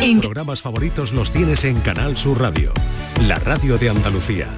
Tus 0.00 0.20
programas 0.20 0.62
favoritos 0.62 1.12
los 1.12 1.30
tienes 1.30 1.64
en 1.64 1.78
Canal 1.80 2.16
Sur 2.16 2.40
Radio, 2.40 2.72
la 3.26 3.38
radio 3.38 3.76
de 3.78 3.90
Andalucía. 3.90 4.48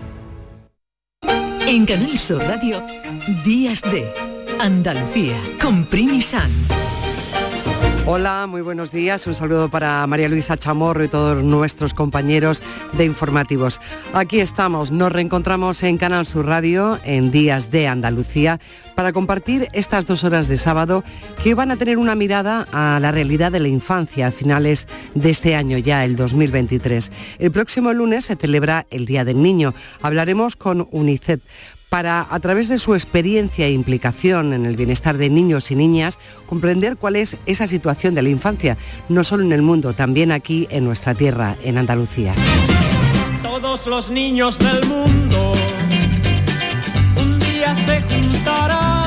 En 1.66 1.86
Canal 1.86 2.18
Sur 2.18 2.42
Radio, 2.42 2.82
Días 3.44 3.82
de 3.82 4.12
Andalucía, 4.58 5.36
con 5.60 5.84
Primi 5.84 6.22
San. 6.22 6.50
Hola, 8.06 8.46
muy 8.48 8.62
buenos 8.62 8.90
días. 8.90 9.26
Un 9.26 9.34
saludo 9.34 9.68
para 9.68 10.06
María 10.06 10.28
Luisa 10.28 10.56
Chamorro 10.56 11.04
y 11.04 11.08
todos 11.08 11.42
nuestros 11.44 11.92
compañeros 11.92 12.62
de 12.94 13.04
informativos. 13.04 13.80
Aquí 14.14 14.40
estamos, 14.40 14.90
nos 14.90 15.12
reencontramos 15.12 15.82
en 15.82 15.98
Canal 15.98 16.24
Sur 16.24 16.46
Radio 16.46 16.98
en 17.04 17.30
Días 17.30 17.70
de 17.70 17.86
Andalucía 17.86 18.60
para 18.94 19.12
compartir 19.12 19.68
estas 19.72 20.06
dos 20.06 20.24
horas 20.24 20.48
de 20.48 20.56
sábado 20.56 21.04
que 21.42 21.54
van 21.54 21.70
a 21.70 21.76
tener 21.76 21.98
una 21.98 22.14
mirada 22.14 22.66
a 22.72 22.98
la 23.00 23.12
realidad 23.12 23.52
de 23.52 23.60
la 23.60 23.68
infancia 23.68 24.28
a 24.28 24.30
finales 24.30 24.88
de 25.14 25.30
este 25.30 25.54
año 25.54 25.78
ya, 25.78 26.04
el 26.04 26.16
2023. 26.16 27.12
El 27.38 27.50
próximo 27.50 27.92
lunes 27.92 28.24
se 28.24 28.36
celebra 28.36 28.86
el 28.90 29.06
Día 29.06 29.24
del 29.24 29.42
Niño. 29.42 29.74
Hablaremos 30.02 30.56
con 30.56 30.88
UNICEF 30.90 31.40
para, 31.88 32.26
a 32.30 32.40
través 32.40 32.68
de 32.68 32.78
su 32.78 32.94
experiencia 32.94 33.66
e 33.66 33.72
implicación 33.72 34.52
en 34.52 34.66
el 34.66 34.76
bienestar 34.76 35.16
de 35.16 35.30
niños 35.30 35.70
y 35.70 35.76
niñas, 35.76 36.18
comprender 36.46 36.96
cuál 36.96 37.16
es 37.16 37.36
esa 37.46 37.66
situación 37.66 38.14
de 38.14 38.22
la 38.22 38.28
infancia, 38.28 38.76
no 39.08 39.24
solo 39.24 39.44
en 39.44 39.52
el 39.52 39.62
mundo, 39.62 39.92
también 39.92 40.32
aquí 40.32 40.66
en 40.70 40.84
nuestra 40.84 41.14
tierra, 41.14 41.56
en 41.64 41.78
Andalucía. 41.78 42.34
Todos 43.42 43.86
los 43.86 44.10
niños 44.10 44.58
del 44.58 44.84
mundo 44.86 45.52
un 47.16 47.38
día 47.38 47.74
se 47.74 48.02
juntarán 48.02 48.97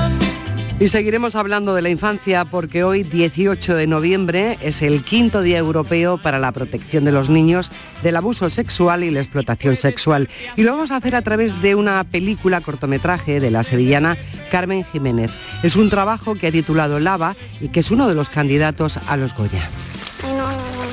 y 0.81 0.90
seguiremos 0.90 1.35
hablando 1.35 1.76
de 1.76 1.84
la 1.84 1.91
infancia 1.91 2.44
porque 2.44 2.84
hoy, 2.84 3.03
18 3.03 3.76
de 3.76 3.85
noviembre, 3.85 4.58
es 4.62 4.81
el 4.81 5.03
quinto 5.03 5.44
día 5.44 5.59
europeo 5.59 6.17
para 6.17 6.39
la 6.39 6.52
protección 6.52 7.05
de 7.05 7.12
los 7.12 7.30
niños 7.30 7.70
del 8.02 8.16
abuso 8.16 8.49
sexual 8.49 9.03
y 9.03 9.12
la 9.12 9.20
explotación 9.20 9.75
sexual. 9.75 10.28
Y 10.55 10.64
lo 10.64 10.72
vamos 10.72 10.89
a 10.89 10.95
hacer 10.95 11.16
a 11.16 11.22
través 11.22 11.61
de 11.61 11.75
una 11.75 12.03
película 12.03 12.61
cortometraje 12.61 13.39
de 13.39 13.52
la 13.52 13.64
sevillana 13.64 14.17
Carmen 14.50 14.83
Jiménez. 14.83 15.30
Es 15.61 15.75
un 15.75 15.92
trabajo 15.92 16.33
que 16.33 16.47
ha 16.47 16.52
titulado 16.52 17.00
Lava 17.00 17.36
y 17.59 17.70
que 17.70 17.81
es 17.81 17.92
uno 17.92 18.09
de 18.09 18.16
los 18.16 18.31
candidatos 18.31 18.98
a 19.05 19.17
los 19.17 19.36
Goya. 19.36 19.70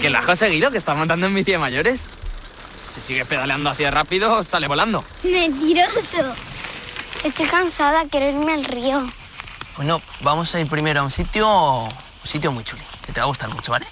¿Que 0.03 0.11
la 0.11 0.19
has 0.19 0.27
conseguido? 0.27 0.71
¿Que 0.71 0.77
está 0.77 0.95
montando 0.95 1.27
en 1.27 1.35
bici 1.35 1.53
de 1.53 1.59
mayores? 1.59 2.09
Si 2.95 3.01
sigue 3.01 3.25
pedaleando 3.25 3.71
así 3.71 3.85
de 3.85 3.91
rápido, 3.91 4.45
sale 4.45 4.69
volando. 4.69 5.03
Mentiroso. 5.23 6.35
Estoy 7.25 7.47
cansada, 7.47 8.05
quiero 8.11 8.29
irme 8.29 8.53
al 8.53 8.65
río. 8.67 9.03
Bueno, 9.79 10.01
vamos 10.25 10.53
a 10.57 10.61
ir 10.61 10.67
primero 10.67 11.01
a 11.01 11.05
un 11.05 11.11
sitio, 11.13 11.85
un 11.85 11.91
sitio 12.25 12.51
muy 12.51 12.65
chulo, 12.65 12.83
que 13.07 13.13
te 13.13 13.21
va 13.21 13.27
a 13.27 13.29
gustar 13.29 13.49
mucho, 13.55 13.71
¿vale? 13.71 13.87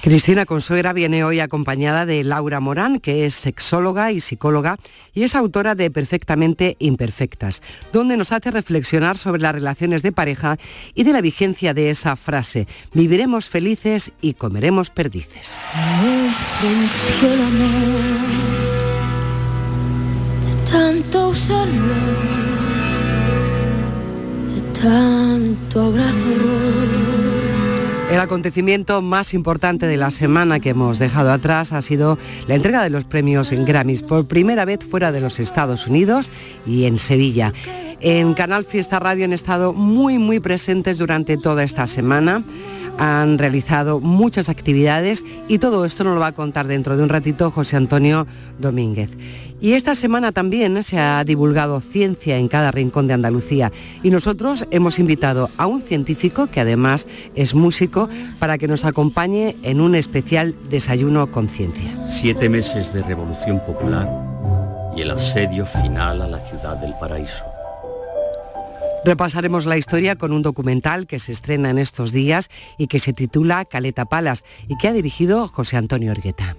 Cristina 0.00 0.46
Consuegra 0.46 0.92
viene 0.92 1.24
hoy 1.24 1.40
acompañada 1.40 2.06
de 2.06 2.22
Laura 2.22 2.60
Morán, 2.60 3.00
que 3.00 3.26
es 3.26 3.34
sexóloga 3.34 4.12
y 4.12 4.20
psicóloga 4.20 4.76
y 5.12 5.24
es 5.24 5.34
autora 5.34 5.74
de 5.74 5.90
Perfectamente 5.90 6.76
Imperfectas, 6.78 7.62
donde 7.92 8.16
nos 8.16 8.30
hace 8.30 8.52
reflexionar 8.52 9.18
sobre 9.18 9.42
las 9.42 9.56
relaciones 9.56 10.04
de 10.04 10.12
pareja 10.12 10.56
y 10.94 11.02
de 11.02 11.12
la 11.12 11.20
vigencia 11.20 11.74
de 11.74 11.90
esa 11.90 12.14
frase, 12.14 12.68
viviremos 12.94 13.48
felices 13.48 14.12
y 14.20 14.34
comeremos 14.34 14.90
perdices. 14.90 15.58
tanto 20.70 21.28
usarlo 21.30 22.37
el 28.10 28.20
acontecimiento 28.20 29.02
más 29.02 29.34
importante 29.34 29.86
de 29.86 29.96
la 29.96 30.10
semana 30.10 30.60
que 30.60 30.70
hemos 30.70 30.98
dejado 30.98 31.32
atrás 31.32 31.72
ha 31.72 31.82
sido 31.82 32.16
la 32.46 32.54
entrega 32.54 32.82
de 32.82 32.90
los 32.90 33.04
premios 33.04 33.50
en 33.50 33.64
Grammys, 33.64 34.02
por 34.02 34.28
primera 34.28 34.64
vez 34.64 34.80
fuera 34.88 35.10
de 35.10 35.20
los 35.20 35.40
Estados 35.40 35.88
Unidos 35.88 36.30
y 36.64 36.84
en 36.84 36.98
Sevilla. 36.98 37.52
En 38.00 38.34
Canal 38.34 38.64
Fiesta 38.64 39.00
Radio 39.00 39.24
han 39.24 39.32
estado 39.32 39.72
muy, 39.72 40.18
muy 40.18 40.38
presentes 40.38 40.98
durante 40.98 41.36
toda 41.36 41.64
esta 41.64 41.88
semana 41.88 42.42
han 42.98 43.38
realizado 43.38 44.00
muchas 44.00 44.48
actividades 44.48 45.24
y 45.46 45.58
todo 45.58 45.84
esto 45.84 46.04
nos 46.04 46.14
lo 46.14 46.20
va 46.20 46.28
a 46.28 46.32
contar 46.32 46.66
dentro 46.66 46.96
de 46.96 47.02
un 47.02 47.08
ratito 47.08 47.50
José 47.50 47.76
Antonio 47.76 48.26
Domínguez. 48.58 49.16
Y 49.60 49.72
esta 49.72 49.94
semana 49.94 50.30
también 50.30 50.82
se 50.82 50.98
ha 50.98 51.24
divulgado 51.24 51.80
ciencia 51.80 52.36
en 52.36 52.48
cada 52.48 52.70
rincón 52.70 53.06
de 53.08 53.14
Andalucía 53.14 53.72
y 54.02 54.10
nosotros 54.10 54.66
hemos 54.70 54.98
invitado 54.98 55.48
a 55.58 55.66
un 55.66 55.80
científico 55.80 56.48
que 56.48 56.60
además 56.60 57.06
es 57.34 57.54
músico 57.54 58.08
para 58.38 58.58
que 58.58 58.68
nos 58.68 58.84
acompañe 58.84 59.56
en 59.62 59.80
un 59.80 59.94
especial 59.94 60.54
desayuno 60.68 61.30
con 61.30 61.48
ciencia. 61.48 61.90
Siete 62.06 62.48
meses 62.48 62.92
de 62.92 63.02
revolución 63.02 63.60
popular 63.60 64.08
y 64.96 65.02
el 65.02 65.10
asedio 65.10 65.64
final 65.66 66.22
a 66.22 66.28
la 66.28 66.38
ciudad 66.40 66.76
del 66.76 66.92
paraíso. 67.00 67.57
Repasaremos 69.08 69.64
la 69.64 69.78
historia 69.78 70.16
con 70.16 70.34
un 70.34 70.42
documental 70.42 71.06
que 71.06 71.18
se 71.18 71.32
estrena 71.32 71.70
en 71.70 71.78
estos 71.78 72.12
días 72.12 72.50
y 72.76 72.88
que 72.88 72.98
se 72.98 73.14
titula 73.14 73.64
Caleta 73.64 74.04
Palas 74.04 74.44
y 74.68 74.76
que 74.76 74.86
ha 74.86 74.92
dirigido 74.92 75.48
José 75.48 75.78
Antonio 75.78 76.12
Orgueta. 76.12 76.58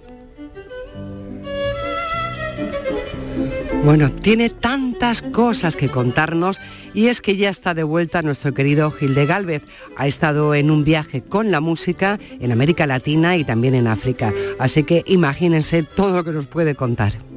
Bueno, 3.84 4.10
tiene 4.10 4.50
tantas 4.50 5.22
cosas 5.22 5.76
que 5.76 5.90
contarnos 5.90 6.58
y 6.92 7.06
es 7.06 7.20
que 7.20 7.36
ya 7.36 7.50
está 7.50 7.72
de 7.72 7.84
vuelta 7.84 8.20
nuestro 8.20 8.52
querido 8.52 8.90
Gil 8.90 9.14
de 9.14 9.26
Galvez. 9.26 9.62
Ha 9.96 10.08
estado 10.08 10.52
en 10.56 10.72
un 10.72 10.82
viaje 10.82 11.22
con 11.22 11.52
la 11.52 11.60
música 11.60 12.18
en 12.40 12.50
América 12.50 12.84
Latina 12.88 13.36
y 13.36 13.44
también 13.44 13.76
en 13.76 13.86
África. 13.86 14.34
Así 14.58 14.82
que 14.82 15.04
imagínense 15.06 15.84
todo 15.84 16.16
lo 16.16 16.24
que 16.24 16.32
nos 16.32 16.48
puede 16.48 16.74
contar. 16.74 17.29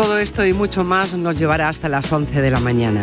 Todo 0.00 0.16
esto 0.16 0.46
y 0.46 0.54
mucho 0.54 0.82
más 0.82 1.12
nos 1.12 1.38
llevará 1.38 1.68
hasta 1.68 1.90
las 1.90 2.10
11 2.10 2.40
de 2.40 2.50
la 2.50 2.58
mañana. 2.58 3.02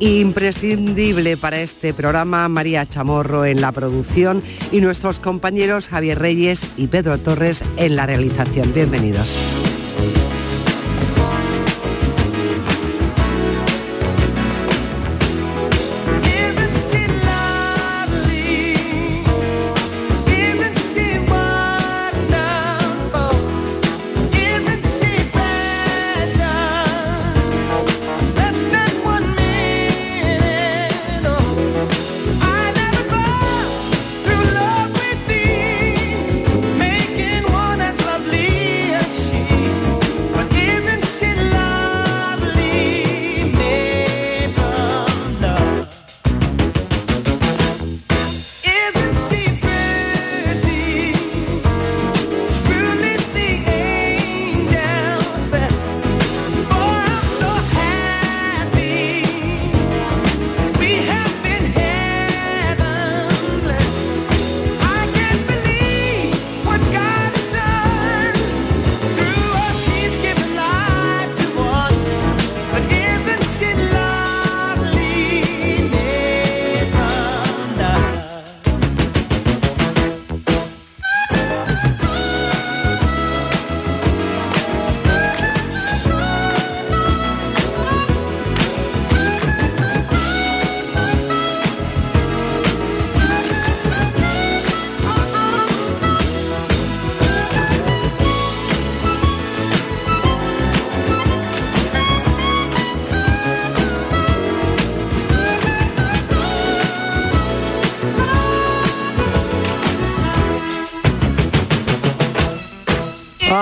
Imprescindible 0.00 1.36
para 1.36 1.60
este 1.60 1.92
programa 1.92 2.48
María 2.48 2.86
Chamorro 2.86 3.44
en 3.44 3.60
la 3.60 3.70
producción 3.70 4.42
y 4.72 4.80
nuestros 4.80 5.18
compañeros 5.18 5.88
Javier 5.88 6.18
Reyes 6.18 6.64
y 6.78 6.86
Pedro 6.86 7.18
Torres 7.18 7.62
en 7.76 7.96
la 7.96 8.06
realización. 8.06 8.72
Bienvenidos. 8.72 9.38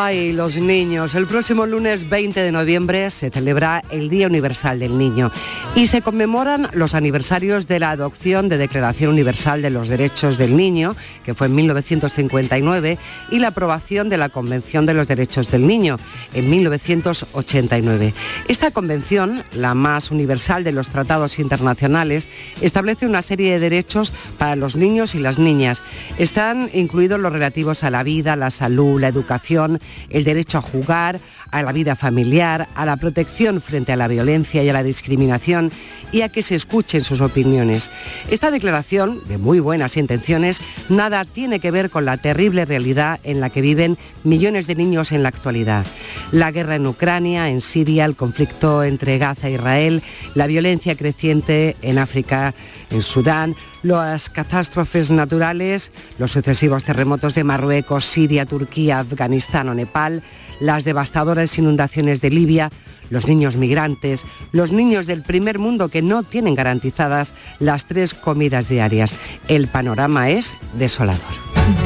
Ay, 0.06 0.32
los 0.32 0.56
niños. 0.56 1.17
El 1.17 1.26
próximo 1.26 1.67
lunes 1.67 2.08
20 2.08 2.41
de 2.41 2.53
noviembre 2.53 3.11
se 3.11 3.29
celebra 3.29 3.82
el 3.91 4.08
Día 4.08 4.29
Universal 4.29 4.79
del 4.79 4.97
Niño 4.97 5.32
y 5.75 5.88
se 5.88 6.00
conmemoran 6.00 6.69
los 6.75 6.94
aniversarios 6.94 7.67
de 7.67 7.81
la 7.81 7.91
adopción 7.91 8.49
de 8.49 8.56
Declaración 8.56 9.11
Universal 9.11 9.62
de 9.62 9.70
los 9.70 9.88
Derechos 9.88 10.38
del 10.38 10.56
Niño, 10.56 10.94
que 11.25 11.35
fue 11.35 11.49
en 11.49 11.56
1959, 11.56 12.99
y 13.32 13.41
la 13.41 13.49
aprobación 13.49 14.08
de 14.08 14.17
la 14.17 14.29
Convención 14.29 14.87
de 14.87 14.94
los 14.94 15.08
Derechos 15.08 15.50
del 15.50 15.67
Niño 15.67 15.99
en 16.35 16.50
1989. 16.50 18.14
Esta 18.47 18.70
convención, 18.70 19.43
la 19.55 19.75
más 19.75 20.12
universal 20.12 20.62
de 20.62 20.70
los 20.70 20.88
tratados 20.88 21.41
internacionales, 21.41 22.29
establece 22.61 23.06
una 23.06 23.23
serie 23.23 23.55
de 23.55 23.58
derechos 23.58 24.12
para 24.38 24.55
los 24.55 24.76
niños 24.76 25.17
y 25.17 25.19
las 25.19 25.41
niñas. 25.41 25.82
Están 26.17 26.70
incluidos 26.73 27.19
los 27.19 27.32
relativos 27.32 27.82
a 27.82 27.91
la 27.91 28.05
vida, 28.05 28.37
la 28.37 28.53
salud, 28.53 29.00
la 29.00 29.08
educación, 29.08 29.81
el 30.10 30.25
derecho 30.25 30.58
a 30.58 30.62
jugar, 30.62 31.20
a 31.50 31.62
la 31.62 31.72
vida 31.72 31.96
familiar, 31.96 32.69
a 32.75 32.84
la 32.84 32.96
protección 32.96 33.60
frente 33.60 33.93
a 33.93 33.96
la 33.96 34.08
violencia 34.08 34.62
y 34.62 34.69
a 34.69 34.72
la 34.72 34.82
discriminación 34.82 35.70
y 36.12 36.22
a 36.22 36.28
que 36.28 36.43
se 36.43 36.54
escuchen 36.54 37.04
sus 37.04 37.20
opiniones. 37.20 37.90
Esta 38.31 38.50
declaración, 38.50 39.20
de 39.28 39.38
muy 39.38 39.60
buenas 39.60 39.96
intenciones, 39.96 40.60
nada 40.88 41.25
tiene 41.25 41.60
que 41.60 41.70
ver 41.70 41.90
con 41.90 42.04
la 42.04 42.16
terrible 42.16 42.64
realidad 42.64 43.20
en 43.25 43.40
la 43.40 43.50
que 43.50 43.60
viven 43.60 43.98
millones 44.25 44.66
de 44.66 44.75
niños 44.75 45.12
en 45.12 45.22
la 45.22 45.28
actualidad. 45.28 45.84
La 46.32 46.50
guerra 46.50 46.76
en 46.76 46.87
Ucrania, 46.87 47.48
en 47.48 47.60
Siria, 47.60 48.04
el 48.04 48.16
conflicto 48.16 48.82
entre 48.82 49.19
Gaza 49.19 49.48
e 49.48 49.52
Israel, 49.52 50.02
la 50.34 50.46
violencia 50.46 50.96
creciente 50.96 51.76
en 51.82 51.98
África, 51.98 52.54
en 52.90 53.02
Sudán, 53.02 53.54
las 53.87 54.29
catástrofes 54.29 55.11
naturales, 55.11 55.93
los 56.19 56.33
sucesivos 56.33 56.83
terremotos 56.83 57.35
de 57.35 57.44
Marruecos, 57.44 58.05
Siria, 58.05 58.44
Turquía, 58.44 58.99
Afganistán 58.99 59.69
o 59.69 59.75
Nepal, 59.75 60.23
las 60.61 60.85
devastadoras 60.85 61.56
inundaciones 61.56 62.21
de 62.21 62.31
Libia, 62.31 62.71
los 63.11 63.29
niños 63.29 63.56
migrantes, 63.56 64.25
los 64.50 64.73
niños 64.73 65.06
del 65.06 65.23
primer 65.23 65.61
mundo 65.61 65.88
que 65.88 66.03
no 66.03 66.25
tienen 66.25 66.56
garantizadas 66.56 67.33
las 67.61 67.87
tres 67.87 68.12
comidas 68.12 68.69
diarias. 68.69 69.15
El 69.47 69.69
panorama 69.69 70.31
es 70.31 70.56
desolador. 70.75 71.21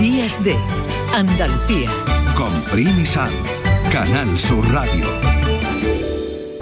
Días 0.01 0.43
de 0.43 0.57
Andalucía. 1.15 1.91
Con 2.35 2.51
Primi 2.73 3.05
Sanz, 3.05 3.35
Canal 3.93 4.39
Sur 4.39 4.67
Radio. 4.73 5.07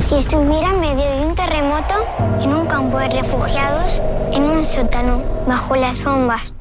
Si 0.00 0.16
estuviera 0.16 0.72
medio 0.72 1.17
terremoto, 1.48 1.94
en 2.42 2.54
un 2.54 2.66
campo 2.66 2.98
de 2.98 3.08
refugiados, 3.08 4.02
en 4.32 4.42
un 4.42 4.64
sótano, 4.64 5.22
bajo 5.46 5.76
las 5.76 6.02
bombas, 6.04 6.54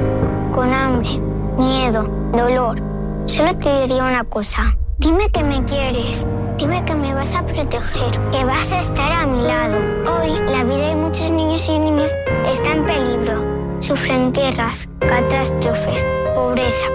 con 0.54 0.74
hambre, 0.74 1.10
miedo, 1.58 2.04
dolor, 2.32 2.78
solo 3.26 3.58
te 3.58 3.82
diría 3.82 4.04
una 4.04 4.24
cosa. 4.24 4.78
Dime 4.98 5.30
que 5.30 5.44
me 5.44 5.62
quieres, 5.66 6.26
dime 6.58 6.86
que 6.86 6.96
me 6.96 7.14
vas 7.14 7.36
a 7.36 7.46
proteger, 7.46 8.18
que 8.32 8.46
vas 8.46 8.72
a 8.72 8.80
estar 8.80 9.12
a 9.12 9.26
mi 9.26 9.42
lado. 9.42 9.78
Hoy 10.20 10.32
la 10.52 10.64
vida 10.64 10.88
de 10.88 10.96
muchos 10.96 11.30
niños 11.32 11.68
y 11.68 11.78
niñas 11.80 12.16
está 12.50 12.72
en 12.72 12.86
peligro. 12.86 13.44
Sufren 13.82 14.32
guerras, 14.32 14.88
catástrofes, 15.02 16.06
pobreza. 16.34 16.88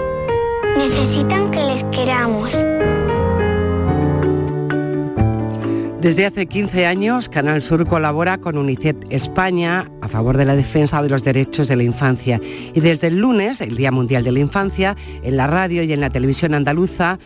Necesitan 0.77 1.51
que 1.51 1.63
les 1.63 1.83
queramos. 1.85 2.57
Desde 6.03 6.25
hace 6.25 6.47
15 6.47 6.85
años, 6.85 7.29
Canal 7.29 7.61
Sur 7.61 7.87
colabora 7.87 8.37
con 8.37 8.57
UNICEF 8.57 8.97
España 9.09 9.89
a 10.01 10.09
favor 10.09 10.35
de 10.35 10.43
la 10.43 10.57
defensa 10.57 11.01
de 11.01 11.07
los 11.07 11.23
derechos 11.23 11.69
de 11.69 11.77
la 11.77 11.83
infancia. 11.83 12.41
Y 12.73 12.81
desde 12.81 13.07
el 13.07 13.19
lunes, 13.19 13.61
el 13.61 13.77
Día 13.77 13.89
Mundial 13.89 14.25
de 14.25 14.33
la 14.33 14.39
Infancia, 14.39 14.97
en 15.23 15.37
la 15.37 15.47
radio 15.47 15.81
y 15.81 15.93
en 15.93 16.01
la 16.01 16.09
televisión 16.09 16.55
andaluza, 16.55 17.19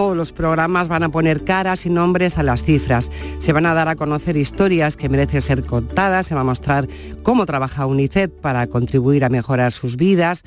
todos 0.00 0.16
los 0.16 0.32
programas 0.32 0.88
van 0.88 1.02
a 1.02 1.10
poner 1.10 1.44
caras 1.44 1.84
y 1.84 1.90
nombres 1.90 2.38
a 2.38 2.42
las 2.42 2.64
cifras. 2.64 3.10
Se 3.38 3.52
van 3.52 3.66
a 3.66 3.74
dar 3.74 3.86
a 3.88 3.96
conocer 3.96 4.34
historias 4.34 4.96
que 4.96 5.10
merecen 5.10 5.42
ser 5.42 5.66
contadas, 5.66 6.26
se 6.26 6.34
va 6.34 6.40
a 6.40 6.44
mostrar 6.44 6.88
cómo 7.22 7.44
trabaja 7.44 7.84
UNICEF 7.84 8.30
para 8.40 8.66
contribuir 8.66 9.26
a 9.26 9.28
mejorar 9.28 9.72
sus 9.72 9.96
vidas. 9.96 10.42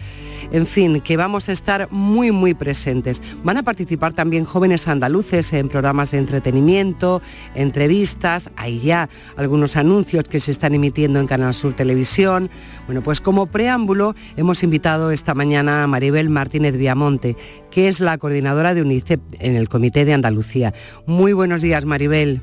En 0.52 0.66
fin, 0.66 1.02
que 1.02 1.18
vamos 1.18 1.50
a 1.50 1.52
estar 1.52 1.88
muy, 1.92 2.32
muy 2.32 2.56
presentes. 2.56 3.22
Van 3.44 3.58
a 3.58 3.62
participar 3.62 4.14
también 4.14 4.44
jóvenes 4.44 4.88
andaluces 4.88 5.54
en 5.54 5.70
programas 5.70 6.10
de 6.10 6.18
entretenimiento, 6.18 7.22
entrevistas. 7.54 8.50
Hay 8.56 8.80
ya 8.80 9.08
algunos 9.38 9.78
anuncios 9.78 10.24
que 10.24 10.40
se 10.40 10.52
están 10.52 10.74
emitiendo 10.74 11.20
en 11.20 11.28
Canal 11.28 11.54
Sur 11.54 11.74
Televisión. 11.74 12.50
Bueno, 12.88 13.04
pues 13.04 13.22
como 13.22 13.46
preámbulo 13.46 14.16
hemos 14.36 14.64
invitado 14.64 15.12
esta 15.12 15.36
mañana 15.36 15.84
a 15.84 15.88
Maribel 15.88 16.32
Martínez 16.32 16.76
Viamonte, 16.76 17.38
que 17.70 17.88
es 17.88 18.00
la 18.00 18.18
coordinadora 18.18 18.74
de 18.74 18.82
UNICEF 18.82 19.20
en 19.44 19.56
el 19.56 19.70
Comité 19.70 20.06
de 20.06 20.14
Andalucía. 20.14 20.74
Muy 21.06 21.34
buenos 21.34 21.62
días, 21.62 21.86
Maribel. 21.86 22.42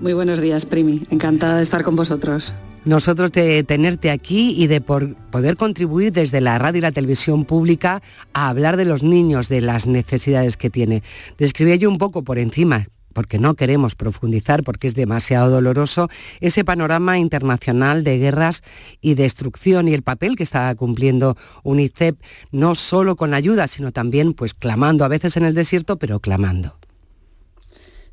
Muy 0.00 0.14
buenos 0.14 0.40
días, 0.40 0.66
Primi. 0.66 1.02
Encantada 1.10 1.56
de 1.56 1.62
estar 1.62 1.82
con 1.82 1.94
vosotros. 1.94 2.54
Nosotros 2.84 3.30
de 3.30 3.62
tenerte 3.62 4.10
aquí 4.10 4.60
y 4.60 4.66
de 4.66 4.80
poder 4.80 5.56
contribuir 5.56 6.12
desde 6.12 6.40
la 6.40 6.58
radio 6.58 6.78
y 6.78 6.82
la 6.82 6.90
televisión 6.90 7.44
pública 7.44 8.02
a 8.32 8.48
hablar 8.48 8.76
de 8.76 8.84
los 8.84 9.04
niños, 9.04 9.48
de 9.48 9.60
las 9.60 9.86
necesidades 9.86 10.56
que 10.56 10.70
tiene. 10.70 11.04
Describí 11.38 11.78
yo 11.78 11.88
un 11.88 11.98
poco 11.98 12.22
por 12.22 12.40
encima, 12.40 12.88
porque 13.12 13.38
no 13.38 13.54
queremos 13.54 13.94
profundizar, 13.94 14.62
porque 14.62 14.86
es 14.86 14.94
demasiado 14.94 15.50
doloroso, 15.50 16.08
ese 16.40 16.64
panorama 16.64 17.18
internacional 17.18 18.04
de 18.04 18.18
guerras 18.18 18.62
y 19.00 19.14
destrucción 19.14 19.88
y 19.88 19.94
el 19.94 20.02
papel 20.02 20.36
que 20.36 20.42
está 20.42 20.74
cumpliendo 20.74 21.36
UNICEF, 21.62 22.16
no 22.50 22.74
solo 22.74 23.16
con 23.16 23.34
ayuda, 23.34 23.68
sino 23.68 23.92
también 23.92 24.34
pues 24.34 24.54
clamando, 24.54 25.04
a 25.04 25.08
veces 25.08 25.36
en 25.36 25.44
el 25.44 25.54
desierto, 25.54 25.96
pero 25.96 26.20
clamando. 26.20 26.81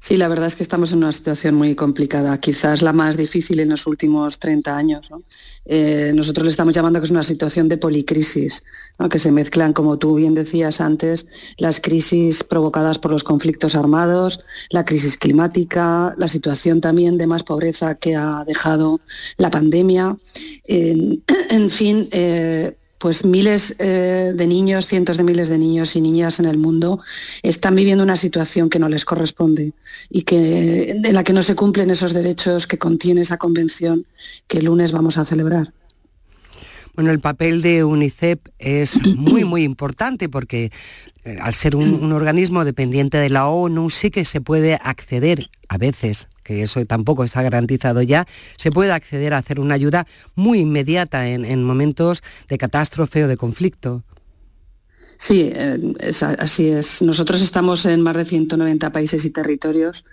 Sí, 0.01 0.15
la 0.15 0.29
verdad 0.29 0.47
es 0.47 0.55
que 0.55 0.63
estamos 0.63 0.93
en 0.93 0.99
una 0.99 1.11
situación 1.11 1.55
muy 1.55 1.75
complicada, 1.75 2.37
quizás 2.37 2.81
la 2.81 2.93
más 2.93 3.17
difícil 3.17 3.59
en 3.59 3.67
los 3.67 3.85
últimos 3.85 4.39
30 4.39 4.77
años. 4.77 5.09
Eh, 5.65 6.13
nosotros 6.15 6.45
le 6.45 6.51
estamos 6.51 6.73
llamando 6.73 7.01
que 7.01 7.05
es 7.05 7.11
una 7.11 7.21
situación 7.21 7.67
de 7.67 7.77
policrisis, 7.77 8.63
que 9.09 9.19
se 9.19 9.31
mezclan, 9.33 9.73
como 9.73 9.99
tú 9.99 10.15
bien 10.15 10.35
decías 10.35 10.79
antes, 10.79 11.27
las 11.57 11.81
crisis 11.81 12.43
provocadas 12.43 12.97
por 12.97 13.11
los 13.11 13.25
conflictos 13.25 13.75
armados, 13.75 14.39
la 14.69 14.85
crisis 14.85 15.17
climática, 15.17 16.15
la 16.17 16.29
situación 16.29 16.79
también 16.79 17.17
de 17.17 17.27
más 17.27 17.43
pobreza 17.43 17.95
que 17.95 18.15
ha 18.15 18.45
dejado 18.47 19.01
la 19.35 19.51
pandemia. 19.51 20.17
en 20.63 21.21
fin, 21.69 22.07
eh, 22.11 22.77
pues 22.99 23.25
miles 23.25 23.75
eh, 23.79 24.33
de 24.35 24.47
niños, 24.47 24.85
cientos 24.85 25.17
de 25.17 25.23
miles 25.23 25.47
de 25.49 25.57
niños 25.57 25.95
y 25.95 26.01
niñas 26.01 26.39
en 26.39 26.45
el 26.45 26.57
mundo 26.57 26.99
están 27.41 27.75
viviendo 27.75 28.03
una 28.03 28.17
situación 28.17 28.69
que 28.69 28.77
no 28.77 28.89
les 28.89 29.05
corresponde 29.05 29.73
y 30.09 30.23
que, 30.23 30.91
en 30.91 31.13
la 31.13 31.23
que 31.23 31.33
no 31.33 31.41
se 31.41 31.55
cumplen 31.55 31.89
esos 31.89 32.13
derechos 32.13 32.67
que 32.67 32.77
contiene 32.77 33.21
esa 33.21 33.37
convención 33.37 34.05
que 34.47 34.59
el 34.59 34.65
lunes 34.65 34.91
vamos 34.91 35.17
a 35.17 35.25
celebrar. 35.25 35.73
Bueno, 36.95 37.11
el 37.11 37.21
papel 37.21 37.61
de 37.61 37.85
UNICEF 37.85 38.39
es 38.59 38.99
muy, 39.15 39.45
muy 39.45 39.63
importante 39.63 40.27
porque 40.27 40.69
eh, 41.23 41.37
al 41.41 41.53
ser 41.53 41.77
un, 41.77 42.11
organismo 42.11 42.65
dependiente 42.65 43.17
de 43.17 43.29
la 43.29 43.47
ONU 43.47 43.89
sí 43.89 44.11
que 44.11 44.25
se 44.25 44.41
puede 44.41 44.75
acceder 44.75 45.39
a 45.69 45.77
veces 45.77 46.27
que 46.49 46.63
eso 46.63 46.83
tampoco 46.87 47.23
está 47.23 47.43
garantizado 47.43 48.01
ya, 48.01 48.25
se 48.57 48.71
puede 48.71 48.91
acceder 48.91 49.35
a 49.35 49.37
hacer 49.37 49.59
una 49.59 49.75
ayuda 49.75 50.07
muy 50.33 50.61
inmediata 50.61 51.29
en, 51.29 51.63
momentos 51.63 52.23
de 52.47 52.57
catástrofe 52.57 53.25
o 53.25 53.27
de 53.27 53.37
conflicto. 53.37 54.01
Sí, 55.19 55.51
eh, 55.53 55.77
así 56.39 56.69
es. 56.69 57.03
Nosotros 57.03 57.41
estamos 57.41 57.85
en 57.85 58.01
más 58.01 58.15
de 58.15 58.25
190 58.25 58.91
países 58.91 59.25
y 59.25 59.29
territorios 59.29 60.05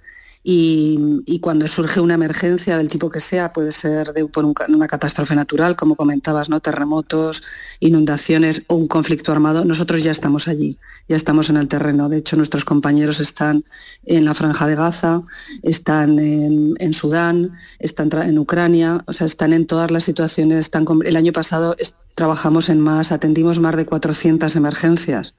y, 0.49 1.41
cuando 1.41 1.67
surge 1.67 1.99
una 1.99 2.15
emergencia 2.15 2.79
del 2.79 2.89
tipo 2.89 3.11
que 3.11 3.19
sea, 3.19 3.53
puede 3.53 3.73
ser 3.73 4.13
por 4.33 4.45
una 4.45 4.87
catástrofe 4.87 5.35
natural, 5.35 5.75
como 5.75 5.97
comentabas, 5.97 6.49
¿no? 6.49 6.61
terremotos, 6.61 7.43
inundaciones 7.81 8.63
o 8.69 8.77
un 8.77 8.87
conflicto 8.87 9.33
armado, 9.33 9.65
nosotros 9.65 10.05
ya 10.05 10.13
estamos 10.13 10.47
allí, 10.47 10.79
ya 11.09 11.17
estamos 11.17 11.51
en 11.51 11.57
el 11.57 11.67
terreno. 11.67 12.09
De 12.09 12.19
hecho, 12.19 12.37
nuestros 12.37 12.65
compañeros 12.65 13.19
están 13.19 13.65
en 14.05 14.25
la 14.25 14.35
franja 14.35 14.69
de 14.69 14.77
Gaza, 14.77 15.23
están 15.65 16.21
en, 16.21 16.93
Sudán, 16.93 17.51
están 17.81 18.09
en 18.13 18.39
Ucrania, 18.39 19.03
o 19.09 19.13
sea, 19.13 19.27
están 19.27 19.53
en 19.53 19.67
todas 19.67 19.91
las 19.91 20.05
situaciones. 20.05 20.71
el 21.05 21.17
año 21.17 21.33
pasado 21.33 21.75
trabajamos 22.15 22.69
en 22.69 22.79
más, 22.79 23.11
atendimos 23.11 23.59
más 23.59 23.77
de 23.77 23.85
400 23.85 24.55
emergencias. 24.55 25.35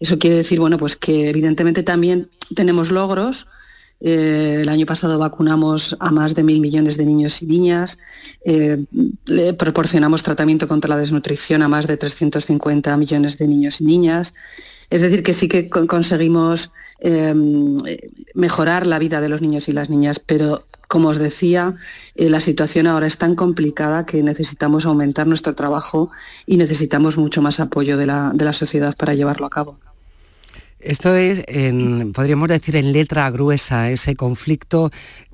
Eso 0.00 0.18
quiere 0.18 0.36
decir, 0.36 0.58
bueno, 0.58 0.78
pues 0.78 0.96
que 0.96 1.28
evidentemente 1.28 1.82
también 1.82 2.30
tenemos 2.56 2.90
logros, 2.90 3.46
eh, 4.00 4.58
el 4.62 4.68
año 4.68 4.86
pasado 4.86 5.18
vacunamos 5.18 5.96
a 6.00 6.10
más 6.10 6.34
de 6.34 6.42
mil 6.42 6.60
millones 6.60 6.96
de 6.96 7.06
niños 7.06 7.40
y 7.42 7.46
niñas, 7.46 7.98
eh, 8.44 8.84
le 9.26 9.54
proporcionamos 9.54 10.22
tratamiento 10.22 10.66
contra 10.66 10.88
la 10.88 10.96
desnutrición 10.96 11.62
a 11.62 11.68
más 11.68 11.86
de 11.86 11.96
350 11.96 12.96
millones 12.96 13.38
de 13.38 13.46
niños 13.46 13.80
y 13.80 13.84
niñas. 13.84 14.34
Es 14.90 15.00
decir, 15.00 15.22
que 15.22 15.32
sí 15.32 15.48
que 15.48 15.70
conseguimos 15.70 16.70
em, 17.00 17.78
mejorar 18.34 18.86
la 18.86 18.98
vida 18.98 19.20
de 19.20 19.28
los 19.28 19.40
niños 19.40 19.68
y 19.68 19.72
las 19.72 19.88
niñas, 19.88 20.18
pero 20.18 20.64
como 20.86 21.08
os 21.08 21.16
decía, 21.16 21.74
eh, 22.16 22.28
la 22.28 22.42
situación 22.42 22.86
ahora 22.86 23.06
es 23.06 23.16
tan 23.16 23.34
complicada 23.34 24.04
que 24.04 24.22
necesitamos 24.22 24.84
aumentar 24.84 25.26
nuestro 25.26 25.54
trabajo 25.54 26.10
y 26.44 26.58
necesitamos 26.58 27.16
mucho 27.16 27.40
más 27.40 27.60
apoyo 27.60 27.96
de 27.96 28.04
la 28.04 28.52
sociedad 28.52 28.94
para 28.94 29.14
llevarlo 29.14 29.46
a 29.46 29.50
cabo. 29.50 29.78
Esto 30.82 31.14
es, 31.14 31.44
en, 31.46 32.12
podríamos 32.12 32.48
decir, 32.48 32.74
en 32.76 32.92
letra 32.92 33.30
gruesa, 33.30 33.90
ese 33.90 34.16
conflicto 34.16 34.90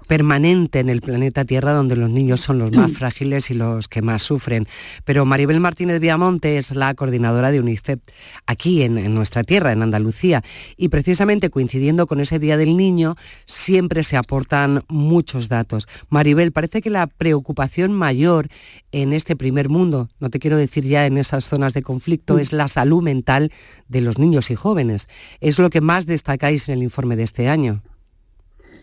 permanente 0.08 0.80
en 0.80 0.88
el 0.88 1.02
planeta 1.02 1.44
Tierra 1.44 1.72
donde 1.72 1.94
los 1.94 2.10
niños 2.10 2.40
son 2.40 2.58
los 2.58 2.72
más 2.76 2.90
frágiles 2.98 3.50
y 3.50 3.54
los 3.54 3.86
que 3.86 4.02
más 4.02 4.22
sufren. 4.22 4.64
Pero 5.04 5.24
Maribel 5.24 5.60
Martínez 5.60 6.00
Viamonte 6.00 6.58
es 6.58 6.74
la 6.74 6.92
coordinadora 6.94 7.52
de 7.52 7.60
UNICEF 7.60 8.00
aquí 8.46 8.82
en, 8.82 9.14
nuestra 9.14 9.44
tierra, 9.44 9.70
en 9.70 9.82
Andalucía, 9.82 10.42
y 10.76 10.88
precisamente 10.88 11.50
coincidiendo 11.50 12.06
con 12.06 12.20
ese 12.20 12.38
Día 12.38 12.56
del 12.56 12.76
Niño 12.76 13.16
siempre 13.46 14.02
se 14.02 14.16
aportan 14.16 14.82
muchos 14.88 15.48
datos. 15.48 15.86
Maribel, 16.08 16.52
parece 16.52 16.80
que 16.80 16.90
la 16.90 17.06
preocupación 17.06 17.92
mayor 17.92 18.48
en 18.90 19.12
este 19.12 19.36
primer 19.36 19.68
mundo, 19.68 20.08
no 20.18 20.30
te 20.30 20.38
quiero 20.38 20.56
decir 20.56 20.84
ya 20.84 21.06
en 21.06 21.18
esas 21.18 21.44
zonas 21.44 21.74
de 21.74 21.82
conflicto, 21.82 22.34
mm. 22.34 22.38
es 22.40 22.52
la 22.52 22.68
salud 22.68 23.02
mental 23.02 23.52
de 23.88 24.00
los 24.00 24.18
niños 24.18 24.50
y 24.50 24.54
jóvenes. 24.54 25.08
Es 25.40 25.58
lo 25.58 25.68
que 25.68 25.82
más 25.82 26.06
destacáis 26.06 26.68
en 26.68 26.76
el 26.76 26.82
informe 26.82 27.16
de 27.16 27.24
este 27.24 27.48
año. 27.48 27.82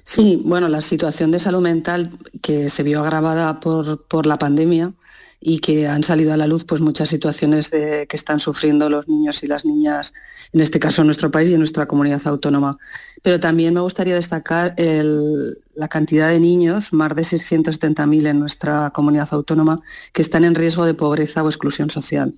Sí, 0.07 0.39
bueno, 0.45 0.69
la 0.69 0.81
situación 0.81 1.31
de 1.31 1.39
salud 1.39 1.61
mental 1.61 2.11
que 2.43 2.69
se 2.69 2.83
vio 2.83 3.01
agravada 3.01 3.59
por, 3.59 4.27
la 4.27 4.37
pandemia 4.37 4.93
y 5.41 5.57
que 5.59 5.87
han 5.87 6.03
salido 6.03 6.31
a 6.31 6.37
la 6.37 6.45
luz 6.45 6.63
pues 6.63 6.79
muchas 6.79 7.09
situaciones 7.09 7.71
de, 7.71 8.05
que 8.07 8.15
están 8.15 8.39
sufriendo 8.39 8.87
los 8.87 9.07
niños 9.07 9.41
y 9.43 9.47
las 9.47 9.65
niñas, 9.65 10.13
en 10.53 10.61
este 10.61 10.79
caso 10.79 11.01
en 11.01 11.07
nuestro 11.07 11.31
país 11.31 11.49
y 11.49 11.53
en 11.53 11.59
nuestra 11.59 11.87
comunidad 11.87 12.21
autónoma. 12.25 12.77
Pero 13.23 13.39
también 13.39 13.73
me 13.73 13.79
gustaría 13.79 14.13
destacar 14.13 14.75
la 14.77 15.87
cantidad 15.87 16.29
de 16.29 16.39
niños, 16.39 16.93
más 16.93 17.15
de 17.15 17.23
670.000 17.23 18.27
en 18.27 18.39
nuestra 18.39 18.91
comunidad 18.91 19.29
autónoma, 19.31 19.81
que 20.13 20.21
están 20.21 20.45
en 20.45 20.53
riesgo 20.53 20.85
de 20.85 20.93
pobreza 20.93 21.41
o 21.41 21.49
exclusión 21.49 21.89
social. 21.89 22.35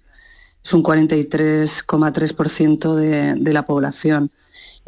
Es 0.64 0.74
un 0.74 0.84
43,3% 0.84 2.96
de, 2.96 3.34
de 3.36 3.54
la 3.54 3.66
población 3.66 4.32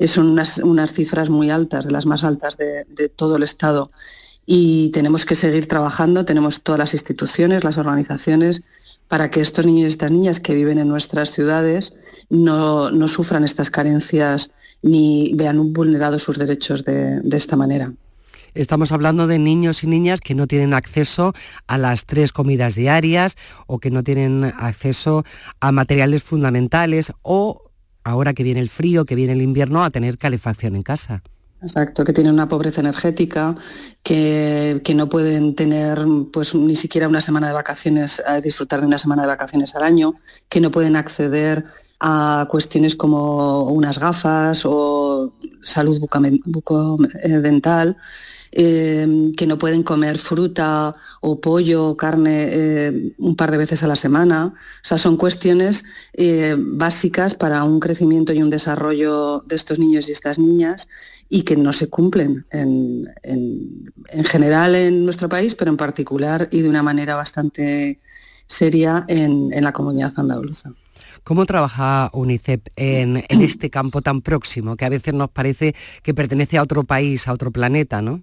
son 0.08 0.40
unas, 0.62 0.94
cifras 0.94 1.30
muy 1.30 1.50
altas, 1.50 1.86
de 1.86 1.92
las 1.92 2.06
más 2.06 2.24
altas 2.24 2.58
de, 2.58 3.10
todo 3.10 3.36
el 3.36 3.44
Estado. 3.44 3.92
Y 4.46 4.90
tenemos 4.90 5.26
que 5.26 5.36
seguir 5.36 5.68
trabajando, 5.68 6.26
tenemos 6.26 6.62
todas 6.62 6.80
las 6.80 6.94
instituciones, 6.94 7.64
las 7.64 7.78
organizaciones, 7.78 8.62
para 9.08 9.30
que 9.30 9.42
estos 9.42 9.66
niños 9.66 9.90
y 9.90 9.92
estas 9.92 10.12
niñas 10.12 10.40
que 10.40 10.56
viven 10.56 10.80
en 10.80 10.88
nuestras 10.88 11.32
ciudades 11.32 11.94
no, 12.30 12.90
sufran 13.08 13.44
estas 13.44 13.70
carencias 13.70 14.52
ni 14.82 15.34
vean 15.36 15.74
vulnerados 15.74 16.24
sus 16.24 16.38
derechos 16.38 16.86
de, 16.86 17.20
de 17.22 17.38
esta 17.38 17.56
manera. 17.56 17.92
Estamos 18.54 18.92
hablando 18.92 19.28
de 19.28 19.38
niños 19.38 19.84
y 19.84 19.88
niñas 19.88 20.22
que 20.22 20.34
no 20.34 20.48
tienen 20.48 20.74
acceso 20.74 21.34
a 21.68 21.78
las 21.78 22.06
tres 22.06 22.32
comidas 22.32 22.76
diarias 22.76 23.36
o 23.68 23.80
que 23.80 23.92
no 23.92 24.04
tienen 24.04 24.44
acceso 24.58 25.24
a 25.60 25.72
materiales 25.72 26.24
fundamentales 26.24 27.12
o 27.22 27.69
ahora 28.04 28.34
que 28.34 28.44
viene 28.44 28.60
el 28.60 28.70
frío, 28.70 29.06
que 29.06 29.16
viene 29.16 29.34
el 29.34 29.42
invierno, 29.42 29.84
a 29.84 29.90
tener 29.90 30.18
calefacción 30.18 30.76
en 30.76 30.84
casa. 30.84 31.24
Exacto, 31.62 32.06
que 32.06 32.14
tienen 32.14 32.34
una 32.34 32.48
pobreza 32.48 32.80
energética, 32.80 33.56
que, 34.02 34.82
no 34.96 35.10
pueden 35.10 35.56
tener 35.56 36.00
pues 36.32 36.56
ni 36.56 36.76
siquiera 36.76 37.08
una 37.08 37.22
semana 37.22 37.48
de 37.48 37.54
vacaciones, 37.54 38.24
disfrutar 38.42 38.80
de 38.80 38.88
una 38.88 38.98
semana 38.98 39.24
de 39.24 39.28
vacaciones 39.28 39.76
al 39.76 39.84
año, 39.84 40.16
que 40.48 40.62
no 40.62 40.72
pueden 40.72 40.96
acceder 40.96 41.66
a 42.00 42.48
cuestiones 42.50 42.96
como 42.96 43.64
unas 43.64 44.00
gafas 44.00 44.62
o 44.66 45.34
salud 45.62 46.00
bucodental. 46.46 47.98
Em, 48.52 49.32
que 49.34 49.46
no 49.46 49.60
pueden 49.60 49.84
comer 49.84 50.18
fruta 50.18 50.96
o 51.22 51.40
pollo 51.40 51.94
o 51.94 51.96
carne 51.96 52.50
eh, 52.50 53.14
un 53.20 53.36
par 53.36 53.52
de 53.52 53.58
veces 53.58 53.84
a 53.84 53.88
la 53.88 53.96
semana. 53.96 54.48
O 54.48 54.86
sea, 54.88 54.98
son 54.98 55.18
cuestiones 55.18 55.86
eh, 56.14 56.56
básicas 56.58 57.36
para 57.36 57.64
un 57.64 57.80
crecimiento 57.80 58.34
y 58.34 58.42
un 58.42 58.50
desarrollo 58.50 59.44
de 59.46 59.56
estos 59.56 59.78
niños 59.78 60.10
y 60.10 60.14
estas 60.14 60.40
niñas 60.40 60.88
y 61.30 61.44
que 61.44 61.56
no 61.56 61.74
se 61.74 61.90
cumplen 61.90 62.48
en, 62.50 63.08
general 64.26 64.74
en 64.74 65.06
nuestro 65.06 65.30
país, 65.30 65.54
pero 65.54 65.70
en 65.70 65.78
particular 65.78 66.50
y 66.52 66.62
de 66.62 66.70
una 66.70 66.82
manera 66.82 67.14
bastante 67.14 68.00
seria 68.48 69.06
en, 69.08 69.52
la 69.62 69.72
comunidad 69.72 70.14
andaluza. 70.16 70.74
¿Cómo 71.24 71.46
trabaja 71.46 72.10
UNICEF 72.14 72.62
en, 72.76 73.24
en, 73.30 73.42
este 73.44 73.70
campo 73.70 74.02
tan 74.02 74.22
próximo, 74.22 74.76
que 74.76 74.86
a 74.86 74.90
veces 74.90 75.14
nos 75.14 75.30
parece 75.30 75.76
que 76.02 76.16
pertenece 76.16 76.58
a 76.58 76.64
otro 76.64 76.84
país, 76.84 77.28
a 77.28 77.34
otro 77.34 77.52
planeta, 77.52 78.02
¿no? 78.02 78.22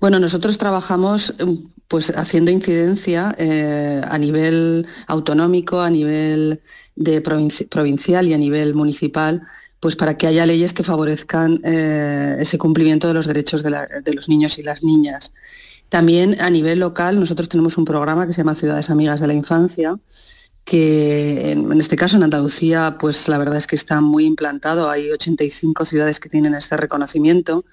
Bueno, 0.00 0.18
nosotros 0.18 0.58
trabajamos 0.58 1.34
em, 1.38 1.68
pues 1.88 2.10
haciendo 2.16 2.50
incidencia 2.50 3.34
eh, 3.38 4.00
a 4.02 4.18
nivel 4.18 4.86
autonómico, 5.06 5.80
a 5.80 5.90
nivel 5.90 6.60
de 6.96 7.20
provincial 7.20 8.26
y 8.26 8.32
a 8.32 8.38
nivel 8.38 8.74
municipal, 8.74 9.42
pues 9.78 9.94
para 9.94 10.16
que 10.16 10.26
haya 10.26 10.46
leyes 10.46 10.72
que 10.72 10.84
favorezcan 10.84 11.60
eh, 11.64 12.36
ese 12.40 12.56
cumplimiento 12.56 13.08
de 13.08 13.14
los 13.14 13.26
derechos 13.26 13.62
de, 13.62 14.14
los 14.14 14.28
niños 14.28 14.58
y 14.58 14.62
las 14.62 14.82
niñas. 14.82 15.34
También 15.88 16.40
a 16.40 16.48
nivel 16.48 16.78
local 16.78 17.20
nosotros 17.20 17.48
tenemos 17.48 17.76
un 17.76 17.84
programa 17.84 18.26
que 18.26 18.32
se 18.32 18.38
llama 18.38 18.54
Ciudades 18.54 18.88
Amigas 18.88 19.20
de 19.20 19.26
la 19.26 19.34
Infancia, 19.34 19.96
que 20.64 21.50
en 21.50 21.78
este 21.78 21.96
caso 21.96 22.16
en 22.16 22.22
Andalucía, 22.22 22.96
pues 22.98 23.28
la 23.28 23.36
verdad 23.36 23.56
es 23.56 23.66
que 23.66 23.76
está 23.76 24.00
muy 24.00 24.24
implantado. 24.24 24.88
Hay 24.88 25.10
85 25.10 25.84
ciudades 25.84 26.20
que 26.20 26.28
tienen 26.30 26.54
este 26.54 26.76
reconocimiento 26.76 27.64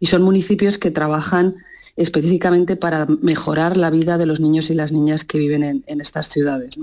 y 0.00 0.06
son 0.06 0.22
municipios 0.22 0.78
que 0.78 0.90
trabajan 0.90 1.54
específicamente 1.96 2.76
para 2.76 3.06
mejorar 3.06 3.76
la 3.78 3.90
vida 3.90 4.18
de 4.18 4.26
los 4.26 4.38
niños 4.38 4.68
y 4.68 4.74
las 4.74 4.92
niñas 4.92 5.24
que 5.24 5.38
viven 5.38 5.82
en, 5.86 6.00
estas 6.00 6.28
ciudades. 6.28 6.74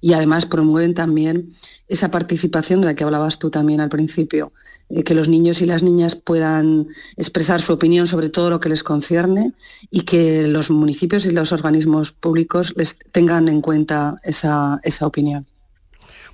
Y 0.00 0.12
además 0.12 0.44
promueven 0.44 0.92
también 0.94 1.48
esa 1.88 2.10
participación 2.10 2.82
de 2.82 2.88
la 2.88 2.94
que 2.94 3.02
hablabas 3.02 3.38
tú 3.38 3.50
también 3.50 3.80
al 3.80 3.88
principio, 3.88 4.52
eh, 4.90 5.02
que 5.04 5.14
los 5.14 5.28
niños 5.28 5.62
y 5.62 5.66
las 5.66 5.82
niñas 5.82 6.16
puedan 6.16 6.88
expresar 7.16 7.62
su 7.62 7.72
opinión 7.72 8.06
sobre 8.06 8.28
todo 8.28 8.50
lo 8.50 8.60
que 8.60 8.68
les 8.68 8.82
concierne 8.82 9.54
y 9.90 10.02
que 10.02 10.46
los 10.46 10.70
municipios 10.70 11.24
y 11.24 11.30
los 11.30 11.52
organismos 11.52 12.12
públicos 12.12 12.74
les 12.76 12.98
tengan 13.10 13.48
en 13.48 13.62
cuenta 13.62 14.16
esa 14.22 14.80
opinión. 15.00 15.46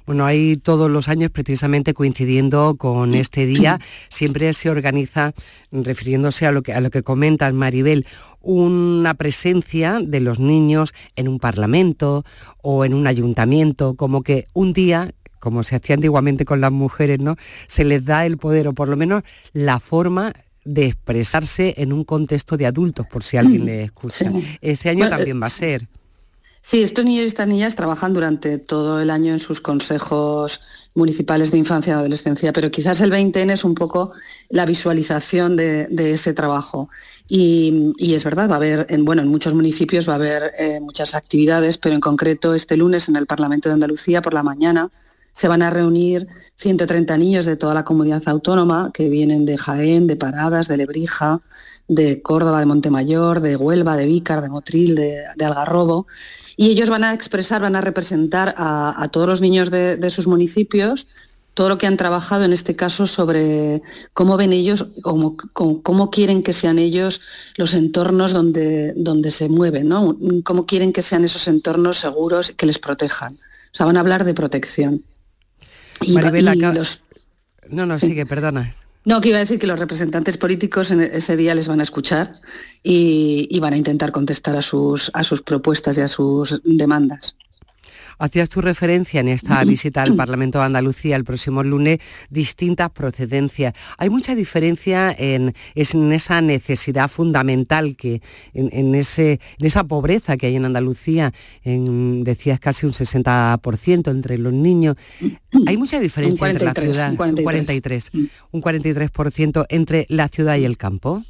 Bueno, 0.07 0.27
ahí 0.27 0.57
todos 0.57 0.91
los 0.91 1.09
años, 1.09 1.31
precisamente 1.31 1.95
coincidiendo 1.95 2.77
con 2.77 3.15
este 3.15 3.47
día, 3.47 3.81
siempre 4.11 4.53
se 4.53 4.69
organiza, 4.69 5.33
refiriéndose 5.73 6.47
a 6.47 6.53
lo 6.53 6.63
que, 6.63 6.75
a 6.75 6.81
lo 6.81 6.91
que 6.91 7.03
comentas, 7.03 7.53
Maribel, 7.55 8.07
una 8.41 9.15
presencia 9.15 10.01
de 10.03 10.21
los 10.21 10.39
niños 10.39 10.93
en 11.17 11.29
un 11.29 11.39
parlamento 11.39 12.25
o 12.61 12.85
en 12.85 12.95
un 12.95 13.07
ayuntamiento, 13.07 13.95
como 13.95 14.23
que 14.23 14.47
un 14.53 14.73
día 14.73 15.15
como 15.45 15.63
se 15.63 15.77
hacía 15.77 15.97
antiguamente 15.97 16.47
con 16.47 16.63
las 16.63 16.73
mujeres, 16.73 17.21
¿no? 17.21 17.37
Se 17.67 17.85
les 17.85 18.03
da 18.03 18.25
el 18.25 18.39
poder, 18.39 18.67
o 18.67 18.73
por 18.73 18.89
lo 18.89 18.97
menos 18.97 19.25
la 19.53 19.79
forma 19.79 20.33
de 20.65 20.87
expresarse 20.87 21.75
en 21.77 21.93
un 21.93 22.05
contexto 22.05 22.57
de 22.57 22.65
adultos, 22.65 23.07
por 23.07 23.23
si 23.23 23.37
alguien 23.37 23.67
le 23.67 23.85
escucha. 23.85 24.33
Este 24.63 24.89
año 24.89 25.09
también 25.11 25.41
va 25.43 25.47
a 25.47 25.51
ser. 25.51 25.87
Sí, 26.67 26.83
estos 26.83 27.05
niños 27.05 27.25
y 27.25 27.27
estas 27.27 27.47
niñas 27.47 27.77
trabajan 27.77 28.15
durante 28.15 28.57
todo 28.57 28.99
el 28.99 29.11
año 29.11 29.35
en 29.35 29.39
sus 29.39 29.61
consejos 29.61 30.63
municipales 30.95 31.51
de 31.51 31.59
infancia 31.59 31.91
y 31.91 31.95
adolescencia, 31.95 32.55
pero 32.55 32.71
quizás 32.71 33.03
el 33.03 33.13
20N 33.13 33.53
es 33.53 33.65
un 33.65 33.75
poco 33.75 34.13
la 34.49 34.65
visualización 34.65 35.57
de, 35.57 35.87
ese 36.15 36.33
trabajo. 36.33 36.89
Y, 37.29 37.93
es 38.15 38.25
verdad, 38.25 38.49
va 38.49 38.55
a 38.55 38.57
haber, 38.57 38.87
en, 38.89 39.05
bueno, 39.05 39.21
en 39.21 39.29
muchos 39.29 39.53
municipios 39.53 40.09
va 40.09 40.15
a 40.15 40.17
haber 40.17 40.55
eh, 40.59 40.81
muchas 40.81 41.15
actividades, 41.15 41.77
pero 41.77 41.97
en 41.97 42.01
concreto 42.01 42.55
este 42.55 42.79
lunes 42.79 43.11
en 43.11 43.17
el 43.17 43.27
Parlamento 43.27 43.69
de 43.69 43.75
Andalucía 43.75 44.23
por 44.23 44.33
la 44.33 44.43
mañana 44.43 44.91
se 45.33 45.49
van 45.49 45.61
a 45.61 45.69
reunir 45.69 46.29
130 46.57 47.19
niños 47.19 47.45
de 47.45 47.57
toda 47.57 47.75
la 47.75 47.85
comunidad 47.85 48.23
autónoma 48.25 48.91
que 48.95 49.11
vienen 49.11 49.45
de 49.45 49.59
Jaén, 49.59 50.07
de 50.07 50.17
Paradas, 50.17 50.69
de 50.69 50.79
Lebrija, 50.79 51.41
de 51.89 52.23
Córdoba, 52.23 52.61
de 52.61 52.67
Montemayor, 52.67 53.41
de 53.41 53.57
Huelva, 53.57 53.97
de 53.97 54.07
Vícar, 54.07 54.43
de 54.43 54.49
Motril, 54.49 54.95
de 54.95 55.45
Algarrobo 55.45 56.07
y 56.57 56.71
ellos 56.71 56.89
van 56.89 57.05
a 57.05 57.15
expresar, 57.15 57.61
van 57.63 57.77
a 57.77 57.81
representar 57.81 58.55
a, 58.57 59.09
todos 59.11 59.27
los 59.27 59.41
niños 59.41 59.71
de, 59.71 60.11
sus 60.11 60.27
municipios 60.27 61.07
todo 61.55 61.69
lo 61.69 61.79
que 61.79 61.87
han 61.87 61.97
trabajado 61.97 62.45
en 62.45 62.53
este 62.53 62.75
caso 62.75 63.07
sobre 63.07 63.81
cómo 64.13 64.37
ven 64.37 64.53
ellos, 64.53 64.89
cómo, 65.03 65.37
cómo, 65.53 66.11
quieren 66.11 66.43
que 66.43 66.53
sean 66.53 66.81
ellos 66.81 67.21
los 67.57 67.75
entornos 67.75 68.33
donde, 68.33 68.93
donde 68.97 69.31
se 69.31 69.49
mueven, 69.49 69.89
¿no? 69.89 70.19
cómo 70.43 70.67
quieren 70.67 70.93
que 70.93 71.03
sean 71.03 71.25
esos 71.25 71.47
entornos 71.47 71.99
seguros 71.99 72.51
que 72.51 72.67
les 72.67 72.81
protejan. 72.81 73.35
O 73.35 73.77
sea, 73.77 73.87
van 73.87 73.97
a 73.97 74.01
hablar 74.01 74.25
de 74.25 74.35
protección. 74.35 75.05
Y, 76.01 76.15
No, 77.69 77.87
no, 77.87 77.99
sigue, 77.99 78.27
perdona. 78.27 78.75
No, 79.05 79.21
que 79.21 79.29
iba 79.29 79.37
a 79.37 79.41
decir 79.41 79.59
que 79.59 79.67
los 79.67 79.79
representantes 79.79 80.39
políticos 80.39 80.91
en 80.91 81.03
ese 81.03 81.37
día 81.37 81.55
les 81.55 81.69
van 81.69 81.81
a 81.81 81.83
escuchar 81.83 82.41
y, 82.83 83.59
van 83.61 83.75
a 83.75 83.77
intentar 83.77 84.13
contestar 84.13 84.57
a 84.57 84.63
sus, 84.63 85.11
a 85.13 85.25
sus 85.25 85.43
propuestas 85.43 85.99
y 85.99 86.01
a 86.01 86.09
sus 86.09 86.63
demandas. 86.65 87.37
Hacías 88.19 88.49
tu 88.49 88.61
referencia 88.61 89.21
en 89.21 89.29
esta 89.29 89.63
visita 89.65 90.03
al 90.03 90.17
Parlamento 90.17 90.59
de 90.59 90.65
Andalucía 90.65 91.17
el 91.17 91.25
próximo 91.25 91.63
lunes, 91.63 91.99
distintas 92.31 92.91
procedencias. 92.91 93.75
Hay 93.99 94.11
mucha 94.11 94.35
diferencia 94.35 95.15
en, 95.17 95.55
esa 95.75 96.41
necesidad 96.41 97.09
fundamental 97.09 97.97
que 97.97 98.23
en, 98.53 98.95
ese, 98.95 99.41
en 99.59 99.67
esa 99.67 99.85
pobreza 99.85 100.37
que 100.37 100.47
hay 100.47 100.57
en 100.57 100.65
Andalucía, 100.65 101.33
en, 101.63 102.25
decías 102.25 102.61
casi 102.61 102.87
un 102.87 102.93
60% 102.93 104.11
entre 104.11 104.39
los 104.39 104.53
niños. 104.53 104.97
Hay 105.67 105.77
mucha 105.77 106.01
diferencia 106.01 106.51
entre 106.51 106.65
la 106.65 106.75
ciudad, 106.75 107.11
un 107.11 107.17
43, 107.17 108.11
un 108.51 108.63
43%, 108.63 109.67
entre 109.69 110.07
la 110.09 110.29
ciudad 110.29 110.57
y 110.57 110.65
el 110.65 110.77
campo. 110.77 111.23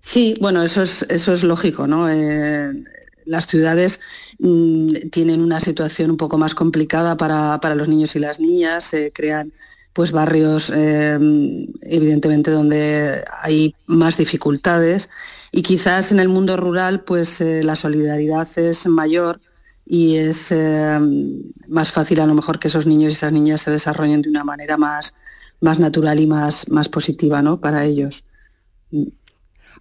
Sí, 0.00 0.34
bueno, 0.40 0.62
eso 0.62 0.82
es, 0.82 1.04
eso 1.08 1.32
es 1.32 1.42
lógico, 1.42 1.88
¿no? 1.88 2.08
Eh, 2.08 2.84
las 3.26 3.46
ciudades 3.46 4.00
mm, 4.38 5.10
tienen 5.10 5.42
una 5.42 5.60
situación 5.60 6.10
un 6.10 6.16
poco 6.16 6.38
más 6.38 6.54
complicada 6.54 7.16
para, 7.16 7.74
los 7.74 7.88
niños 7.88 8.16
y 8.16 8.20
las 8.20 8.40
niñas, 8.40 8.84
se 8.84 9.12
crean 9.12 9.52
pues 9.92 10.12
barrios 10.12 10.70
eh, 10.74 11.18
evidentemente 11.82 12.50
donde 12.50 13.24
hay 13.42 13.74
más 13.86 14.18
dificultades 14.18 15.08
y 15.52 15.62
quizás 15.62 16.12
en 16.12 16.20
el 16.20 16.28
mundo 16.28 16.56
rural 16.56 17.02
pues 17.02 17.40
eh, 17.40 17.64
la 17.64 17.76
solidaridad 17.76 18.46
es 18.58 18.86
mayor 18.86 19.40
y 19.86 20.16
es 20.16 20.52
más 21.68 21.92
fácil 21.92 22.20
a 22.20 22.26
lo 22.26 22.34
mejor 22.34 22.58
que 22.58 22.68
esos 22.68 22.86
niños 22.86 23.12
y 23.12 23.16
esas 23.16 23.32
niñas 23.32 23.62
se 23.62 23.70
desarrollen 23.70 24.20
de 24.20 24.28
una 24.28 24.42
manera 24.42 24.76
más, 24.76 25.14
más 25.60 25.78
natural 25.78 26.18
y 26.18 26.26
más, 26.26 26.68
más 26.70 26.88
positiva 26.88 27.40
¿no? 27.40 27.60
para 27.60 27.84
ellos. 27.84 28.24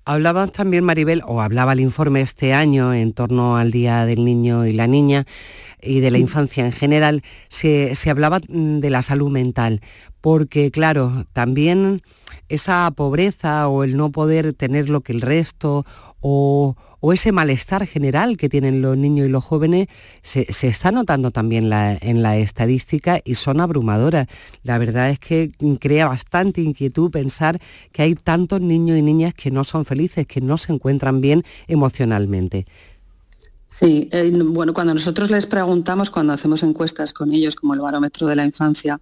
Hablaba 0.07 0.45
también, 0.45 0.83
Maribel, 0.83 1.23
o 1.25 1.41
hablaba 1.41 1.73
el 1.73 1.79
informe 1.79 2.21
este 2.21 2.53
año 2.53 2.93
en 2.93 3.11
torno 3.11 3.57
al 3.57 3.71
Día 3.71 4.05
del 4.05 4.23
Niño 4.23 4.67
y 4.67 4.71
la 4.71 4.85
Niña 4.85 5.25
y 5.81 5.99
de 5.99 6.11
la 6.11 6.19
infancia 6.19 6.63
en 6.63 6.71
general, 6.71 7.23
se, 7.49 7.91
hablaba 8.07 8.39
mm, 8.47 8.79
de 8.81 8.89
la 8.91 9.01
salud 9.01 9.31
mental, 9.31 9.81
porque 10.21 10.69
claro, 10.69 11.25
también 11.33 12.01
esa 12.49 12.91
pobreza 12.95 13.67
o 13.67 13.83
el 13.83 13.97
no 13.97 14.11
poder 14.11 14.53
tener 14.53 14.89
lo 14.89 15.01
que 15.01 15.11
el 15.11 15.21
resto 15.21 15.87
o, 16.27 16.75
ese 17.13 17.31
malestar 17.31 17.85
general 17.85 18.35
que 18.35 18.49
tienen 18.49 18.81
los 18.81 18.97
niños 18.97 19.27
y 19.27 19.29
los 19.29 19.43
jóvenes 19.43 19.89
se, 20.23 20.47
está 20.49 20.91
notando 20.91 21.29
también 21.29 21.71
en 21.71 22.23
la 22.23 22.37
estadística 22.37 23.21
y 23.23 23.35
son 23.35 23.61
abrumadoras. 23.61 24.27
La 24.63 24.79
verdad 24.79 25.11
es 25.11 25.19
que 25.19 25.51
crea 25.79 26.07
bastante 26.07 26.61
inquietud 26.61 27.11
pensar 27.11 27.61
que 27.91 28.01
hay 28.01 28.15
tantos 28.15 28.59
niños 28.59 28.97
y 28.97 29.03
niñas 29.03 29.35
que 29.35 29.51
no 29.51 29.63
son 29.63 29.85
felices, 29.85 30.25
que 30.25 30.41
no 30.41 30.57
se 30.57 30.73
encuentran 30.73 31.21
bien 31.21 31.43
emocionalmente. 31.67 32.65
Sí, 33.67 34.09
eh, 34.11 34.31
bueno, 34.33 34.73
cuando 34.73 34.95
nosotros 34.95 35.29
les 35.29 35.45
preguntamos, 35.45 36.09
cuando 36.09 36.33
hacemos 36.33 36.63
encuestas 36.63 37.13
con 37.13 37.31
ellos, 37.31 37.55
como 37.55 37.75
el 37.75 37.81
barómetro 37.81 38.25
de 38.25 38.35
la 38.35 38.45
infancia, 38.45 38.99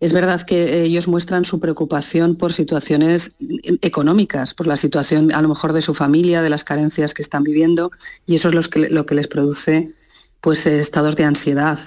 es 0.00 0.12
verdad 0.12 0.42
que 0.42 0.82
ellos 0.82 1.08
muestran 1.08 1.44
su 1.44 1.60
preocupación 1.60 2.36
por 2.36 2.52
situaciones 2.52 3.36
económicas, 3.80 4.54
por 4.54 4.66
la 4.66 4.76
situación 4.76 5.32
a 5.32 5.40
lo 5.40 5.48
mejor 5.48 5.72
de 5.72 5.82
su 5.82 5.94
familia, 5.94 6.42
de 6.42 6.50
las 6.50 6.64
carencias 6.64 7.14
que 7.14 7.22
están 7.22 7.44
viviendo, 7.44 7.90
y 8.26 8.34
eso 8.34 8.48
es 8.48 8.54
lo 8.90 9.06
que, 9.06 9.14
les 9.14 9.28
produce 9.28 9.94
pues 10.40 10.66
estados 10.66 11.16
de 11.16 11.24
ansiedad. 11.24 11.78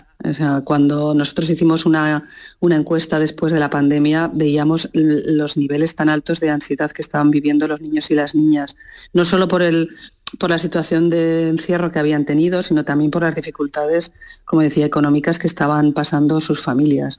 cuando 0.64 1.14
nosotros 1.14 1.50
hicimos 1.50 1.86
una, 1.86 2.24
encuesta 2.62 3.20
después 3.20 3.54
de 3.54 3.60
la 3.60 3.70
pandemia, 3.70 4.32
veíamos 4.34 4.90
los 4.94 5.58
niveles 5.58 5.94
tan 5.94 6.10
altos 6.10 6.40
de 6.40 6.50
ansiedad 6.50 6.92
que 6.92 7.04
estaban 7.04 7.30
viviendo 7.30 7.68
los 7.68 7.82
niños 7.82 8.10
y 8.10 8.16
las 8.16 8.34
niñas, 8.34 8.76
no 9.14 9.26
solo 9.26 9.48
por 9.48 9.62
la 9.62 10.60
situación 10.60 11.12
de 11.12 11.50
encierro 11.50 11.92
que 11.92 12.00
habían 12.00 12.26
tenido, 12.26 12.64
sino 12.64 12.84
también 12.84 13.12
por 13.12 13.22
las 13.22 13.36
dificultades, 13.36 14.12
como 14.44 14.64
decía, 14.64 14.88
económicas 14.88 15.38
que 15.38 15.48
estaban 15.48 15.94
pasando 15.94 16.40
sus 16.40 16.62
familias. 16.62 17.18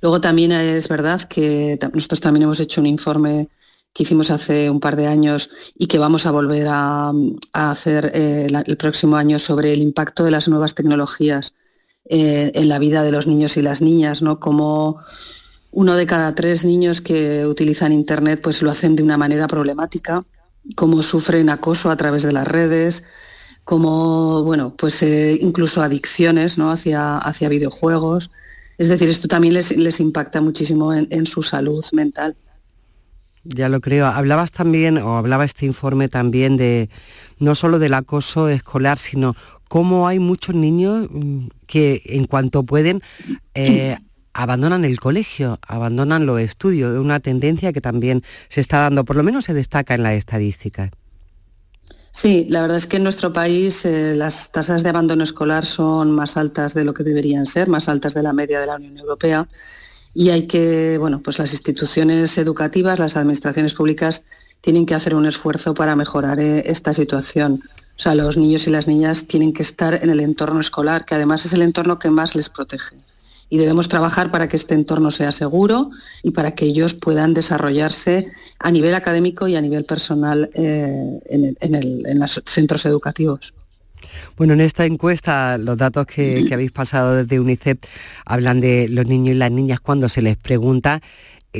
Luego 0.00 0.20
también 0.20 0.52
es 0.52 0.88
verdad 0.88 1.22
que 1.22 1.78
nosotros 1.92 2.20
también 2.20 2.44
hemos 2.44 2.60
hecho 2.60 2.80
un 2.80 2.86
informe 2.86 3.48
que 3.96 4.02
hicimos 4.02 4.30
hace 4.30 4.68
un 4.68 4.78
par 4.78 4.94
de 4.94 5.06
años 5.06 5.50
y 5.74 5.86
que 5.86 5.98
vamos 5.98 6.26
a 6.26 6.30
volver 6.30 6.66
a, 6.68 7.12
hacer 7.52 8.12
eh, 8.14 8.46
el 8.66 8.76
próximo 8.76 9.16
año 9.16 9.38
sobre 9.38 9.72
el 9.72 9.80
impacto 9.80 10.22
de 10.22 10.30
las 10.30 10.48
nuevas 10.48 10.74
tecnologías 10.74 11.54
eh, 12.04 12.52
en 12.54 12.68
la 12.68 12.78
vida 12.78 13.02
de 13.02 13.10
los 13.10 13.26
niños 13.26 13.56
y 13.56 13.62
las 13.62 13.80
niñas, 13.80 14.20
¿no? 14.20 14.38
Como 14.38 14.98
uno 15.72 15.94
de 15.96 16.06
cada 16.06 16.34
tres 16.34 16.64
niños 16.64 17.00
que 17.00 17.46
utilizan 17.46 17.92
Internet 17.92 18.40
pues 18.42 18.60
lo 18.62 18.70
hacen 18.70 18.96
de 18.96 19.02
una 19.02 19.16
manera 19.16 19.46
problemática, 19.46 20.22
cómo 20.74 21.02
sufren 21.02 21.48
acoso 21.48 21.90
a 21.90 21.96
través 21.96 22.22
de 22.22 22.32
las 22.32 22.46
redes, 22.46 23.02
como 23.64 24.44
bueno, 24.44 24.74
pues 24.76 25.02
eh, 25.02 25.38
incluso 25.40 25.82
adicciones 25.82 26.58
¿no? 26.58 26.70
hacia, 26.70 27.16
hacia 27.16 27.48
videojuegos. 27.48 28.30
Es 28.78 28.88
decir, 28.88 29.08
esto 29.08 29.26
también 29.28 29.54
les, 29.54 30.00
impacta 30.00 30.40
muchísimo 30.40 30.92
en, 30.92 31.26
su 31.26 31.42
salud 31.42 31.84
mental. 31.92 32.36
Ya 33.44 33.68
lo 33.68 33.80
creo. 33.80 34.06
Hablabas 34.06 34.50
también, 34.50 34.98
o 34.98 35.16
hablaba 35.16 35.44
este 35.44 35.66
informe 35.66 36.08
también 36.08 36.56
de 36.56 36.90
no 37.38 37.54
solo 37.54 37.78
del 37.78 37.94
acoso 37.94 38.48
escolar, 38.48 38.98
sino 38.98 39.34
cómo 39.68 40.08
hay 40.08 40.18
muchos 40.18 40.54
niños 40.54 41.08
mm, 41.10 41.46
que 41.66 42.02
en 42.06 42.26
cuanto 42.26 42.64
pueden 42.64 43.02
eh, 43.54 43.96
abandonan 44.34 44.84
el 44.84 45.00
colegio, 45.00 45.58
abandonan 45.66 46.26
los 46.26 46.40
estudios. 46.40 46.98
Una 46.98 47.20
tendencia 47.20 47.72
que 47.72 47.80
también 47.80 48.22
se 48.50 48.60
está 48.60 48.80
dando, 48.80 49.04
por 49.04 49.16
lo 49.16 49.22
menos 49.22 49.46
se 49.46 49.54
destaca 49.54 49.94
en 49.94 50.02
la 50.02 50.14
estadística. 50.14 50.90
Sí, 52.16 52.46
la 52.48 52.62
verdad 52.62 52.78
es 52.78 52.86
que 52.86 52.96
en 52.96 53.02
nuestro 53.02 53.30
país 53.30 53.84
eh, 53.84 54.14
las 54.14 54.50
tasas 54.50 54.82
de 54.82 54.88
abandono 54.88 55.22
escolar 55.22 55.66
son 55.66 56.12
más 56.12 56.38
altas 56.38 56.72
de 56.72 56.82
lo 56.82 56.94
que 56.94 57.02
deberían 57.02 57.44
ser, 57.44 57.68
más 57.68 57.90
altas 57.90 58.14
de 58.14 58.22
la 58.22 58.32
media 58.32 58.58
de 58.58 58.64
la 58.64 58.76
Unión 58.76 58.96
Europea. 58.96 59.46
Y 60.14 60.30
hay 60.30 60.46
que, 60.46 60.96
bueno, 60.96 61.20
pues 61.22 61.38
las 61.38 61.52
instituciones 61.52 62.38
educativas, 62.38 62.98
las 62.98 63.18
administraciones 63.18 63.74
públicas 63.74 64.22
tienen 64.62 64.86
que 64.86 64.94
hacer 64.94 65.14
un 65.14 65.26
esfuerzo 65.26 65.74
para 65.74 65.94
mejorar 65.94 66.40
eh, 66.40 66.62
esta 66.64 66.94
situación. 66.94 67.60
O 67.96 67.98
sea, 67.98 68.14
los 68.14 68.38
niños 68.38 68.66
y 68.66 68.70
las 68.70 68.88
niñas 68.88 69.26
tienen 69.26 69.52
que 69.52 69.62
estar 69.62 70.02
en 70.02 70.08
el 70.08 70.20
entorno 70.20 70.60
escolar, 70.60 71.04
que 71.04 71.16
además 71.16 71.44
es 71.44 71.52
el 71.52 71.60
entorno 71.60 71.98
que 71.98 72.08
más 72.08 72.34
les 72.34 72.48
protege 72.48 72.96
y 73.48 73.58
debemos 73.58 73.88
trabajar 73.88 74.30
para 74.30 74.48
que 74.48 74.56
este 74.56 74.74
entorno 74.74 75.10
sea 75.10 75.32
seguro 75.32 75.90
y 76.22 76.32
para 76.32 76.52
que 76.54 76.64
ellos 76.66 76.94
puedan 76.94 77.34
desarrollarse 77.34 78.26
a 78.58 78.70
nivel 78.70 78.94
académico 78.94 79.46
y 79.48 79.56
a 79.56 79.60
nivel 79.60 79.84
personal 79.84 80.50
eh, 80.54 81.18
en, 81.26 82.18
los 82.18 82.42
centros 82.46 82.84
educativos. 82.86 83.54
Bueno, 84.36 84.52
en 84.54 84.60
esta 84.60 84.84
encuesta 84.84 85.58
los 85.58 85.76
datos 85.76 86.06
que, 86.06 86.44
que 86.46 86.54
habéis 86.54 86.72
pasado 86.72 87.16
desde 87.16 87.40
UNICEF 87.40 87.78
hablan 88.24 88.60
de 88.60 88.88
los 88.88 89.06
niños 89.06 89.34
y 89.34 89.38
las 89.38 89.50
niñas 89.50 89.80
cuando 89.80 90.08
se 90.08 90.22
les 90.22 90.36
pregunta 90.36 91.00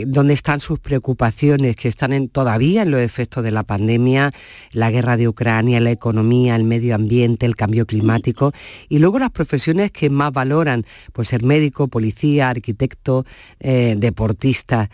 dónde 0.06 0.34
están 0.34 0.60
sus 0.60 0.78
preocupaciones, 0.78 1.76
que 1.76 1.88
están 1.88 2.12
en, 2.12 2.28
todavía 2.28 2.82
en 2.82 2.90
los 2.90 3.00
efectos 3.00 3.42
de 3.42 3.50
la 3.50 3.62
pandemia, 3.62 4.32
la 4.72 4.90
guerra 4.90 5.16
de 5.16 5.28
Ucrania, 5.28 5.80
la 5.80 5.90
economía, 5.90 6.56
el 6.56 6.64
medio 6.64 6.94
ambiente, 6.94 7.46
el 7.46 7.56
cambio 7.56 7.86
climático, 7.86 8.52
y 8.88 8.98
luego 8.98 9.18
las 9.18 9.30
profesiones 9.30 9.92
que 9.92 10.10
más 10.10 10.32
valoran, 10.32 10.84
pues 11.12 11.28
ser 11.28 11.42
médico, 11.42 11.88
policía, 11.88 12.50
arquitecto, 12.50 13.24
eh, 13.60 13.94
deportista. 13.96 14.90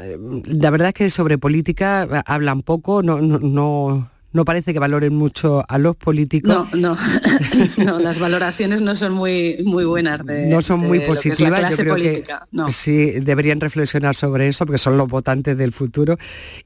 Eh, 0.00 0.18
la 0.44 0.70
verdad 0.70 0.88
es 0.88 0.94
que 0.94 1.10
sobre 1.10 1.38
política 1.38 2.22
hablan 2.26 2.62
poco, 2.62 3.02
no, 3.02 3.20
no 3.20 3.38
no 3.38 4.10
parece 4.44 4.72
que 4.72 4.78
valoren 4.78 5.14
mucho 5.14 5.64
a 5.68 5.78
los 5.78 5.96
políticos. 5.96 6.68
No, 6.74 6.96
no, 7.76 7.98
las 8.00 8.18
valoraciones 8.18 8.80
no 8.80 8.96
son 8.96 9.12
muy, 9.12 9.58
muy 9.64 9.84
buenas. 9.84 10.24
no 10.24 10.62
son 10.62 10.80
muy 10.80 11.00
positivas. 11.00 11.76
Yo 11.76 11.76
creo 11.76 11.96
que 11.96 12.24
sí 12.72 13.20
deberían 13.20 13.60
reflexionar 13.60 14.14
sobre 14.14 14.48
eso 14.48 14.66
porque 14.66 14.78
son 14.78 14.96
los 14.96 15.08
votantes 15.08 15.56
del 15.56 15.72
futuro. 15.72 16.18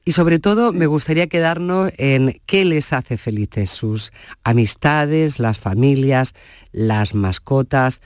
Y 0.05 0.11
sobre 0.13 0.39
todo 0.39 0.73
me 0.73 0.85
gustaría 0.85 1.27
quedarnos 1.27 1.91
en 1.97 2.41
qué 2.45 2.65
les 2.65 2.93
hace 2.93 3.17
felices 3.17 3.69
sus 3.69 4.11
amistades, 4.43 5.39
las 5.39 5.57
familias, 5.57 6.33
las 6.71 7.13
mascotas. 7.13 8.01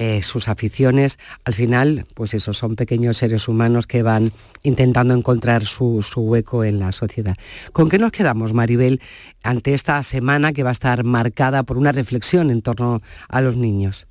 Eh, 0.00 0.22
sus 0.22 0.46
aficiones, 0.46 1.18
al 1.44 1.54
final, 1.54 2.06
pues 2.14 2.32
eso, 2.32 2.52
son 2.52 2.76
pequeños 2.76 3.16
seres 3.16 3.48
humanos 3.48 3.88
que 3.88 4.04
van 4.04 4.32
intentando 4.62 5.12
encontrar 5.12 5.64
su, 5.64 6.00
hueco 6.14 6.62
en 6.62 6.78
la 6.78 6.92
sociedad. 6.92 7.34
¿Con 7.72 7.88
qué 7.88 7.98
nos 7.98 8.12
quedamos, 8.12 8.52
Maribel, 8.52 9.00
ante 9.42 9.74
esta 9.74 10.00
semana 10.04 10.52
que 10.52 10.62
va 10.62 10.68
a 10.68 10.72
estar 10.72 11.02
marcada 11.02 11.64
por 11.64 11.78
una 11.78 11.90
reflexión 11.90 12.52
en 12.52 12.62
torno 12.62 13.02
a 13.28 13.40
los 13.40 13.56
niños? 13.56 14.06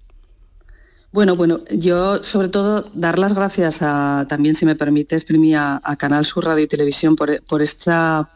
Bueno, 1.13 1.37
bueno, 1.37 1.61
yo 1.71 2.21
sobre 2.21 2.49
todo 2.49 2.91
dar 2.93 3.17
las 3.17 3.33
gracias 3.33 3.81
a, 3.81 4.25
también 4.27 4.55
si 4.55 4.65
me 4.65 4.75
permites, 4.75 5.23
Primi, 5.23 5.55
a, 5.55 5.79
Canal 5.97 6.25
Sur 6.25 6.43
Radio 6.43 6.65
y 6.65 6.67
Televisión 6.67 7.15
por, 7.15 7.41
por 7.43 7.61
esta, 7.61 8.29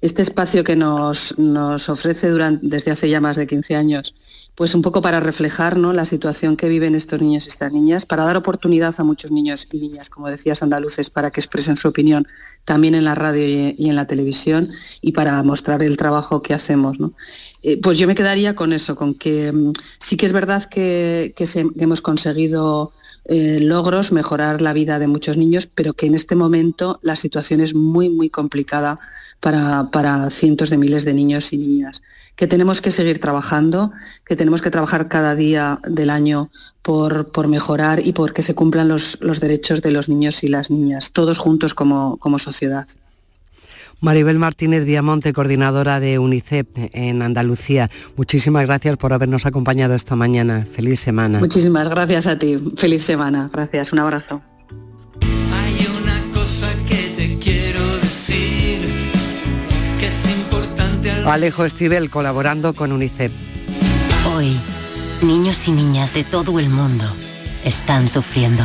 este 0.00 0.22
espacio 0.22 0.64
que 0.64 0.76
nos, 0.76 1.38
nos 1.38 1.90
ofrece 1.90 2.30
durante, 2.30 2.66
desde 2.66 2.90
hace 2.90 3.10
ya 3.10 3.20
más 3.20 3.36
de 3.36 3.46
15 3.46 3.76
años 3.76 4.14
pues 4.56 4.74
un 4.74 4.80
poco 4.80 5.02
para 5.02 5.20
reflejar 5.20 5.76
¿no? 5.76 5.92
la 5.92 6.06
situación 6.06 6.56
que 6.56 6.68
viven 6.68 6.94
estos 6.94 7.20
niños 7.20 7.44
y 7.44 7.48
estas 7.48 7.72
niñas, 7.72 8.06
para 8.06 8.24
dar 8.24 8.38
oportunidad 8.38 8.94
a 8.96 9.04
muchos 9.04 9.30
niños 9.30 9.68
y 9.70 9.78
niñas, 9.78 10.08
como 10.08 10.28
decías, 10.28 10.62
andaluces, 10.62 11.10
para 11.10 11.30
que 11.30 11.40
expresen 11.40 11.76
su 11.76 11.88
opinión 11.88 12.26
también 12.64 12.94
en 12.94 13.04
la 13.04 13.14
radio 13.14 13.46
y, 13.46 13.88
en 13.88 13.94
la 13.94 14.06
televisión 14.06 14.70
y 15.02 15.12
para 15.12 15.42
mostrar 15.42 15.82
el 15.82 15.98
trabajo 15.98 16.40
que 16.40 16.54
hacemos. 16.54 16.96
Eh, 17.62 17.78
pues 17.82 17.98
yo 17.98 18.06
me 18.06 18.14
quedaría 18.14 18.56
con 18.56 18.72
eso, 18.72 18.96
con 18.96 19.14
que 19.14 19.52
mm, 19.52 19.72
sí 19.98 20.16
que 20.16 20.24
es 20.24 20.32
verdad 20.32 20.64
que, 20.64 21.34
hemos 21.76 22.00
conseguido 22.00 22.92
eh, 23.26 23.60
logros, 23.60 24.10
mejorar 24.10 24.62
la 24.62 24.72
vida 24.72 24.98
de 24.98 25.06
muchos 25.06 25.36
niños, 25.36 25.68
pero 25.74 25.92
que 25.92 26.06
en 26.06 26.14
este 26.14 26.34
momento 26.34 26.98
la 27.02 27.16
situación 27.16 27.60
es 27.60 27.74
muy, 27.74 28.08
muy 28.08 28.30
complicada 28.30 28.98
para, 29.40 29.90
para 29.90 30.30
cientos 30.30 30.70
de 30.70 30.78
miles 30.78 31.04
de 31.04 31.14
niños 31.14 31.52
y 31.52 31.58
niñas 31.58 32.02
que 32.36 32.46
tenemos 32.46 32.82
que 32.82 32.90
seguir 32.90 33.18
trabajando, 33.18 33.92
que 34.24 34.36
tenemos 34.36 34.60
que 34.60 34.70
trabajar 34.70 35.08
cada 35.08 35.34
día 35.34 35.80
del 35.88 36.10
año 36.10 36.50
por, 36.82 37.32
por 37.32 37.48
mejorar 37.48 38.06
y 38.06 38.12
por 38.12 38.34
que 38.34 38.42
se 38.42 38.54
cumplan 38.54 38.88
los, 38.88 39.18
los, 39.22 39.40
derechos 39.40 39.80
de 39.80 39.90
los 39.90 40.08
niños 40.08 40.44
y 40.44 40.48
las 40.48 40.70
niñas, 40.70 41.12
todos 41.12 41.38
juntos 41.38 41.72
como, 41.72 42.18
como 42.18 42.38
sociedad. 42.38 42.86
Maribel 44.00 44.38
Martínez 44.38 44.84
Viamonte, 44.84 45.32
coordinadora 45.32 45.98
de 46.00 46.18
UNICEF 46.18 46.66
en 46.74 47.22
Andalucía. 47.22 47.90
Muchísimas 48.16 48.66
gracias 48.66 48.98
por 48.98 49.14
habernos 49.14 49.46
acompañado 49.46 49.94
esta 49.94 50.14
mañana. 50.16 50.66
Feliz 50.70 51.00
semana. 51.00 51.38
Muchísimas 51.38 51.88
gracias 51.88 52.26
a 52.26 52.38
ti. 52.38 52.58
Feliz 52.76 53.06
semana. 53.06 53.48
Gracias. 53.50 53.94
Un 53.94 54.00
abrazo. 54.00 54.42
Alejo 61.26 61.64
Estivel 61.64 62.08
colaborando 62.08 62.72
con 62.72 62.92
UNICEF. 62.92 63.32
Hoy, 64.32 64.56
niños 65.22 65.66
y 65.66 65.72
niñas 65.72 66.14
de 66.14 66.22
todo 66.22 66.60
el 66.60 66.68
mundo 66.68 67.04
están 67.64 68.08
sufriendo. 68.08 68.62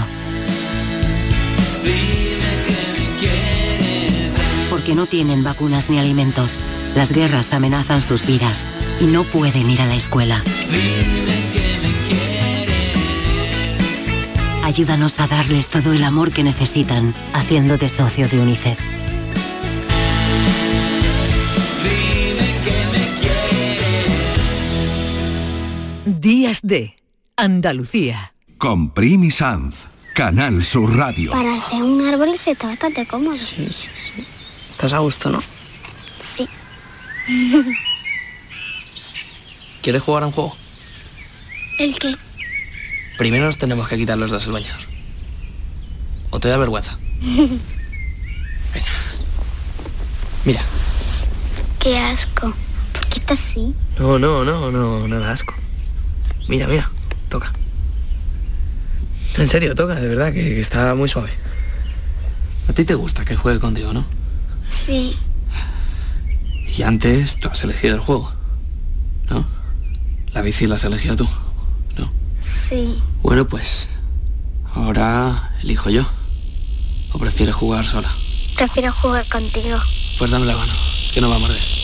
Porque 4.69 4.93
no 4.93 5.07
tienen 5.07 5.43
vacunas 5.43 5.89
ni 5.89 5.97
alimentos. 5.97 6.59
Las 6.95 7.11
guerras 7.11 7.51
amenazan 7.53 8.03
sus 8.03 8.27
vidas 8.27 8.67
y 8.99 9.05
no 9.05 9.23
pueden 9.23 9.67
ir 9.67 9.81
a 9.81 9.87
la 9.87 9.95
escuela. 9.95 10.43
Ayúdanos 14.63 15.19
a 15.19 15.25
darles 15.25 15.69
todo 15.69 15.93
el 15.93 16.03
amor 16.03 16.31
que 16.31 16.43
necesitan 16.43 17.15
haciéndote 17.33 17.89
socio 17.89 18.27
de 18.27 18.39
UNICEF. 18.39 19.00
Días 26.21 26.59
de 26.61 26.95
Andalucía. 27.35 28.35
Con 28.59 28.93
Primi 28.93 29.31
Sanz, 29.31 29.87
Canal 30.13 30.63
Sur 30.63 30.95
Radio. 30.95 31.31
Para 31.31 31.59
ser 31.59 31.81
un 31.81 31.99
árbol 31.99 32.37
se 32.37 32.51
está 32.51 32.67
bastante 32.67 33.07
cómodo. 33.07 33.33
Sí, 33.33 33.67
sí, 33.71 33.89
sí. 33.95 34.23
Estás 34.69 34.93
a 34.93 34.99
gusto, 34.99 35.31
¿no? 35.31 35.41
Sí. 36.19 36.47
¿Quieres 39.81 40.03
jugar 40.03 40.21
a 40.21 40.27
un 40.27 40.31
juego? 40.31 40.55
¿El 41.79 41.97
qué? 41.97 42.15
Primero 43.17 43.45
nos 43.45 43.57
tenemos 43.57 43.87
que 43.87 43.97
quitar 43.97 44.19
los 44.19 44.29
dos 44.29 44.45
el 44.45 44.51
bañador. 44.51 44.81
¿O 46.29 46.39
te 46.39 46.49
da 46.49 46.57
vergüenza? 46.57 46.99
Venga. 47.21 47.59
Mira. 50.45 50.61
Qué 51.79 51.97
asco. 51.97 52.53
¿Por 52.93 53.07
qué 53.07 53.17
estás 53.17 53.39
así? 53.39 53.73
No, 53.97 54.19
no, 54.19 54.45
no, 54.45 54.69
no, 54.69 55.07
nada 55.07 55.31
asco. 55.31 55.55
Mira, 56.47 56.67
mira, 56.67 56.91
toca. 57.29 57.53
En 59.37 59.47
serio, 59.47 59.75
toca, 59.75 59.95
de 59.95 60.07
verdad, 60.07 60.33
que, 60.33 60.59
está 60.59 60.93
muy 60.95 61.07
suave. 61.07 61.31
A 62.67 62.73
ti 62.73 62.83
te 62.85 62.95
gusta 62.95 63.25
que 63.25 63.35
juegue 63.35 63.59
contigo, 63.59 63.93
¿no? 63.93 64.05
Sí. 64.69 65.15
Y 66.77 66.83
antes 66.83 67.39
tú 67.39 67.49
has 67.49 67.63
elegido 67.63 67.95
el 67.95 68.01
juego, 68.01 68.33
¿no? 69.29 69.47
La 70.33 70.41
bici 70.41 70.67
la 70.67 70.75
has 70.75 70.85
elegido 70.85 71.15
tú, 71.15 71.29
¿no? 71.97 72.11
Sí. 72.41 73.01
Bueno, 73.21 73.47
pues 73.47 73.89
ahora 74.73 75.53
elijo 75.63 75.89
yo. 75.89 76.05
¿O 77.13 77.19
prefieres 77.19 77.55
jugar 77.55 77.85
sola? 77.85 78.09
Prefiero 78.55 78.91
jugar 78.93 79.27
contigo. 79.27 79.77
Pues 80.17 80.31
dame 80.31 80.45
la 80.45 80.55
mano, 80.55 80.73
que 81.13 81.19
no 81.19 81.29
va 81.29 81.35
a 81.35 81.39
morder. 81.39 81.80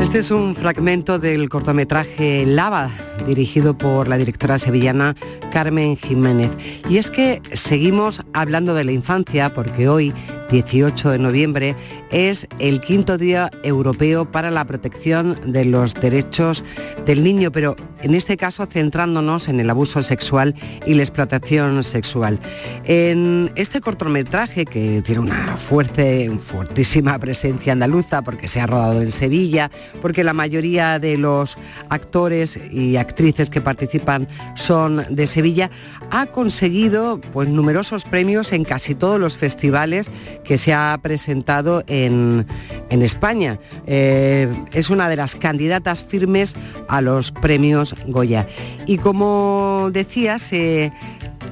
Este 0.00 0.18
es 0.18 0.30
un 0.32 0.56
fragmento 0.56 1.18
del 1.18 1.48
cortometraje 1.48 2.44
Lava, 2.44 2.90
dirigido 3.26 3.78
por 3.78 4.08
la 4.08 4.16
directora 4.16 4.58
sevillana 4.58 5.14
Carmen 5.52 5.96
Jiménez. 5.96 6.50
Y 6.88 6.98
es 6.98 7.10
que 7.10 7.40
seguimos 7.52 8.22
hablando 8.32 8.74
de 8.74 8.84
la 8.84 8.92
infancia 8.92 9.54
porque 9.54 9.88
hoy 9.88 10.12
18 10.50 11.10
de 11.10 11.18
noviembre, 11.18 11.76
es 12.10 12.48
el 12.58 12.80
quinto 12.80 13.18
Día 13.18 13.50
Europeo 13.62 14.30
para 14.30 14.50
la 14.50 14.64
Protección 14.64 15.52
de 15.52 15.64
los 15.64 15.94
Derechos 15.94 16.64
del 17.06 17.22
Niño, 17.22 17.52
pero 17.52 17.76
en 18.02 18.14
este 18.14 18.36
caso 18.36 18.66
centrándonos 18.66 19.48
en 19.48 19.60
el 19.60 19.70
abuso 19.70 20.02
sexual 20.02 20.54
y 20.86 20.94
la 20.94 21.02
explotación 21.02 21.84
sexual. 21.84 22.38
En 22.84 23.52
este 23.56 23.80
cortometraje, 23.80 24.64
que 24.64 25.02
tiene 25.02 25.20
una 25.20 25.56
fuerte, 25.56 26.30
fuertísima 26.38 27.18
presencia 27.18 27.72
andaluza, 27.72 28.22
porque 28.22 28.48
se 28.48 28.60
ha 28.60 28.66
rodado 28.66 29.02
en 29.02 29.12
Sevilla, 29.12 29.70
porque 30.02 30.24
la 30.24 30.32
mayoría 30.32 30.98
de 30.98 31.16
los 31.16 31.58
actores 31.88 32.58
y 32.70 32.96
actrices 32.96 33.50
que 33.50 33.60
participan 33.60 34.28
son 34.56 35.04
de 35.10 35.26
Sevilla, 35.26 35.70
ha 36.10 36.26
conseguido 36.26 37.20
pues, 37.32 37.48
numerosos 37.48 38.04
premios 38.04 38.52
en 38.52 38.64
casi 38.64 38.94
todos 38.94 39.20
los 39.20 39.36
festivales 39.36 40.10
que 40.50 40.58
se 40.58 40.74
ha 40.74 40.98
presentado 41.00 41.84
en, 41.86 42.44
España. 42.90 43.60
Eh, 43.86 44.52
es 44.72 44.90
una 44.90 45.08
de 45.08 45.14
las 45.14 45.36
candidatas 45.36 46.02
firmes 46.02 46.56
a 46.88 47.00
los 47.00 47.30
premios 47.30 47.94
Goya. 48.08 48.48
Y 48.84 48.98
como 48.98 49.90
decía, 49.92 50.40
se 50.40 50.92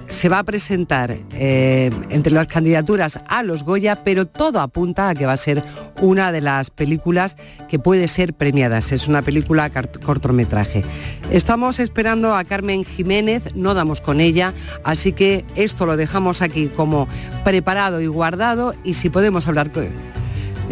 se 0.08 0.28
va 0.28 0.40
a 0.40 0.44
presentar 0.44 1.16
eh, 1.32 1.90
entre 2.10 2.32
las 2.32 2.46
candidaturas 2.46 3.20
a 3.28 3.42
los 3.42 3.62
Goya, 3.62 4.02
pero 4.04 4.26
todo 4.26 4.60
apunta 4.60 5.08
a 5.08 5.14
que 5.14 5.26
va 5.26 5.32
a 5.32 5.36
ser 5.36 5.62
una 6.00 6.32
de 6.32 6.40
las 6.40 6.70
películas 6.70 7.36
que 7.68 7.78
puede 7.78 8.08
ser 8.08 8.34
premiadas. 8.34 8.92
Es 8.92 9.08
una 9.08 9.22
película 9.22 9.70
cortometraje. 10.04 10.84
Estamos 11.30 11.78
esperando 11.78 12.34
a 12.34 12.44
Carmen 12.44 12.84
Jiménez, 12.84 13.54
no 13.54 13.74
damos 13.74 14.00
con 14.00 14.20
ella, 14.20 14.54
así 14.84 15.12
que 15.12 15.44
esto 15.56 15.86
lo 15.86 15.96
dejamos 15.96 16.42
aquí 16.42 16.68
como 16.68 17.08
preparado 17.44 18.00
y 18.00 18.06
guardado 18.06 18.74
y 18.84 18.94
si 18.94 19.10
podemos 19.10 19.46
hablar 19.46 19.72
con 19.72 19.88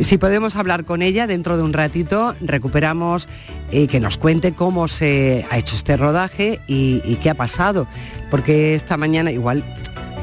si 0.05 0.19
podemos 0.19 0.57
hablar 0.57 0.85
con 0.85 1.03
ella 1.03 1.27
dentro 1.27 1.57
de 1.57 1.63
un 1.63 1.73
ratito, 1.73 2.35
recuperamos 2.41 3.29
eh, 3.71 3.87
que 3.87 4.01
nos 4.01 4.19
cuente 4.19 4.53
cómo 4.53 4.89
se 4.89 5.47
ha 5.51 5.59
hecho 5.59 5.75
este 5.77 5.97
rodaje 5.97 6.61
y, 6.67 7.03
y, 7.05 7.17
qué 7.17 7.31
ha 7.31 7.35
pasado, 7.35 7.87
porque 8.31 8.75
esta 8.75 8.97
mañana 8.97 9.31
igual, 9.33 9.65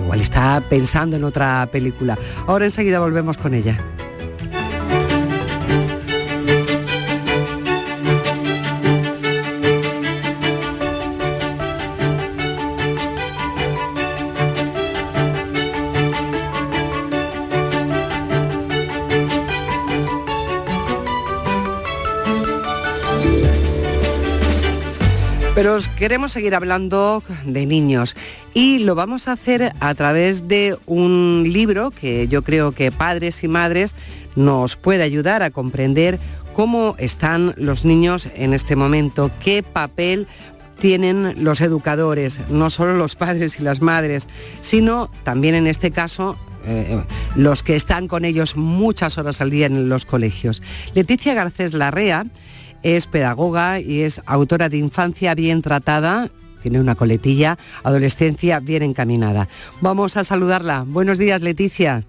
igual 0.03 0.21
está 0.21 0.63
pensando 0.69 1.17
en 1.17 1.23
otra 1.23 1.67
película. 1.71 2.17
Ahora 2.47 2.65
enseguida 2.65 2.99
volvemos 2.99 3.37
con 3.37 3.53
ella. 3.53 3.77
Pero 25.55 25.77
queremos 25.99 26.31
seguir 26.31 26.55
hablando 26.55 27.21
de 27.45 27.67
niños 27.67 28.15
y 28.55 28.79
lo 28.79 28.95
vamos 28.95 29.27
a 29.27 29.33
hacer 29.33 29.71
a 29.79 29.93
través 29.93 30.47
de 30.47 30.75
un 30.87 31.43
libro 31.45 31.91
que 31.91 32.27
yo 32.27 32.41
creo 32.43 32.71
que 32.71 32.91
padres 32.91 33.43
y 33.43 33.47
madres 33.47 33.95
nos 34.35 34.75
puede 34.75 35.03
ayudar 35.03 35.43
a 35.43 35.51
comprender 35.51 36.17
cómo 36.55 36.95
están 36.97 37.53
los 37.55 37.85
niños 37.85 38.29
en 38.35 38.53
este 38.53 38.75
momento, 38.75 39.29
qué 39.43 39.61
papel 39.61 40.27
tienen 40.79 41.35
los 41.43 41.61
educadores, 41.61 42.39
no 42.49 42.71
solo 42.71 42.95
los 42.95 43.15
padres 43.15 43.59
y 43.59 43.63
las 43.63 43.79
madres, 43.79 44.27
sino 44.59 45.11
también 45.23 45.53
en 45.53 45.67
este 45.67 45.91
caso 45.91 46.35
eh, 46.65 47.03
los 47.35 47.61
que 47.61 47.75
están 47.75 48.07
con 48.07 48.25
ellos 48.25 48.55
muchas 48.55 49.19
horas 49.19 49.39
al 49.39 49.51
día 49.51 49.67
en 49.67 49.87
los 49.87 50.07
colegios. 50.07 50.63
Leticia 50.95 51.35
Garcés 51.35 51.75
Larrea 51.75 52.25
es 52.83 53.07
pedagoga 53.07 53.79
y 53.79 54.01
es 54.01 54.21
autora 54.25 54.69
de 54.69 54.77
Infancia 54.77 55.33
Bien 55.35 55.61
Tratada, 55.61 56.29
tiene 56.61 56.79
una 56.79 56.95
coletilla, 56.95 57.57
adolescencia 57.83 58.59
bien 58.59 58.83
encaminada. 58.83 59.49
Vamos 59.81 60.15
a 60.15 60.23
saludarla. 60.23 60.85
Buenos 60.87 61.17
días, 61.17 61.41
Leticia. 61.41 62.05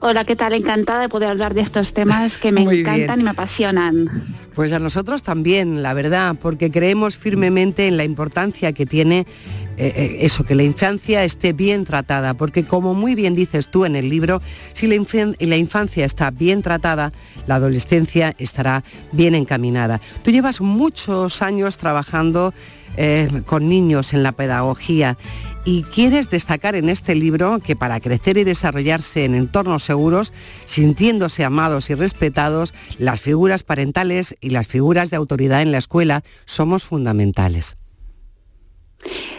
Hola, 0.00 0.24
¿qué 0.24 0.36
tal? 0.36 0.52
Encantada 0.52 1.00
de 1.00 1.08
poder 1.08 1.30
hablar 1.30 1.54
de 1.54 1.62
estos 1.62 1.94
temas 1.94 2.36
que 2.36 2.52
me 2.52 2.62
encantan 2.62 3.20
y 3.20 3.24
me 3.24 3.30
apasionan. 3.30 4.10
Pues 4.54 4.72
a 4.72 4.78
nosotros 4.78 5.22
también, 5.22 5.82
la 5.82 5.94
verdad, 5.94 6.36
porque 6.40 6.70
creemos 6.70 7.16
firmemente 7.16 7.88
en 7.88 7.96
la 7.96 8.04
importancia 8.04 8.72
que 8.72 8.86
tiene 8.86 9.26
eh, 9.76 9.92
eh, 9.96 10.16
eso, 10.20 10.44
que 10.44 10.54
la 10.54 10.62
infancia 10.62 11.24
esté 11.24 11.52
bien 11.52 11.84
tratada, 11.84 12.34
porque 12.34 12.64
como 12.64 12.94
muy 12.94 13.14
bien 13.14 13.34
dices 13.34 13.68
tú 13.68 13.84
en 13.84 13.96
el 13.96 14.08
libro, 14.08 14.40
si 14.72 14.86
la, 14.86 15.02
la 15.40 15.56
infancia 15.56 16.04
está 16.04 16.30
bien 16.30 16.62
tratada, 16.62 17.12
la 17.46 17.56
adolescencia 17.56 18.34
estará 18.38 18.84
bien 19.10 19.34
encaminada. 19.34 20.00
Tú 20.22 20.30
llevas 20.30 20.60
muchos 20.60 21.42
años 21.42 21.78
trabajando 21.78 22.54
eh, 22.96 23.42
con 23.46 23.68
niños 23.68 24.14
en 24.14 24.22
la 24.22 24.32
pedagogía 24.32 25.16
y 25.64 25.82
quieres 25.82 26.30
destacar 26.30 26.74
en 26.74 26.88
este 26.88 27.14
libro 27.14 27.58
que 27.58 27.76
para 27.76 28.00
crecer 28.00 28.36
y 28.36 28.44
desarrollarse 28.44 29.24
en 29.24 29.34
entornos 29.34 29.82
seguros, 29.82 30.32
sintiéndose 30.66 31.44
amados 31.44 31.90
y 31.90 31.94
respetados, 31.94 32.74
las 32.98 33.22
figuras 33.22 33.62
parentales 33.62 34.36
y 34.40 34.50
las 34.50 34.68
figuras 34.68 35.10
de 35.10 35.16
autoridad 35.16 35.62
en 35.62 35.72
la 35.72 35.78
escuela 35.78 36.22
somos 36.44 36.84
fundamentales. 36.84 37.76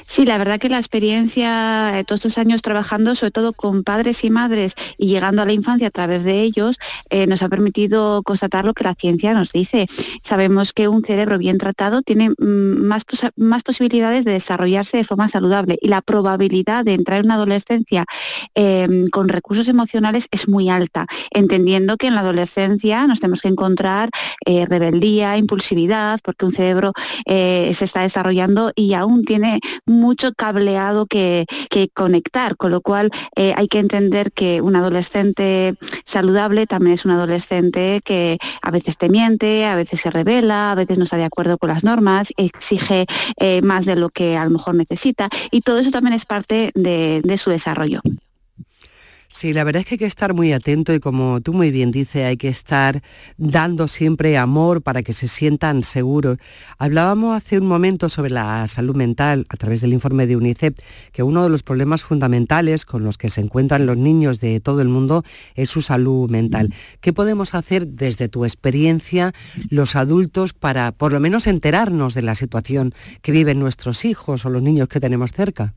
Sí, 0.07 0.23
la 0.23 0.37
verdad 0.37 0.59
que 0.59 0.69
la 0.69 0.77
experiencia, 0.77 1.91
de 1.95 2.03
todos 2.03 2.19
estos 2.19 2.37
años 2.37 2.61
trabajando, 2.61 3.15
sobre 3.15 3.31
todo 3.31 3.53
con 3.53 3.83
padres 3.83 4.23
y 4.23 4.29
madres 4.29 4.75
y 4.97 5.07
llegando 5.07 5.41
a 5.41 5.45
la 5.45 5.53
infancia 5.53 5.87
a 5.87 5.91
través 5.91 6.23
de 6.23 6.41
ellos, 6.41 6.77
eh, 7.09 7.25
nos 7.25 7.41
ha 7.41 7.49
permitido 7.49 8.21
constatar 8.21 8.65
lo 8.65 8.73
que 8.75 8.83
la 8.83 8.93
ciencia 8.93 9.33
nos 9.33 9.51
dice. 9.51 9.87
Sabemos 10.21 10.73
que 10.73 10.87
un 10.87 11.03
cerebro 11.03 11.39
bien 11.39 11.57
tratado 11.57 12.03
tiene 12.03 12.29
mm, 12.29 12.33
más, 12.37 13.03
más 13.35 13.63
posibilidades 13.63 14.25
de 14.25 14.33
desarrollarse 14.33 14.97
de 14.97 15.03
forma 15.03 15.27
saludable 15.27 15.77
y 15.81 15.87
la 15.87 16.01
probabilidad 16.01 16.85
de 16.85 16.93
entrar 16.93 17.19
en 17.19 17.25
una 17.25 17.35
adolescencia 17.35 18.05
em, 18.53 19.07
con 19.07 19.27
recursos 19.27 19.67
emocionales 19.67 20.27
es 20.29 20.47
muy 20.47 20.69
alta, 20.69 21.07
entendiendo 21.31 21.97
que 21.97 22.07
en 22.07 22.15
la 22.15 22.21
adolescencia 22.21 23.07
nos 23.07 23.19
tenemos 23.19 23.41
que 23.41 23.47
encontrar 23.47 24.09
eh, 24.45 24.67
rebeldía, 24.67 25.37
impulsividad, 25.37 26.19
porque 26.23 26.45
un 26.45 26.51
cerebro 26.51 26.93
eh, 27.25 27.71
se 27.73 27.85
está 27.85 28.01
desarrollando 28.01 28.71
y 28.75 28.93
aún 28.93 29.23
tiene 29.23 29.59
mucho 29.95 30.33
cableado 30.33 31.05
que, 31.05 31.45
conectar, 31.93 32.55
con 32.55 32.71
lo 32.71 32.81
cual 32.81 33.09
eh, 33.35 33.53
hay 33.55 33.67
que 33.67 33.79
entender 33.79 34.31
que 34.31 34.61
un 34.61 34.75
adolescente 34.75 35.75
saludable 36.03 36.67
también 36.67 36.93
es 36.93 37.05
un 37.05 37.11
adolescente 37.11 38.01
que 38.03 38.37
a 38.61 38.71
veces 38.71 38.97
te 38.97 39.09
miente, 39.09 39.65
a 39.65 39.75
veces 39.75 40.01
se 40.01 40.09
revela, 40.09 40.71
a 40.71 40.75
veces 40.75 40.97
no 40.97 41.03
está 41.03 41.17
de 41.17 41.25
acuerdo 41.25 41.57
con 41.57 41.69
las 41.69 41.83
normas, 41.83 42.33
exige 42.37 43.05
eh, 43.37 43.61
más 43.61 43.85
de 43.85 43.95
lo 43.95 44.09
que 44.09 44.37
a 44.37 44.45
lo 44.45 44.51
mejor 44.51 44.75
necesita 44.75 45.29
y 45.51 45.61
todo 45.61 45.79
eso 45.79 45.91
también 45.91 46.13
es 46.13 46.25
parte 46.25 46.71
de 46.73 47.37
su 47.37 47.49
desarrollo. 47.49 48.01
Sí, 49.35 49.51
la 49.51 49.65
verdad 49.65 49.81
es 49.81 49.85
que 49.85 49.95
hay 49.95 49.99
que 49.99 50.05
estar 50.05 50.33
muy 50.33 50.53
atento 50.53 50.93
y 50.93 51.01
como 51.01 51.41
tú 51.41 51.51
muy 51.51 51.69
bien 51.69 51.91
dices, 51.91 52.23
hay 52.23 52.37
que 52.37 52.47
estar 52.47 53.03
dando 53.35 53.89
siempre 53.89 54.37
amor 54.37 54.81
para 54.81 55.03
que 55.03 55.11
se 55.11 55.27
sientan 55.27 55.83
seguros. 55.83 56.37
Hablábamos 56.77 57.35
hace 57.35 57.59
un 57.59 57.67
momento 57.67 58.07
sobre 58.07 58.29
la 58.29 58.65
salud 58.69 58.95
mental 58.95 59.45
a 59.49 59.57
través 59.57 59.81
del 59.81 59.91
informe 59.91 60.25
de 60.25 60.37
UNICEF, 60.37 60.75
que 61.11 61.21
uno 61.21 61.43
de 61.43 61.49
los 61.49 61.63
problemas 61.63 62.01
fundamentales 62.01 62.85
con 62.85 63.03
los 63.03 63.17
que 63.17 63.29
se 63.29 63.41
encuentran 63.41 63.85
los 63.85 63.97
niños 63.97 64.39
de 64.39 64.61
todo 64.61 64.79
el 64.79 64.87
mundo 64.87 65.25
es 65.55 65.69
su 65.69 65.81
salud 65.81 66.29
mental. 66.29 66.73
¿Qué 67.01 67.11
podemos 67.11 67.55
hacer 67.55 67.87
desde 67.87 68.29
tu 68.29 68.45
experiencia 68.45 69.33
los 69.69 69.97
adultos 69.97 70.53
para 70.53 70.93
por 70.93 71.11
lo 71.11 71.19
menos 71.19 71.45
enterarnos 71.45 72.13
de 72.13 72.21
la 72.21 72.35
situación 72.35 72.93
que 73.21 73.33
viven 73.33 73.59
nuestros 73.59 74.05
hijos 74.05 74.45
o 74.45 74.49
los 74.49 74.61
niños 74.61 74.87
que 74.87 75.01
tenemos 75.01 75.33
cerca? 75.33 75.73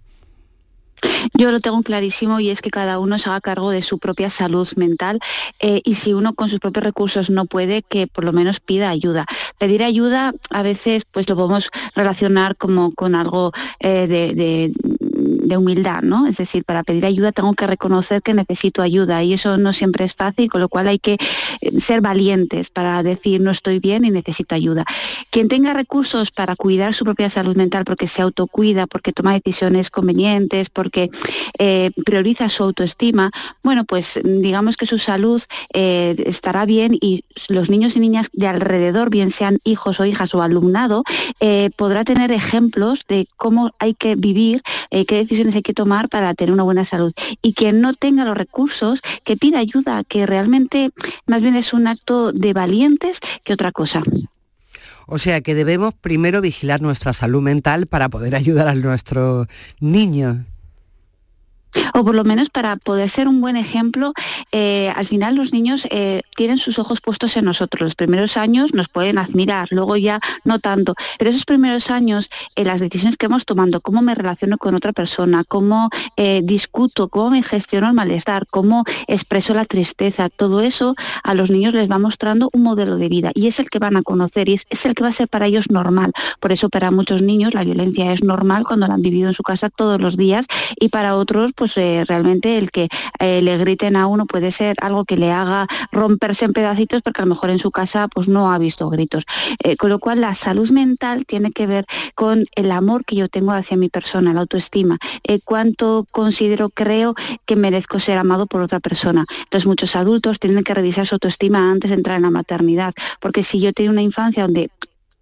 Yo 1.35 1.51
lo 1.51 1.61
tengo 1.61 1.81
clarísimo 1.83 2.41
y 2.41 2.51
es 2.51 2.63
que 2.63 2.71
cada 2.71 2.99
uno 2.99 3.19
se 3.19 3.29
haga 3.29 3.41
cargo 3.41 3.71
de 3.71 3.83
su 3.83 3.99
propia 3.99 4.31
salud 4.31 4.69
mental 4.77 5.21
eh, 5.61 5.81
y 5.85 5.95
si 5.95 6.13
uno 6.13 6.35
con 6.35 6.49
sus 6.49 6.61
propios 6.61 6.85
recursos 6.85 7.31
no 7.31 7.47
puede, 7.47 7.83
que 7.83 8.07
por 8.07 8.25
lo 8.25 8.33
menos 8.33 8.61
pida 8.61 8.91
ayuda. 8.91 9.27
Pedir 9.59 9.83
ayuda 9.83 10.33
a 10.51 10.63
veces 10.63 11.05
pues 11.05 11.29
lo 11.29 11.37
podemos 11.37 11.71
relacionar 11.95 12.57
como 12.57 12.93
con 12.93 13.15
algo 13.15 13.53
eh, 13.81 14.07
de 14.07 14.35
de 14.35 14.73
humildad, 15.59 16.03
¿no? 16.03 16.27
Es 16.27 16.37
decir, 16.37 16.65
para 16.65 16.83
pedir 16.83 17.05
ayuda 17.05 17.33
tengo 17.33 17.53
que 17.55 17.67
reconocer 17.67 18.23
que 18.23 18.35
necesito 18.35 18.83
ayuda 18.83 19.23
y 19.23 19.33
eso 19.33 19.57
no 19.59 19.73
siempre 19.73 20.05
es 20.05 20.15
fácil, 20.15 20.51
con 20.51 20.61
lo 20.61 20.69
cual 20.69 20.89
hay 20.89 20.99
que 20.99 21.19
eh, 21.61 21.81
ser 21.81 22.01
valientes 22.01 22.71
para 22.71 23.03
decir 23.03 23.41
no 23.41 23.51
estoy 23.51 23.79
bien 23.79 24.05
y 24.05 24.11
necesito 24.11 24.55
ayuda. 24.55 24.85
Quien 25.31 25.49
tenga 25.49 25.73
recursos 25.75 26.31
para 26.31 26.57
cuidar 26.57 26.95
su 26.95 27.05
propia 27.05 27.29
salud 27.29 27.57
mental 27.57 27.85
porque 27.85 28.07
se 28.07 28.23
autocuida, 28.23 28.87
porque 28.87 29.13
toma 29.13 29.33
decisiones 29.33 29.91
convenientes, 29.91 30.71
porque 30.71 31.11
eh, 31.59 31.91
prioriza 32.05 32.49
su 32.49 32.63
autoestima, 32.63 33.31
bueno, 33.63 33.85
pues 33.85 34.21
digamos 34.25 34.77
que 34.77 34.87
su 34.87 34.99
salud 34.99 35.43
eh, 35.75 36.15
estará 36.25 36.65
bien 36.65 36.97
y 37.01 37.25
los 37.49 37.71
niños 37.71 37.97
y 37.97 38.01
niñas 38.01 38.31
de 38.33 38.47
alrededor, 38.47 39.11
bien 39.11 39.31
sean 39.31 39.59
hijos 39.65 40.01
o 40.01 40.05
hijas 40.05 40.35
o 40.35 40.43
alumnado, 40.43 41.05
podrá 41.77 42.05
tener 42.05 42.33
ejemplos 42.33 43.05
de 43.09 43.27
cómo 43.37 43.71
hay 43.79 43.95
que 43.95 44.17
vivir, 44.17 44.63
qué 44.91 45.18
decisiones 45.19 45.55
hay 45.57 45.63
que 45.63 45.75
tomar 45.75 46.09
para 46.09 46.35
tener 46.35 46.53
una 46.53 46.63
buena 46.63 46.85
salud. 46.85 47.13
Y 47.43 47.55
quien 47.55 47.81
no 47.81 47.93
tenga 47.95 48.25
los 48.25 48.37
recursos, 48.37 49.01
que 49.25 49.37
pida 49.37 49.59
ayuda, 49.59 50.05
que 50.05 50.27
realmente 50.27 50.91
más 51.27 51.43
bien 51.43 51.55
es 51.55 51.73
un 51.73 51.87
acto 51.87 52.33
de 52.33 52.53
valientes 52.53 53.21
que 53.45 53.53
otra 53.53 53.73
cosa. 53.73 54.03
O 55.07 55.19
sea 55.19 55.41
que 55.41 55.55
debemos 55.55 55.95
primero 55.95 56.41
vigilar 56.41 56.83
nuestra 56.83 57.15
salud 57.15 57.41
mental 57.41 57.87
para 57.87 58.09
poder 58.11 58.35
ayudar 58.35 58.69
a 58.69 58.75
nuestros 58.75 59.49
niños 59.81 60.39
o 61.95 62.05
por 62.05 62.15
lo 62.15 62.25
menos 62.25 62.51
para 62.51 62.77
poder 62.77 63.09
ser 63.09 63.29
un 63.29 63.41
buen 63.41 63.57
ejemplo, 63.57 64.13
eh, 64.53 64.93
al 64.95 65.07
final 65.07 65.35
los 65.35 65.53
niños 65.53 65.87
eh, 65.91 66.23
tienen 66.37 66.59
sus 66.59 66.79
ojos 66.79 67.01
puestos 67.01 67.37
en 67.37 67.45
nosotros. 67.45 67.83
Los 67.83 67.95
primeros 67.95 68.37
años 68.37 68.75
nos 68.75 68.89
pueden 68.89 69.19
admirar, 69.19 69.69
luego 69.71 69.97
ya 69.97 70.21
no 70.45 70.59
tanto, 70.59 70.95
pero 71.19 71.31
esos 71.31 71.45
primeros 71.45 71.91
años, 71.91 72.29
en 72.55 72.67
las 72.67 72.81
decisiones 72.81 73.17
que 73.17 73.29
vamos 73.29 73.45
tomando, 73.45 73.81
cómo 73.81 74.03
me 74.03 74.15
relaciono 74.15 74.59
con 74.59 74.75
otra 74.75 74.93
persona, 74.93 75.45
cómo 75.45 75.91
eh, 76.17 76.41
discuto, 76.45 77.09
cómo 77.09 77.31
me 77.31 77.43
gestiono 77.43 77.89
el 77.89 77.95
malestar, 77.95 78.47
cómo 78.51 78.85
expreso 79.07 79.55
la 79.55 79.65
tristeza, 79.65 80.29
todo 80.29 80.61
eso 80.61 80.95
a 81.23 81.35
los 81.35 81.51
niños 81.51 81.75
les 81.75 81.91
va 81.91 81.99
mostrando 81.99 82.51
un 82.53 82.63
modelo 82.63 82.97
de 82.97 83.09
vida 83.09 83.31
y 83.35 83.47
es 83.47 83.61
el 83.61 83.71
que 83.71 83.79
van 83.79 83.97
a 83.97 84.03
conocer 84.03 84.49
y 84.49 84.55
es, 84.55 84.67
es 84.71 84.87
el 84.87 84.95
que 84.95 85.03
va 85.03 85.09
a 85.11 85.13
ser 85.13 85.29
para 85.29 85.47
ellos 85.47 85.71
normal. 85.71 86.13
Por 86.41 86.53
eso 86.53 86.69
para 86.69 86.91
muchos 86.91 87.23
niños 87.23 87.55
la 87.55 87.65
violencia 87.65 88.13
es 88.13 88.23
normal 88.23 88.65
cuando 88.65 88.87
la 88.87 88.95
han 88.95 89.03
vivido 89.03 89.29
en 89.29 89.35
su 89.35 89.43
casa 89.43 89.71
todos 89.71 90.01
los 90.01 90.17
días 90.17 90.47
y 90.79 90.89
para 90.89 91.17
otros 91.17 91.53
pues 91.59 91.77
eh, 91.77 92.05
realmente 92.07 92.57
el 92.57 92.71
que 92.71 92.89
eh, 93.19 93.43
le 93.43 93.59
griten 93.59 93.97
a 93.97 94.07
uno 94.07 94.27
puede 94.27 94.53
ser 94.53 94.77
algo 94.81 95.05
que 95.05 95.17
le 95.17 95.33
haga 95.33 95.67
romperse 95.91 96.45
en 96.45 96.53
pedacitos 96.53 97.03
porque 97.03 97.21
a 97.21 97.25
lo 97.25 97.31
mejor 97.31 97.51
en 97.51 97.59
su 97.59 97.73
casa 97.73 98.07
pues 98.07 98.29
no 98.29 98.53
ha 98.53 98.59
visto 98.59 98.89
gritos. 98.89 99.25
Eh, 99.65 99.77
con 99.77 99.91
lo 99.91 99.99
cual 99.99 100.21
la 100.21 100.35
salud 100.35 100.71
mental 100.71 101.27
tiene 101.27 101.51
que 101.51 101.67
ver 101.67 101.85
con 102.15 102.45
el 102.55 102.71
amor 102.71 103.05
que 103.05 103.17
yo 103.17 103.29
tengo 103.29 103.51
hacia 103.51 103.77
mi 103.77 103.89
persona, 103.89 104.33
la 104.33 104.41
autoestima, 104.41 104.99
cuánto 105.45 106.07
considero, 106.13 106.71
creo 106.71 107.15
que 107.45 107.57
merezco 107.57 107.99
ser 107.99 108.19
amado 108.19 108.47
por 108.47 108.61
otra 108.61 108.79
persona. 108.79 109.25
Entonces 109.41 109.67
muchos 109.67 109.97
adultos 109.97 110.39
tienen 110.39 110.63
que 110.63 110.75
revisar 110.75 111.07
su 111.07 111.17
autoestima 111.17 111.71
antes 111.71 111.91
de 111.91 111.97
entrar 111.97 112.17
en 112.17 112.23
la 112.23 112.31
maternidad, 112.31 112.95
porque 113.21 113.43
si 113.43 113.59
yo 113.59 113.73
tengo 113.73 113.91
una 113.91 114.03
infancia 114.03 114.45
donde 114.45 114.71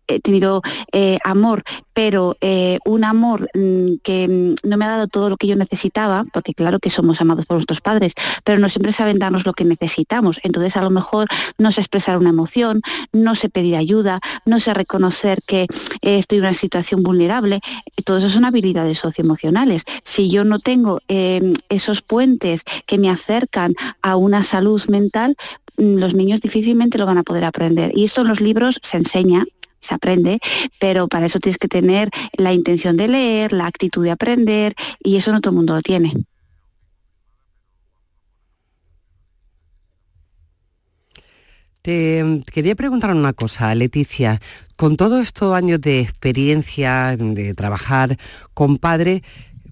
he 0.08 0.20
tenido 0.20 0.62
eh, 0.92 1.18
amor, 1.24 1.62
pero 1.92 2.36
eh, 2.40 2.78
un 2.84 3.04
amor 3.04 3.48
mm, 3.54 3.96
que 4.02 4.28
mm, 4.28 4.68
no 4.68 4.76
me 4.76 4.84
ha 4.84 4.88
dado 4.88 5.08
todo 5.08 5.30
lo 5.30 5.36
que 5.36 5.46
yo 5.46 5.56
necesitaba, 5.56 6.24
porque 6.32 6.54
claro 6.54 6.78
que 6.78 6.90
somos 6.90 7.20
amados 7.20 7.46
por 7.46 7.56
nuestros 7.56 7.80
padres, 7.80 8.14
pero 8.44 8.58
no 8.58 8.68
siempre 8.68 8.92
saben 8.92 9.18
darnos 9.18 9.46
lo 9.46 9.52
que 9.52 9.64
necesitamos. 9.64 10.40
Entonces 10.42 10.76
a 10.76 10.82
lo 10.82 10.90
mejor 10.90 11.26
no 11.58 11.72
sé 11.72 11.80
expresar 11.80 12.18
una 12.18 12.30
emoción, 12.30 12.82
no 13.12 13.34
sé 13.34 13.48
pedir 13.48 13.76
ayuda, 13.76 14.20
no 14.44 14.60
sé 14.60 14.74
reconocer 14.74 15.40
que 15.46 15.62
eh, 16.02 16.18
estoy 16.18 16.38
en 16.38 16.44
una 16.44 16.52
situación 16.52 17.02
vulnerable. 17.02 17.60
Todo 18.04 18.18
eso 18.18 18.28
son 18.28 18.44
habilidades 18.44 18.98
socioemocionales. 18.98 19.84
Si 20.02 20.30
yo 20.30 20.44
no 20.44 20.58
tengo 20.58 21.00
esos 21.08 22.02
puentes 22.02 22.64
que 22.86 22.98
me 22.98 23.10
acercan 23.10 23.74
a 24.02 24.16
una 24.16 24.42
salud 24.42 24.82
mental, 24.88 25.36
mm, 25.76 25.96
los 25.96 26.14
niños 26.14 26.40
difícilmente 26.40 26.98
lo 26.98 27.06
van 27.06 27.18
a 27.18 27.22
poder 27.22 27.44
aprender. 27.44 27.92
Y 27.94 28.04
esto 28.04 28.22
en 28.22 28.28
los 28.28 28.40
libros 28.40 28.78
se 28.82 28.98
enseña, 28.98 29.44
se 29.80 29.94
aprende, 29.94 30.38
pero 30.80 31.08
para 31.08 31.26
eso 31.26 31.38
tienes 31.38 31.58
que 31.58 31.68
tener 31.68 32.10
la 32.36 32.52
intención 32.52 32.96
de 32.96 33.08
leer, 33.08 33.52
la 33.52 33.66
actitud 33.66 34.04
de 34.04 34.10
aprender 34.10 34.74
y 35.02 35.16
eso 35.16 35.32
no 35.32 35.40
todo 35.40 35.50
el 35.50 35.56
mundo 35.56 35.74
lo 35.74 35.82
tiene. 35.82 36.12
Te 41.86 42.42
quería 42.52 42.74
preguntar 42.74 43.14
una 43.14 43.32
cosa, 43.32 43.72
Leticia. 43.76 44.40
Con 44.74 44.96
todos 44.96 45.22
estos 45.22 45.54
años 45.54 45.80
de 45.80 46.00
experiencia, 46.00 47.16
de 47.16 47.54
trabajar 47.54 48.18
con 48.54 48.78
padres, 48.78 49.22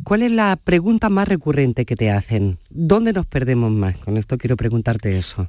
¿cuál 0.04 0.22
es 0.22 0.30
la 0.30 0.54
pregunta 0.54 1.08
más 1.08 1.26
recurrente 1.26 1.84
que 1.84 1.96
te 1.96 2.12
hacen? 2.12 2.58
¿Dónde 2.70 3.12
nos 3.12 3.26
perdemos 3.26 3.72
más? 3.72 3.98
Con 3.98 4.16
esto 4.16 4.38
quiero 4.38 4.56
preguntarte 4.56 5.18
eso. 5.18 5.48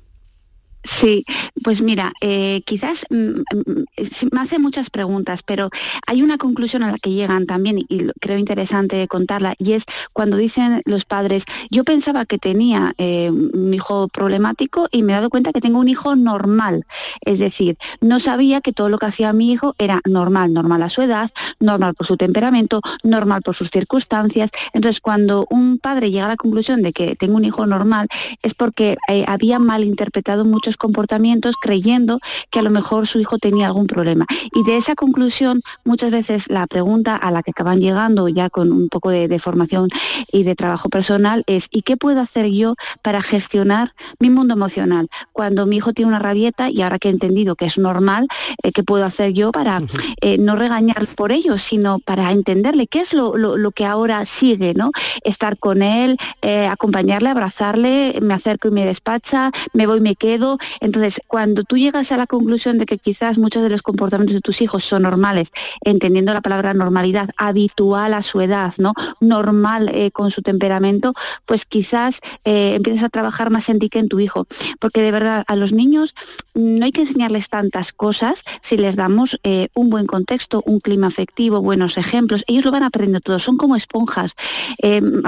Sí, 0.86 1.26
pues 1.64 1.82
mira, 1.82 2.14
eh, 2.22 2.62
quizás 2.64 3.08
mm, 3.10 3.16
mm, 3.16 3.86
me 4.32 4.40
hace 4.40 4.60
muchas 4.60 4.92
preguntas, 4.92 5.42
pero 5.42 5.72
hay 6.06 6.22
una 6.22 6.38
conclusión 6.38 6.84
a 6.84 6.92
la 6.92 6.98
que 7.00 7.10
llegan 7.10 7.48
también 7.48 7.80
y 7.80 8.08
creo 8.22 8.38
interesante 8.38 9.08
contarla 9.08 9.56
y 9.58 9.74
es 9.74 9.86
cuando 10.14 10.38
dicen 10.38 10.84
los 10.86 11.06
padres, 11.06 11.46
yo 11.72 11.84
pensaba 11.84 12.26
que 12.26 12.38
tenía 12.38 12.94
eh, 13.00 13.32
un 13.32 13.74
hijo 13.74 14.08
problemático 14.10 14.88
y 14.92 15.02
me 15.02 15.14
he 15.14 15.16
dado 15.16 15.32
cuenta 15.32 15.52
que 15.52 15.60
tengo 15.60 15.80
un 15.80 15.88
hijo 15.88 16.16
normal, 16.16 16.86
es 17.22 17.40
decir, 17.40 17.78
no 18.00 18.20
sabía 18.20 18.62
que 18.62 18.72
todo 18.72 18.90
lo 18.90 19.00
que 19.00 19.08
hacía 19.08 19.34
mi 19.34 19.52
hijo 19.52 19.74
era 19.80 20.02
normal, 20.06 20.54
normal 20.54 20.84
a 20.84 20.90
su 20.90 21.02
edad, 21.02 21.32
normal 21.60 21.96
por 21.96 22.06
su 22.06 22.16
temperamento, 22.16 22.82
normal 23.04 23.42
por 23.42 23.56
sus 23.56 23.72
circunstancias. 23.72 24.52
Entonces, 24.74 25.02
cuando 25.02 25.48
un 25.50 25.80
padre 25.80 26.12
llega 26.12 26.26
a 26.26 26.30
la 26.30 26.38
conclusión 26.38 26.84
de 26.84 26.94
que 26.94 27.16
tengo 27.16 27.38
un 27.38 27.46
hijo 27.46 27.66
normal 27.66 28.08
es 28.44 28.54
porque 28.54 28.98
eh, 29.10 29.26
había 29.28 29.58
malinterpretado 29.58 30.46
muchos 30.46 30.75
comportamientos 30.78 31.56
creyendo 31.62 32.20
que 32.50 32.60
a 32.60 32.62
lo 32.62 32.70
mejor 32.70 33.08
su 33.08 33.20
hijo 33.20 33.38
tenía 33.38 33.68
algún 33.68 33.88
problema. 33.88 34.26
Y 34.54 34.64
de 34.64 34.78
esa 34.78 34.96
conclusión, 34.96 35.62
muchas 35.84 36.12
veces 36.12 36.50
la 36.50 36.68
pregunta 36.68 37.16
a 37.16 37.32
la 37.32 37.44
que 37.44 37.52
acaban 37.52 37.80
llegando 37.80 38.28
ya 38.28 38.50
con 38.50 38.72
un 38.72 38.90
poco 38.90 39.10
de, 39.10 39.40
formación 39.40 39.90
y 40.32 40.44
de 40.44 40.56
trabajo 40.56 40.90
personal 40.90 41.44
es 41.48 41.68
¿y 41.72 41.82
qué 41.82 41.98
puedo 41.98 42.22
hacer 42.22 42.50
yo 42.50 42.76
para 43.02 43.22
gestionar 43.22 43.94
mi 44.20 44.30
mundo 44.30 44.54
emocional? 44.54 45.10
Cuando 45.34 45.66
mi 45.66 45.78
hijo 45.78 45.94
tiene 45.94 46.10
una 46.10 46.20
rabieta 46.20 46.70
y 46.70 46.82
ahora 46.82 47.00
que 47.00 47.10
he 47.10 47.12
entendido 47.12 47.56
que 47.56 47.66
es 47.66 47.78
normal, 47.78 48.28
eh, 48.64 48.72
¿qué 48.72 48.84
puedo 48.84 49.06
hacer 49.06 49.34
yo 49.34 49.52
para 49.52 49.82
eh, 50.22 50.38
no 50.38 50.56
regañar 50.56 51.08
por 51.16 51.32
ello, 51.32 51.58
sino 51.58 52.00
para 52.00 52.32
entenderle 52.32 52.88
qué 52.88 53.02
es 53.02 53.14
lo, 53.14 53.34
que 53.72 53.86
ahora 53.86 54.26
sigue, 54.26 54.74
¿no? 54.74 54.92
Estar 55.24 55.58
con 55.58 55.82
él, 55.82 56.18
eh, 56.42 56.68
acompañarle, 56.68 57.30
abrazarle, 57.30 58.20
me 58.22 58.34
acerco 58.34 58.68
y 58.68 58.72
me 58.72 58.86
despacha, 58.86 59.52
me 59.74 59.88
voy, 59.88 59.98
y 59.98 60.02
me 60.02 60.16
quedo, 60.16 60.58
entonces, 60.80 61.20
cuando 61.28 61.64
tú 61.64 61.78
llegas 61.78 62.12
a 62.12 62.18
la 62.18 62.28
conclusión 62.28 62.78
de 62.78 62.86
que 62.86 62.98
quizás 62.98 63.38
muchos 63.38 63.64
de 63.64 63.70
los 63.70 63.82
comportamientos 63.82 64.36
de 64.36 64.42
tus 64.42 64.62
hijos 64.62 64.84
son 64.84 65.04
normales, 65.04 65.52
entendiendo 65.82 66.34
la 66.34 66.42
palabra 66.42 66.74
normalidad, 66.74 67.30
habitual 67.38 68.14
a 68.14 68.22
su 68.22 68.42
edad, 68.42 68.74
¿no? 68.78 68.94
Normal 69.20 69.90
eh, 69.94 70.12
con 70.12 70.32
su 70.32 70.42
temperamento, 70.42 71.14
pues 71.46 71.66
quizás 71.66 72.22
eh, 72.44 72.76
empiezas 72.76 73.04
a 73.04 73.10
trabajar 73.10 73.50
más 73.50 73.70
en 73.70 73.80
ti 73.80 73.90
que 73.90 74.00
en 74.00 74.08
tu 74.08 74.20
hijo. 74.20 74.48
Porque 74.80 75.02
de 75.02 75.12
verdad, 75.12 75.44
a 75.48 75.56
los 75.56 75.74
niños 75.74 76.14
no 76.54 76.86
hay 76.86 76.92
que 76.92 77.02
enseñarles 77.02 77.50
tantas 77.50 77.94
cosas 77.94 78.44
si 78.62 78.78
les 78.78 78.96
damos 78.96 79.40
eh, 79.44 79.70
un 79.74 79.90
buen 79.90 80.06
contexto, 80.06 80.64
un 80.66 80.80
clima 80.80 81.08
afectivo, 81.08 81.62
buenos 81.62 81.98
ejemplos. 81.98 82.44
Ellos 82.48 82.66
lo 82.66 82.72
van 82.72 82.84
aprendiendo 82.84 83.22
todo, 83.22 83.40
son 83.40 83.58
como 83.58 83.76
esponjas. 83.76 84.36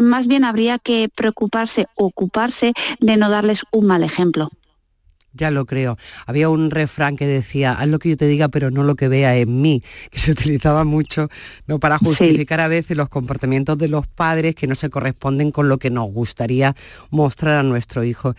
más 0.02 0.28
bien 0.28 0.44
habría 0.44 0.80
que 0.80 1.10
preocuparse, 1.14 1.88
ocuparse 1.96 2.74
de 3.00 3.18
no 3.18 3.30
darles 3.30 3.66
un 3.72 3.88
mal 3.88 4.04
ejemplo. 4.04 4.50
Ya 5.38 5.52
lo 5.52 5.66
creo. 5.66 5.98
Había 6.26 6.50
un 6.50 6.72
refrán 6.72 7.16
que 7.16 7.28
decía, 7.28 7.74
haz 7.74 7.88
lo 7.88 8.00
que 8.00 8.10
yo 8.10 8.18
te 8.18 8.28
diga, 8.28 8.50
pero 8.50 8.72
no 8.72 8.84
lo 8.84 8.96
que 8.96 9.08
vea 9.08 9.38
en 9.38 9.62
mí, 9.62 9.84
que 10.12 10.20
se 10.20 10.32
utilizaba 10.32 10.84
mucho 10.84 11.30
¿no? 11.68 11.80
para 11.80 11.98
justificar 11.98 12.60
a 12.60 12.68
veces 12.68 12.98
los 12.98 13.10
comportamientos 13.10 13.78
de 13.78 13.88
los 13.88 14.08
padres 14.08 14.56
que 14.56 14.68
no 14.68 14.76
se 14.76 14.90
corresponden 14.90 15.52
con 15.52 15.70
lo 15.70 15.78
que 15.78 15.90
nos 15.90 16.12
gustaría 16.12 16.76
mostrar 17.12 17.60
a 17.60 17.64
nuestro 17.64 18.04
hijo. 18.04 18.34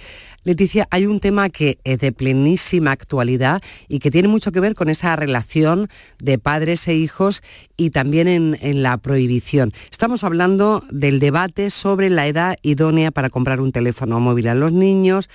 Leticia, 0.45 0.89
hay 0.91 1.07
un 1.07 1.21
tema 1.21 1.51
que 1.51 1.79
es 1.85 1.99
de 1.99 2.11
plenísima 2.13 2.91
actualidad 2.91 3.63
y 3.87 3.99
que 3.99 4.11
tiene 4.11 4.29
mucho 4.29 4.51
que 4.51 4.61
ver 4.61 4.75
con 4.75 4.89
esa 4.89 5.15
relación 5.15 5.89
de 6.19 6.39
padres 6.39 6.89
e 6.89 6.95
hijos 6.95 7.43
y 7.77 7.91
también 7.91 8.29
en, 8.29 8.59
en 8.61 8.83
la 8.83 8.97
prohibición. 8.97 9.73
Estamos 9.91 10.25
hablando 10.25 10.85
del 10.91 11.21
debate 11.21 11.71
sobre 11.71 12.11
la 12.11 12.27
edad 12.27 12.57
idónea 12.63 13.11
para 13.11 13.31
comprar 13.31 13.61
un 13.61 13.73
teléfono 13.73 14.21
móvil 14.21 14.49
a 14.49 14.55
los 14.55 14.73
niños, 14.73 15.29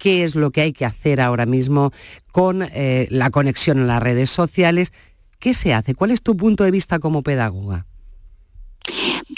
qué 0.00 0.24
es 0.24 0.34
lo 0.34 0.50
que 0.50 0.62
hay 0.62 0.72
que 0.72 0.86
hacer 0.86 1.20
ahora 1.20 1.46
mismo 1.46 1.92
con 2.32 2.62
eh, 2.62 3.06
la 3.10 3.30
conexión 3.30 3.78
en 3.78 3.86
las 3.86 4.02
redes 4.02 4.30
sociales. 4.30 4.92
¿Qué 5.38 5.54
se 5.54 5.72
hace? 5.74 5.94
¿Cuál 5.94 6.10
es 6.10 6.22
tu 6.22 6.36
punto 6.36 6.64
de 6.64 6.70
vista 6.72 6.98
como 6.98 7.22
pedagoga? 7.22 7.86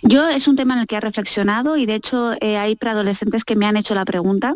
Yo 0.02 0.28
es 0.28 0.48
un 0.48 0.56
tema 0.56 0.74
en 0.74 0.80
el 0.80 0.86
que 0.86 0.96
he 0.96 1.00
reflexionado 1.00 1.76
y 1.76 1.84
de 1.84 1.96
hecho 1.96 2.32
eh, 2.40 2.56
hay 2.56 2.76
preadolescentes 2.76 3.44
que 3.44 3.56
me 3.56 3.66
han 3.66 3.76
hecho 3.76 3.94
la 3.94 4.04
pregunta 4.04 4.54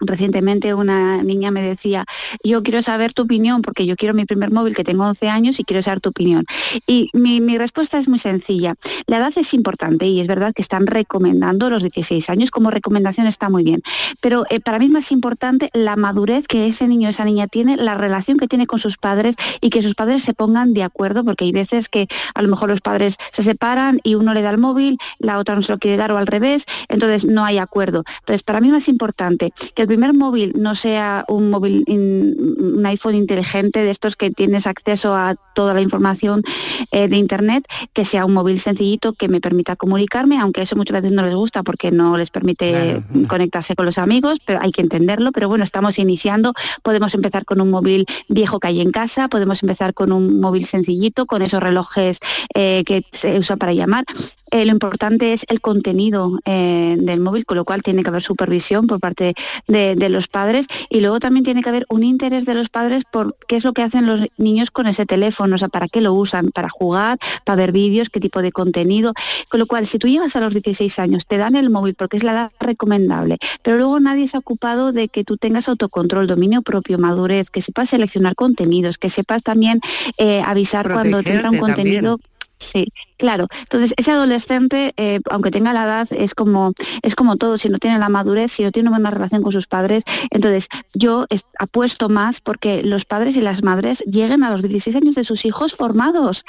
Recientemente 0.00 0.74
una 0.74 1.22
niña 1.22 1.50
me 1.50 1.62
decía, 1.62 2.04
yo 2.44 2.62
quiero 2.62 2.82
saber 2.82 3.12
tu 3.12 3.22
opinión 3.22 3.62
porque 3.62 3.86
yo 3.86 3.96
quiero 3.96 4.14
mi 4.14 4.24
primer 4.24 4.50
móvil 4.50 4.74
que 4.74 4.84
tengo 4.84 5.04
11 5.04 5.28
años 5.28 5.60
y 5.60 5.64
quiero 5.64 5.82
saber 5.82 6.00
tu 6.00 6.10
opinión. 6.10 6.44
Y 6.86 7.10
mi, 7.12 7.40
respuesta 7.58 7.98
es 7.98 8.08
muy 8.08 8.18
sencilla. 8.18 8.74
La 9.06 9.18
edad 9.18 9.32
es 9.36 9.54
importante 9.54 10.06
y 10.06 10.20
es 10.20 10.26
verdad 10.26 10.52
que 10.54 10.62
están 10.62 10.86
recomendando 10.86 11.70
los 11.70 11.82
16 11.82 12.30
años 12.30 12.50
como 12.50 12.70
recomendación 12.70 13.26
está 13.26 13.48
muy 13.48 13.62
bien. 13.62 13.82
Pero 14.20 14.44
eh, 14.50 14.60
para 14.60 14.78
mí 14.78 14.86
es 14.86 14.90
más 14.90 15.12
importante 15.12 15.70
la 15.72 15.96
madurez 15.96 16.46
que 16.48 16.66
ese 16.66 16.88
niño 16.88 17.08
o 17.08 17.10
esa 17.10 17.24
niña 17.24 17.46
tiene, 17.46 17.76
la 17.76 17.94
relación 17.94 18.38
que 18.38 18.48
tiene 18.48 18.66
con 18.66 18.78
sus 18.78 18.96
padres 18.96 19.36
y 19.60 19.70
que 19.70 19.82
sus 19.82 19.94
padres 19.94 20.22
se 20.22 20.34
pongan 20.34 20.72
de 20.72 20.82
acuerdo 20.82 21.24
porque 21.24 21.44
hay 21.44 21.52
veces 21.52 21.88
que 21.88 22.08
a 22.34 22.42
lo 22.42 22.48
mejor 22.48 22.68
los 22.68 22.80
padres 22.80 23.16
se 23.30 23.42
separan 23.42 24.00
y 24.02 24.14
uno 24.14 24.34
le 24.34 24.42
da 24.42 24.50
el 24.50 24.58
móvil, 24.58 24.98
la 25.18 25.38
otra 25.38 25.54
no 25.54 25.62
se 25.62 25.72
lo 25.72 25.78
quiere 25.78 25.96
dar 25.96 26.12
o 26.12 26.18
al 26.18 26.26
revés, 26.26 26.64
entonces 26.88 27.24
no 27.24 27.44
hay 27.44 27.58
acuerdo. 27.58 28.04
Entonces 28.20 28.42
para 28.42 28.60
mí 28.60 28.70
más 28.70 28.88
importante 28.88 29.52
que 29.74 29.81
el 29.82 29.88
primer 29.88 30.14
móvil 30.14 30.52
no 30.56 30.76
sea 30.76 31.24
un 31.26 31.50
móvil, 31.50 31.84
un 31.88 32.86
iPhone 32.86 33.16
inteligente 33.16 33.82
de 33.82 33.90
estos 33.90 34.14
que 34.14 34.30
tienes 34.30 34.68
acceso 34.68 35.12
a 35.12 35.34
toda 35.54 35.74
la 35.74 35.80
información 35.80 36.44
eh, 36.92 37.08
de 37.08 37.16
Internet, 37.16 37.64
que 37.92 38.04
sea 38.04 38.24
un 38.24 38.32
móvil 38.32 38.60
sencillito 38.60 39.12
que 39.12 39.26
me 39.26 39.40
permita 39.40 39.74
comunicarme, 39.74 40.38
aunque 40.38 40.62
eso 40.62 40.76
muchas 40.76 41.02
veces 41.02 41.10
no 41.10 41.24
les 41.24 41.34
gusta 41.34 41.64
porque 41.64 41.90
no 41.90 42.16
les 42.16 42.30
permite 42.30 43.02
conectarse 43.26 43.74
con 43.74 43.84
los 43.86 43.98
amigos, 43.98 44.38
pero 44.46 44.60
hay 44.62 44.70
que 44.70 44.82
entenderlo. 44.82 45.32
Pero 45.32 45.48
bueno, 45.48 45.64
estamos 45.64 45.98
iniciando, 45.98 46.54
podemos 46.84 47.14
empezar 47.14 47.44
con 47.44 47.60
un 47.60 47.70
móvil 47.70 48.06
viejo 48.28 48.60
que 48.60 48.68
hay 48.68 48.80
en 48.80 48.92
casa, 48.92 49.26
podemos 49.26 49.64
empezar 49.64 49.94
con 49.94 50.12
un 50.12 50.40
móvil 50.40 50.64
sencillito, 50.64 51.26
con 51.26 51.42
esos 51.42 51.60
relojes 51.60 52.20
eh, 52.54 52.84
que 52.86 53.02
se 53.10 53.36
usan 53.36 53.58
para 53.58 53.72
llamar. 53.72 54.04
Eh, 54.52 54.64
lo 54.64 54.70
importante 54.70 55.32
es 55.32 55.44
el 55.48 55.60
contenido 55.60 56.38
del 56.44 57.20
móvil, 57.20 57.44
con 57.46 57.56
lo 57.56 57.64
cual 57.64 57.82
tiene 57.82 58.02
que 58.02 58.10
haber 58.10 58.22
supervisión 58.22 58.86
por 58.86 59.00
parte 59.00 59.34
de, 59.72 60.08
los 60.08 60.28
padres 60.28 60.66
y 60.90 61.00
luego 61.00 61.18
también 61.18 61.44
tiene 61.44 61.62
que 61.62 61.68
haber 61.68 61.86
un 61.88 62.04
interés 62.04 62.44
de 62.44 62.54
los 62.54 62.68
padres 62.68 63.04
por 63.10 63.36
qué 63.48 63.56
es 63.56 63.64
lo 63.64 63.72
que 63.72 63.82
hacen 63.82 64.06
los 64.06 64.20
niños 64.36 64.70
con 64.70 64.86
ese 64.86 65.06
teléfono, 65.06 65.54
o 65.54 65.58
sea, 65.58 65.68
para 65.68 65.88
qué 65.88 66.00
lo 66.00 66.12
usan, 66.12 66.50
para 66.50 66.68
jugar, 66.68 67.18
para 67.44 67.56
ver 67.56 67.72
vídeos, 67.72 68.10
qué 68.10 68.20
tipo 68.20 68.42
de 68.42 68.52
contenido. 68.52 69.14
Con 69.48 69.60
lo 69.60 69.66
cual, 69.66 69.86
si 69.86 69.98
tú 69.98 70.08
llegas 70.08 70.36
a 70.36 70.40
los 70.40 70.54
16 70.54 70.98
años, 70.98 71.26
te 71.26 71.38
dan 71.38 71.56
el 71.56 71.70
móvil 71.70 71.94
porque 71.94 72.16
es 72.16 72.24
la 72.24 72.32
edad 72.32 72.50
recomendable, 72.60 73.38
pero 73.62 73.78
luego 73.78 73.98
nadie 74.00 74.28
se 74.28 74.36
ha 74.36 74.40
ocupado 74.40 74.92
de 74.92 75.08
que 75.08 75.24
tú 75.24 75.36
tengas 75.36 75.68
autocontrol, 75.68 76.26
dominio 76.26 76.62
propio, 76.62 76.98
madurez, 76.98 77.50
que 77.50 77.62
sepas 77.62 77.88
seleccionar 77.90 78.34
contenidos, 78.34 78.98
que 78.98 79.10
sepas 79.10 79.42
también 79.42 79.80
eh, 80.18 80.42
avisar 80.44 80.92
cuando 80.92 81.22
te 81.22 81.32
entra 81.32 81.50
un 81.50 81.58
contenido. 81.58 82.18
Sí, 82.58 82.86
claro. 83.22 83.46
Entonces, 83.60 83.94
ese 83.96 84.10
adolescente, 84.10 84.94
eh, 84.96 85.20
aunque 85.30 85.52
tenga 85.52 85.72
la 85.72 85.84
edad, 85.84 86.08
es 86.10 86.34
como, 86.34 86.72
es 87.02 87.14
como 87.14 87.36
todo, 87.36 87.56
si 87.56 87.68
no 87.68 87.78
tiene 87.78 88.00
la 88.00 88.08
madurez, 88.08 88.50
si 88.50 88.64
no 88.64 88.72
tiene 88.72 88.88
una 88.88 88.98
buena 88.98 89.12
relación 89.12 89.42
con 89.42 89.52
sus 89.52 89.68
padres. 89.68 90.02
Entonces, 90.30 90.66
yo 90.92 91.26
apuesto 91.56 92.08
más 92.08 92.40
porque 92.40 92.82
los 92.82 93.04
padres 93.04 93.36
y 93.36 93.40
las 93.40 93.62
madres 93.62 94.00
lleguen 94.00 94.42
a 94.42 94.50
los 94.50 94.62
16 94.62 94.96
años 94.96 95.14
de 95.14 95.22
sus 95.22 95.44
hijos 95.44 95.72
formados. 95.72 96.44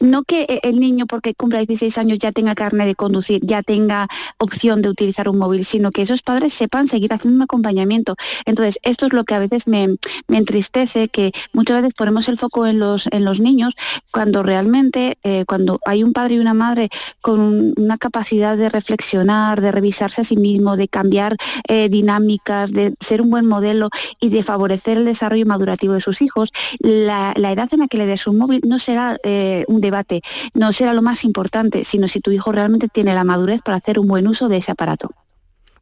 No 0.00 0.22
que 0.22 0.42
e, 0.42 0.60
el 0.62 0.78
niño, 0.78 1.06
porque 1.06 1.34
cumpla 1.34 1.58
16 1.58 1.98
años, 1.98 2.20
ya 2.20 2.30
tenga 2.30 2.54
carne 2.54 2.86
de 2.86 2.94
conducir, 2.94 3.40
ya 3.42 3.64
tenga 3.64 4.06
opción 4.38 4.80
de 4.80 4.90
utilizar 4.90 5.28
un 5.28 5.38
móvil, 5.38 5.64
sino 5.64 5.90
que 5.90 6.02
esos 6.02 6.22
padres 6.22 6.52
sepan 6.52 6.86
seguir 6.86 7.12
haciendo 7.12 7.34
un 7.34 7.42
acompañamiento. 7.42 8.14
Entonces, 8.46 8.78
esto 8.84 9.06
es 9.06 9.12
lo 9.12 9.24
que 9.24 9.34
a 9.34 9.40
veces 9.40 9.66
me, 9.66 9.96
entristece, 10.28 11.08
que 11.08 11.32
muchas 11.52 11.82
veces 11.82 11.94
ponemos 11.94 12.28
el 12.28 12.38
foco 12.38 12.64
en 12.68 12.78
los, 12.78 13.08
en 13.10 13.24
los 13.24 13.40
niños 13.40 13.74
cuando 14.12 14.44
realmente... 14.44 15.18
Eh, 15.24 15.44
cuando 15.46 15.80
hay 15.84 16.02
un 16.02 16.11
padre 16.12 16.34
y 16.34 16.38
una 16.38 16.54
madre 16.54 16.88
con 17.20 17.72
una 17.76 17.98
capacidad 17.98 18.56
de 18.56 18.68
reflexionar, 18.68 19.60
de 19.60 19.72
revisarse 19.72 20.22
a 20.22 20.24
sí 20.24 20.36
mismo, 20.36 20.76
de 20.76 20.88
cambiar 20.88 21.36
eh, 21.68 21.88
dinámicas, 21.88 22.72
de 22.72 22.94
ser 23.00 23.22
un 23.22 23.30
buen 23.30 23.46
modelo 23.46 23.90
y 24.20 24.28
de 24.28 24.42
favorecer 24.42 24.98
el 24.98 25.04
desarrollo 25.04 25.46
madurativo 25.46 25.94
de 25.94 26.00
sus 26.00 26.22
hijos, 26.22 26.52
la, 26.78 27.32
edad 27.36 27.68
en 27.72 27.80
la 27.80 27.88
que 27.88 27.98
le 27.98 28.06
des 28.06 28.26
un 28.26 28.38
móvil 28.38 28.60
no 28.64 28.78
será 28.78 29.18
eh, 29.24 29.64
un 29.68 29.80
debate, 29.80 30.22
no 30.54 30.72
será 30.72 30.94
lo 30.94 31.02
más 31.02 31.24
importante, 31.24 31.84
sino 31.84 32.08
si 32.08 32.20
tu 32.20 32.30
hijo 32.30 32.52
realmente 32.52 32.88
tiene 32.88 33.14
la 33.14 33.24
madurez 33.24 33.62
para 33.62 33.76
hacer 33.76 33.98
un 33.98 34.08
buen 34.08 34.26
uso 34.26 34.48
de 34.48 34.58
ese 34.58 34.72
aparato. 34.72 35.10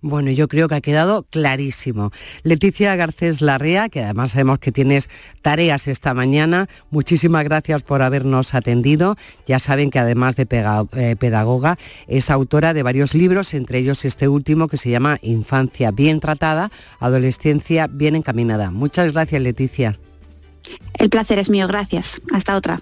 Bueno, 0.02 0.30
yo 0.30 0.48
creo 0.48 0.66
que 0.68 0.76
ha 0.76 0.80
quedado 0.80 1.24
clarísimo. 1.24 2.10
Leticia 2.42 2.96
Garcés 2.96 3.42
Larrea, 3.42 3.90
que 3.90 4.02
además 4.02 4.30
sabemos 4.30 4.58
que 4.58 4.72
tienes 4.72 5.10
tareas 5.42 5.88
esta 5.88 6.14
mañana, 6.14 6.68
muchísimas 6.90 7.44
gracias 7.44 7.82
por 7.82 8.00
habernos 8.00 8.54
atendido. 8.54 9.16
Ya 9.46 9.58
saben 9.58 9.90
que 9.90 9.98
además 9.98 10.36
de 10.36 10.46
eh, 10.50 11.16
pedagoga, 11.18 11.78
es 12.06 12.30
autora 12.30 12.72
de 12.72 12.82
varios 12.82 13.14
libros, 13.14 13.52
entre 13.52 13.78
ellos 13.78 14.04
este 14.06 14.26
último 14.28 14.68
que 14.68 14.78
se 14.78 14.90
llama 14.90 15.18
Infancia 15.20 15.90
bien 15.90 16.20
tratada, 16.20 16.70
Adolescencia 16.98 17.86
bien 17.86 18.16
encaminada. 18.16 18.70
Muchas 18.70 19.12
gracias, 19.12 19.42
Leticia. 19.42 19.98
El 20.94 21.10
placer 21.10 21.38
es 21.38 21.50
mío, 21.50 21.66
gracias. 21.66 22.20
Hasta 22.32 22.56
otra. 22.56 22.80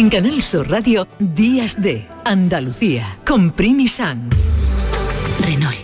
En 0.00 0.08
Canal 0.08 0.42
Sur 0.42 0.70
Radio, 0.70 1.06
Días 1.18 1.82
de 1.82 2.08
Andalucía, 2.24 3.18
con 3.26 3.50
Primi 3.50 3.86
Sanz. 3.86 4.34
Renault. 5.44 5.76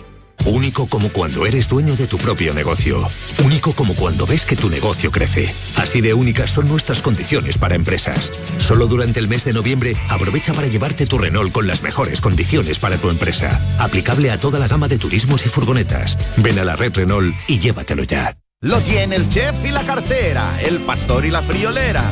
Único 0.47 0.87
como 0.87 1.09
cuando 1.09 1.45
eres 1.45 1.69
dueño 1.69 1.95
de 1.95 2.07
tu 2.07 2.17
propio 2.17 2.55
negocio. 2.55 3.07
Único 3.45 3.73
como 3.73 3.93
cuando 3.93 4.25
ves 4.25 4.43
que 4.43 4.55
tu 4.55 4.71
negocio 4.71 5.11
crece. 5.11 5.53
Así 5.75 6.01
de 6.01 6.15
únicas 6.15 6.49
son 6.49 6.67
nuestras 6.67 7.03
condiciones 7.03 7.59
para 7.59 7.75
empresas. 7.75 8.31
Solo 8.57 8.87
durante 8.87 9.19
el 9.19 9.27
mes 9.27 9.45
de 9.45 9.53
noviembre 9.53 9.95
aprovecha 10.09 10.51
para 10.51 10.67
llevarte 10.67 11.05
tu 11.05 11.19
Renault 11.19 11.51
con 11.51 11.67
las 11.67 11.83
mejores 11.83 12.19
condiciones 12.19 12.79
para 12.79 12.97
tu 12.97 13.11
empresa. 13.11 13.61
Aplicable 13.77 14.31
a 14.31 14.39
toda 14.39 14.57
la 14.57 14.67
gama 14.67 14.87
de 14.87 14.97
turismos 14.97 15.45
y 15.45 15.49
furgonetas. 15.49 16.17
Ven 16.37 16.57
a 16.57 16.65
la 16.65 16.75
red 16.75 16.91
Renault 16.95 17.35
y 17.47 17.59
llévatelo 17.59 18.01
ya. 18.01 18.35
Lo 18.61 18.79
tiene 18.79 19.17
el 19.17 19.29
chef 19.29 19.63
y 19.63 19.69
la 19.69 19.83
cartera, 19.83 20.59
el 20.63 20.79
pastor 20.79 21.23
y 21.23 21.29
la 21.29 21.43
friolera. 21.43 22.11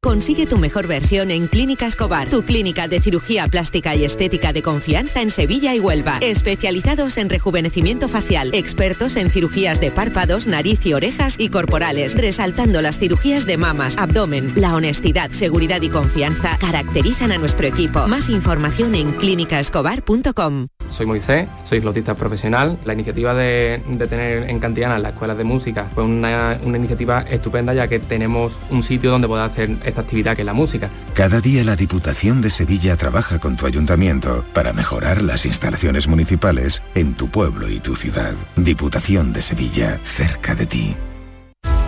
Consigue 0.00 0.46
tu 0.46 0.58
mejor 0.58 0.86
versión 0.86 1.32
en 1.32 1.48
Clínica 1.48 1.84
Escobar, 1.84 2.28
tu 2.28 2.44
clínica 2.44 2.86
de 2.86 3.00
cirugía 3.00 3.48
plástica 3.48 3.96
y 3.96 4.04
estética 4.04 4.52
de 4.52 4.62
confianza 4.62 5.22
en 5.22 5.32
Sevilla 5.32 5.74
y 5.74 5.80
Huelva. 5.80 6.18
Especializados 6.20 7.18
en 7.18 7.28
rejuvenecimiento 7.28 8.08
facial, 8.08 8.54
expertos 8.54 9.16
en 9.16 9.28
cirugías 9.28 9.80
de 9.80 9.90
párpados, 9.90 10.46
nariz 10.46 10.86
y 10.86 10.94
orejas 10.94 11.34
y 11.36 11.48
corporales, 11.48 12.14
resaltando 12.16 12.80
las 12.80 13.00
cirugías 13.00 13.44
de 13.44 13.56
mamas, 13.56 13.98
abdomen. 13.98 14.52
La 14.54 14.76
honestidad, 14.76 15.32
seguridad 15.32 15.82
y 15.82 15.88
confianza 15.88 16.56
caracterizan 16.60 17.32
a 17.32 17.38
nuestro 17.38 17.66
equipo. 17.66 18.06
Más 18.06 18.28
información 18.28 18.94
en 18.94 19.10
clínicaescobar.com. 19.14 20.68
Soy 20.90 21.06
Moisés, 21.06 21.48
soy 21.64 21.80
flautista 21.80 22.14
profesional. 22.14 22.78
La 22.84 22.94
iniciativa 22.94 23.34
de, 23.34 23.82
de 23.86 24.06
tener 24.06 24.48
en 24.48 24.58
Cantiana 24.58 24.98
las 24.98 25.12
escuelas 25.12 25.36
de 25.36 25.44
música 25.44 25.90
fue 25.92 26.04
una, 26.04 26.58
una 26.62 26.78
iniciativa 26.78 27.22
estupenda 27.28 27.74
ya 27.74 27.88
que 27.88 27.98
tenemos 27.98 28.52
un 28.70 28.82
sitio 28.82 29.10
donde 29.10 29.28
poder 29.28 29.44
hacer 29.44 29.87
esta 29.88 30.02
actividad 30.02 30.36
que 30.36 30.42
es 30.42 30.46
la 30.46 30.52
música. 30.52 30.90
Cada 31.14 31.40
día 31.40 31.64
la 31.64 31.76
Diputación 31.76 32.40
de 32.40 32.50
Sevilla 32.50 32.96
trabaja 32.96 33.38
con 33.38 33.56
tu 33.56 33.66
ayuntamiento 33.66 34.44
para 34.52 34.72
mejorar 34.72 35.22
las 35.22 35.46
instalaciones 35.46 36.08
municipales 36.08 36.82
en 36.94 37.14
tu 37.14 37.28
pueblo 37.28 37.68
y 37.68 37.80
tu 37.80 37.96
ciudad. 37.96 38.34
Diputación 38.56 39.32
de 39.32 39.42
Sevilla, 39.42 40.00
cerca 40.04 40.54
de 40.54 40.66
ti. 40.66 40.96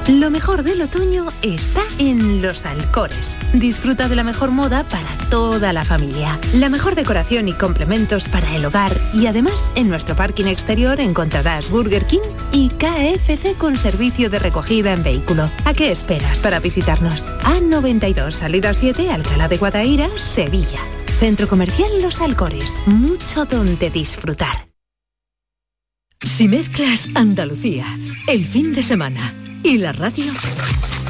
Lo 0.09 0.30
mejor 0.30 0.62
del 0.62 0.82
otoño 0.82 1.26
está 1.42 1.82
en 1.98 2.42
Los 2.42 2.64
Alcores. 2.64 3.36
Disfruta 3.53 4.09
de 4.09 4.16
la 4.16 4.24
mejor 4.24 4.51
moda 4.51 4.82
para 4.84 5.07
toda 5.30 5.72
la 5.72 5.84
familia. 5.84 6.38
La 6.55 6.68
mejor 6.68 6.94
decoración 6.94 7.48
y 7.48 7.53
complementos 7.53 8.28
para 8.28 8.57
el 8.57 8.64
hogar. 8.64 8.92
Y 9.12 9.26
además, 9.26 9.62
en 9.76 9.88
nuestro 9.88 10.16
parking 10.16 10.46
exterior 10.46 10.98
encontrarás 11.01 11.70
Burger 11.70 12.07
King 12.07 12.18
y 12.51 12.70
KFC 12.70 13.57
con 13.57 13.76
servicio 13.76 14.30
de 14.30 14.38
recogida 14.38 14.92
en 14.92 15.03
vehículo. 15.03 15.51
¿A 15.64 15.74
qué 15.74 15.92
esperas 15.92 16.40
para 16.40 16.61
visitarnos? 16.61 17.24
A92, 17.42 18.32
salida 18.32 18.74
7, 18.74 19.11
Alcalá 19.11 19.48
de 19.48 19.59
Guadaira, 19.59 20.09
Sevilla. 20.16 20.80
Centro 21.20 21.46
Comercial 21.46 21.90
Los 22.03 22.20
Alcores. 22.20 22.72
Mucho 22.86 23.44
donde 23.44 23.90
disfrutar. 23.90 24.68
Si 26.22 26.48
mezclas 26.48 27.09
Andalucía, 27.14 27.86
el 28.26 28.44
fin 28.44 28.72
de 28.72 28.82
semana 28.82 29.34
y 29.62 29.78
la 29.78 29.92
radio, 29.92 30.32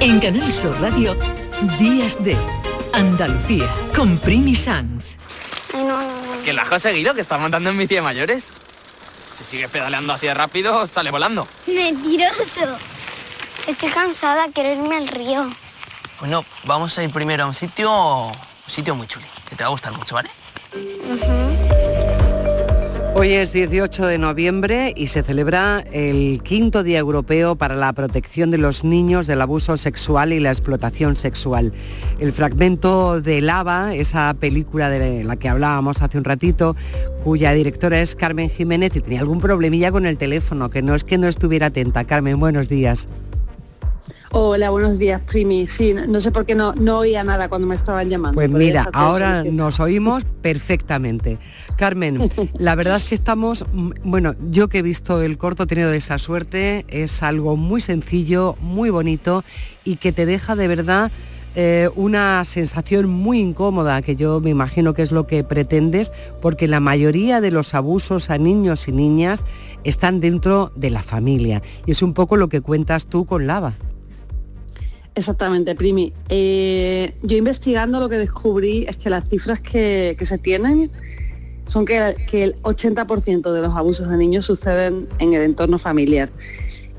En 0.00 0.20
Canal 0.20 0.52
Sur 0.52 0.80
Radio, 0.80 1.16
Días 1.78 2.22
de 2.22 2.36
Andalucía, 2.92 3.68
con 3.94 4.16
Primi 4.18 4.54
Sanz. 4.54 5.04
¿Que 6.44 6.52
lo 6.52 6.62
has 6.62 6.68
conseguido? 6.68 7.14
¿Que 7.14 7.20
estás 7.20 7.40
montando 7.40 7.70
en 7.70 7.78
bici 7.78 7.96
de 7.96 8.02
mayores? 8.02 8.48
Si 9.36 9.44
sigues 9.44 9.70
pedaleando 9.70 10.12
así 10.12 10.26
de 10.26 10.34
rápido, 10.34 10.86
sale 10.86 11.10
volando. 11.10 11.46
Mentiroso. 11.66 12.78
Estoy 13.66 13.90
cansada, 13.90 14.46
quiero 14.54 14.72
irme 14.72 14.96
al 14.96 15.08
río. 15.08 15.44
Bueno, 16.20 16.44
vamos 16.64 16.96
a 16.98 17.04
ir 17.04 17.10
primero 17.10 17.44
a 17.44 17.46
un 17.46 17.54
sitio, 17.54 17.90
un 18.26 18.34
sitio 18.66 18.94
muy 18.94 19.06
chulo, 19.06 19.26
que 19.48 19.56
te 19.56 19.64
va 19.64 19.68
a 19.68 19.72
gustar 19.72 19.92
mucho, 19.92 20.14
¿vale? 20.14 20.30
Hoy 23.18 23.32
es 23.32 23.52
18 23.52 24.06
de 24.06 24.16
noviembre 24.16 24.94
y 24.96 25.08
se 25.08 25.24
celebra 25.24 25.84
el 25.90 26.40
quinto 26.44 26.84
Día 26.84 27.00
Europeo 27.00 27.56
para 27.56 27.74
la 27.74 27.92
Protección 27.92 28.52
de 28.52 28.58
los 28.58 28.84
Niños 28.84 29.26
del 29.26 29.40
Abuso 29.40 29.76
Sexual 29.76 30.32
y 30.32 30.38
la 30.38 30.50
Explotación 30.50 31.16
Sexual. 31.16 31.72
El 32.20 32.32
fragmento 32.32 33.20
de 33.20 33.40
Lava, 33.40 33.92
esa 33.96 34.32
película 34.38 34.88
de 34.88 35.24
la 35.24 35.34
que 35.34 35.48
hablábamos 35.48 36.00
hace 36.00 36.16
un 36.16 36.22
ratito, 36.22 36.76
cuya 37.24 37.52
directora 37.54 38.00
es 38.00 38.14
Carmen 38.14 38.50
Jiménez 38.50 38.94
y 38.94 39.00
tenía 39.00 39.18
algún 39.18 39.40
problemilla 39.40 39.90
con 39.90 40.06
el 40.06 40.16
teléfono, 40.16 40.70
que 40.70 40.82
no 40.82 40.94
es 40.94 41.02
que 41.02 41.18
no 41.18 41.26
estuviera 41.26 41.66
atenta. 41.66 42.04
Carmen, 42.04 42.38
buenos 42.38 42.68
días. 42.68 43.08
Hola, 44.30 44.68
buenos 44.70 44.98
días, 44.98 45.22
Primi. 45.22 45.66
Sí, 45.66 45.94
no 45.94 46.20
sé 46.20 46.30
por 46.30 46.44
qué 46.44 46.54
no, 46.54 46.74
no 46.74 46.98
oía 46.98 47.24
nada 47.24 47.48
cuando 47.48 47.66
me 47.66 47.74
estaban 47.74 48.10
llamando. 48.10 48.34
Pues 48.34 48.50
mira, 48.50 48.88
ahora 48.92 49.42
nos 49.44 49.80
oímos 49.80 50.24
perfectamente. 50.42 51.38
Carmen, 51.76 52.30
la 52.58 52.74
verdad 52.74 52.96
es 52.96 53.08
que 53.08 53.14
estamos, 53.14 53.64
mm, 53.72 53.90
bueno, 54.04 54.34
yo 54.50 54.68
que 54.68 54.78
he 54.78 54.82
visto 54.82 55.22
el 55.22 55.38
corto 55.38 55.62
he 55.62 55.66
tenido 55.66 55.92
esa 55.92 56.18
suerte, 56.18 56.84
es 56.88 57.22
algo 57.22 57.56
muy 57.56 57.80
sencillo, 57.80 58.56
muy 58.60 58.90
bonito 58.90 59.44
y 59.82 59.96
que 59.96 60.12
te 60.12 60.26
deja 60.26 60.56
de 60.56 60.68
verdad 60.68 61.10
eh, 61.54 61.88
una 61.96 62.44
sensación 62.44 63.08
muy 63.08 63.40
incómoda, 63.40 64.02
que 64.02 64.14
yo 64.14 64.40
me 64.40 64.50
imagino 64.50 64.92
que 64.92 65.02
es 65.02 65.10
lo 65.10 65.26
que 65.26 65.42
pretendes, 65.42 66.12
porque 66.42 66.68
la 66.68 66.80
mayoría 66.80 67.40
de 67.40 67.50
los 67.50 67.74
abusos 67.74 68.28
a 68.28 68.36
niños 68.36 68.88
y 68.88 68.92
niñas 68.92 69.46
están 69.84 70.20
dentro 70.20 70.70
de 70.76 70.90
la 70.90 71.02
familia. 71.02 71.62
Y 71.86 71.92
es 71.92 72.02
un 72.02 72.12
poco 72.12 72.36
lo 72.36 72.48
que 72.48 72.60
cuentas 72.60 73.06
tú 73.06 73.24
con 73.24 73.46
Lava. 73.46 73.74
Exactamente, 75.18 75.74
Primi. 75.74 76.12
Eh, 76.28 77.12
yo 77.24 77.36
investigando 77.36 77.98
lo 77.98 78.08
que 78.08 78.18
descubrí 78.18 78.86
es 78.88 78.96
que 78.96 79.10
las 79.10 79.28
cifras 79.28 79.58
que, 79.58 80.16
se 80.20 80.38
tienen 80.38 80.92
son 81.66 81.84
que, 81.84 82.14
el 82.30 82.54
80% 82.62 83.52
de 83.52 83.60
los 83.60 83.76
abusos 83.76 84.08
de 84.08 84.16
niños 84.16 84.46
suceden 84.46 85.08
en 85.18 85.34
el 85.34 85.42
entorno 85.42 85.80
familiar. 85.80 86.30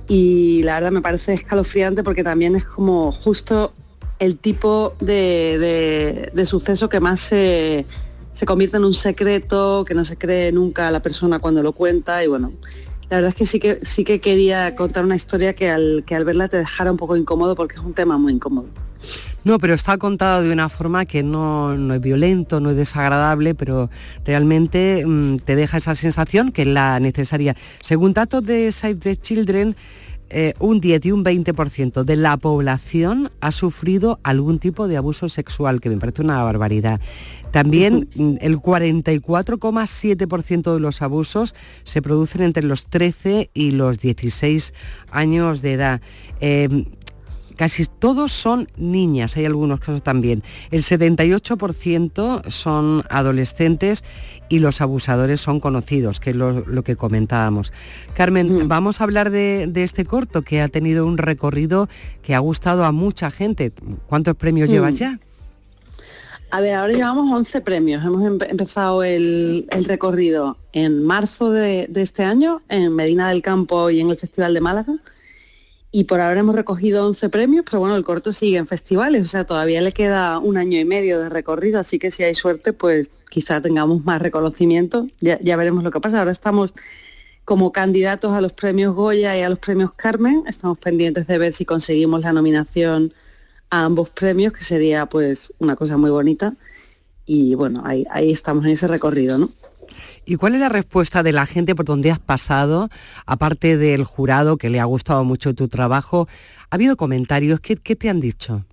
Y 0.10 0.64
la 0.64 0.76
verdad 0.76 0.92
me 0.92 1.02
parece 1.02 1.34
escalofriante 1.34 2.04
porque 2.04 2.22
también 2.22 2.58
es 2.58 2.66
como 2.66 3.14
justo 3.14 3.72
el 4.20 4.38
tipo 4.38 4.96
de 5.00 6.44
suceso 6.46 6.90
que 6.90 7.00
más 7.00 7.22
se, 7.22 7.86
se 8.34 8.46
convierte 8.46 8.78
en 8.78 8.86
un 8.86 8.94
secreto, 8.94 9.84
que 9.88 9.94
no 9.94 10.06
se 10.06 10.18
cree 10.18 10.52
nunca 10.52 10.88
a 10.88 10.92
la 10.92 11.02
persona 11.02 11.40
cuando 11.40 11.64
lo 11.64 11.74
cuenta 11.74 12.24
y 12.24 12.28
bueno, 12.28 12.52
la 13.10 13.18
verdad 13.18 13.30
es 13.30 13.36
que 13.36 13.46
sí 13.46 13.60
que 13.60 13.80
sí 13.84 14.04
que 14.04 14.20
quería 14.20 14.76
contar 14.76 15.04
una 15.04 15.16
historia 15.16 15.54
que 15.54 15.70
al, 15.70 16.04
que 16.06 16.16
al 16.16 16.26
verla 16.26 16.48
te 16.48 16.58
dejara 16.58 16.92
un 16.92 16.98
poco 16.98 17.16
incómodo 17.16 17.56
porque 17.56 17.76
es 17.76 17.82
un 17.82 17.94
tema 17.94 18.18
muy 18.18 18.34
incómodo. 18.34 18.68
No, 19.46 19.58
pero 19.58 19.74
está 19.74 19.98
contado 19.98 20.44
de 20.44 20.52
una 20.52 20.68
forma 20.68 21.06
que 21.06 21.24
no, 21.24 21.76
no 21.78 21.94
es 21.94 22.02
violento, 22.02 22.60
no 22.60 22.72
es 22.72 22.76
desagradable, 22.76 23.56
pero 23.56 23.90
realmente 24.26 25.04
mm, 25.06 25.38
te 25.38 25.56
deja 25.56 25.78
esa 25.78 25.96
sensación 25.96 26.52
que 26.52 26.64
es 26.64 26.68
la 26.68 27.00
necesaria. 27.00 27.56
Según 27.82 28.14
datos 28.14 28.46
de 28.46 28.72
Save 28.72 28.96
the 28.96 29.16
Children, 29.16 29.76
eh, 30.30 30.54
un 30.60 30.80
10 30.80 31.06
y 31.06 31.12
un 31.12 31.24
20% 31.24 32.04
de 32.04 32.16
la 32.16 32.38
población 32.38 33.32
ha 33.42 33.52
sufrido 33.52 34.20
algún 34.24 34.60
tipo 34.60 34.88
de 34.88 34.98
abuso 34.98 35.30
sexual, 35.30 35.82
que 35.82 35.90
me 35.90 35.98
parece 35.98 36.22
una 36.22 36.44
barbaridad. 36.44 37.00
También 37.52 38.08
mm, 38.14 38.36
el 38.42 38.60
44,7% 38.60 40.74
de 40.74 40.80
los 40.80 41.02
abusos 41.02 41.56
se 41.84 42.02
producen 42.02 42.44
entre 42.44 42.64
los 42.64 42.88
13 42.88 43.50
y 43.54 43.72
los 43.72 44.00
16 44.00 44.74
años 45.12 45.62
de 45.62 45.74
edad. 45.74 46.02
Eh, 46.42 46.86
Casi 47.60 47.86
todos 47.86 48.32
son 48.32 48.70
niñas, 48.78 49.36
hay 49.36 49.44
algunos 49.44 49.82
casos 49.82 50.02
también. 50.02 50.44
El 50.72 50.82
78% 50.82 52.50
son 52.50 53.04
adolescentes 53.10 54.06
y 54.48 54.60
los 54.60 54.80
abusadores 54.80 55.42
son 55.42 55.60
conocidos, 55.60 56.22
que 56.22 56.30
es 56.30 56.38
lo, 56.38 56.62
lo 56.66 56.84
que 56.84 56.96
comentábamos. 56.96 57.74
Carmen, 58.16 58.70
vamos 58.70 59.02
a 59.02 59.04
hablar 59.04 59.30
de, 59.30 59.68
de 59.68 59.84
este 59.84 60.06
corto 60.06 60.42
que 60.42 60.62
ha 60.62 60.70
tenido 60.70 61.06
un 61.06 61.18
recorrido 61.18 61.90
que 62.22 62.34
ha 62.34 62.40
gustado 62.40 62.86
a 62.86 62.94
mucha 62.94 63.30
gente. 63.30 63.74
¿Cuántos 64.08 64.36
premios 64.38 64.70
Mm. 64.70 64.72
llevas 64.72 64.98
ya? 64.98 65.20
A 66.52 66.62
ver, 66.62 66.76
ahora 66.76 66.94
llevamos 66.94 67.30
11 67.30 67.60
premios. 67.60 68.04
Hemos 68.06 68.22
empe- 68.24 68.50
empezado 68.50 69.04
el, 69.04 69.68
el 69.70 69.84
recorrido 69.84 70.58
en 70.72 71.04
marzo 71.04 71.52
de, 71.52 71.88
de 71.90 72.02
este 72.04 72.24
año 72.24 72.62
en 72.70 72.96
Medina 72.96 73.28
del 73.30 73.42
Campo 73.42 73.90
y 73.90 74.00
en 74.00 74.10
el 74.12 74.18
Festival 74.18 74.54
de 74.54 74.62
Málaga. 74.62 74.94
Y 75.92 76.04
por 76.04 76.22
ahora 76.22 76.40
hemos 76.42 76.56
recogido 76.56 77.08
11 77.08 77.30
premios, 77.30 77.66
pero 77.66 77.80
bueno, 77.80 77.96
el 77.96 78.04
corto 78.04 78.32
sigue 78.32 78.58
en 78.58 78.68
festivales, 78.68 79.24
o 79.24 79.26
sea, 79.26 79.46
todavía 79.46 79.82
le 79.82 79.92
queda 79.92 80.38
un 80.38 80.58
año 80.58 80.80
y 80.80 80.86
medio 80.86 81.20
de 81.20 81.30
recorrido, 81.30 81.80
así 81.80 81.98
que 81.98 82.12
si 82.12 82.24
hay 82.24 82.36
suerte, 82.36 82.74
pues 82.74 83.10
quizá 83.30 83.62
tengamos 83.62 84.06
más 84.06 84.22
reconocimiento. 84.22 85.08
Ya, 85.20 85.40
ya 85.42 85.56
veremos 85.58 85.84
lo 85.84 85.92
que 85.92 86.00
pasa. 86.00 86.20
Ahora 86.20 86.32
estamos 86.32 86.74
como 87.46 87.72
candidatos 87.72 88.34
a 88.34 88.42
los 88.42 88.54
premios 88.54 88.94
Goya 88.94 89.36
y 89.36 89.42
a 89.42 89.50
los 89.50 89.58
premios 89.58 89.94
Carmen. 89.94 90.44
Estamos 90.48 90.78
pendientes 90.78 91.26
de 91.26 91.38
ver 91.40 91.54
si 91.54 91.66
conseguimos 91.66 92.22
la 92.22 92.34
nominación 92.34 93.14
a 93.72 93.86
ambos 93.86 94.10
premios, 94.12 94.54
que 94.54 94.64
sería 94.64 95.08
pues 95.08 95.52
una 95.58 95.76
cosa 95.76 95.98
muy 95.98 96.12
bonita. 96.12 96.54
Y 97.26 97.56
bueno, 97.56 97.82
ahí, 97.86 98.06
ahí 98.12 98.32
estamos 98.32 98.66
en 98.66 98.72
ese 98.72 98.88
recorrido, 98.88 99.38
¿no? 99.40 99.50
¿Y 100.30 100.36
cuál 100.36 100.54
es 100.54 100.60
la 100.60 100.70
respuesta 100.70 101.24
de 101.24 101.32
la 101.32 101.48
gente 101.48 101.74
por 101.74 101.86
donde 101.86 102.12
has 102.12 102.20
pasado, 102.20 102.90
aparte 103.26 103.78
del 103.78 104.04
jurado 104.04 104.58
que 104.58 104.70
le 104.70 104.80
ha 104.80 104.86
gustado 104.86 105.24
mucho 105.24 105.56
tu 105.56 105.68
trabajo? 105.68 106.28
¿Ha 106.70 106.76
habido 106.76 106.98
comentarios? 106.98 107.60
¿Qué, 107.62 107.76
te 107.76 108.10
han 108.10 108.20
dicho? 108.20 108.64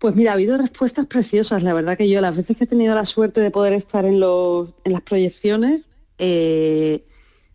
Pues 0.00 0.16
mira, 0.16 0.32
ha 0.32 0.34
habido 0.34 0.58
respuestas 0.58 1.06
preciosas. 1.06 1.62
La 1.62 1.72
verdad 1.72 1.96
que 1.96 2.08
yo 2.08 2.20
las 2.20 2.36
veces 2.36 2.56
que 2.56 2.64
he 2.64 2.66
tenido 2.66 2.96
la 2.96 3.04
suerte 3.04 3.40
de 3.40 3.52
poder 3.52 3.74
estar 3.74 4.04
en, 4.04 4.18
las 4.18 5.00
proyecciones, 5.04 5.82
eh, 6.18 7.06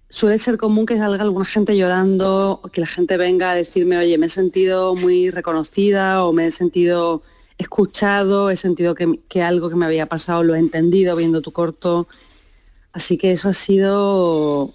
suele 0.08 0.38
ser 0.38 0.56
común 0.56 0.86
que 0.86 0.98
salga 0.98 1.24
alguna 1.24 1.44
gente 1.44 1.76
llorando, 1.76 2.62
que 2.72 2.80
la 2.80 2.88
gente 2.88 3.18
venga 3.18 3.52
a 3.52 3.56
decirme, 3.56 3.98
oye, 3.98 4.18
me 4.18 4.28
he 4.28 4.30
sentido 4.30 4.96
muy 4.96 5.32
reconocida 5.32 6.24
o 6.24 6.32
me 6.32 6.46
he 6.46 6.52
sentido 6.52 7.24
escuchado, 7.58 8.50
he 8.50 8.56
sentido 8.56 8.96
que, 8.96 9.20
que 9.28 9.44
algo 9.44 9.70
que 9.70 9.76
me 9.76 9.86
había 9.86 10.06
pasado 10.06 10.44
lo 10.44 10.56
he 10.56 10.60
entendido 10.60 11.18
viendo 11.18 11.42
tu 11.42 11.52
corto. 11.52 12.08
Así 12.98 13.20
que 13.20 13.32
eso 13.32 13.50
ha 13.50 13.54
sido, 13.54 14.74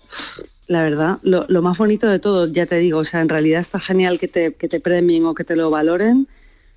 la 0.69 0.85
verdad, 0.85 1.19
lo, 1.23 1.61
más 1.61 1.77
bonito 1.77 2.07
de 2.07 2.21
todo, 2.21 2.47
ya 2.47 2.67
te 2.67 2.79
digo, 2.79 3.01
o 3.01 3.05
sea, 3.05 3.21
en 3.21 3.29
realidad 3.29 3.61
está 3.61 3.81
genial 3.81 4.21
que 4.21 4.29
te, 4.29 4.55
que 4.55 4.69
te 4.69 4.79
premien 4.79 5.27
o 5.27 5.35
que 5.35 5.43
te 5.43 5.57
lo 5.57 5.71
valoren, 5.71 6.29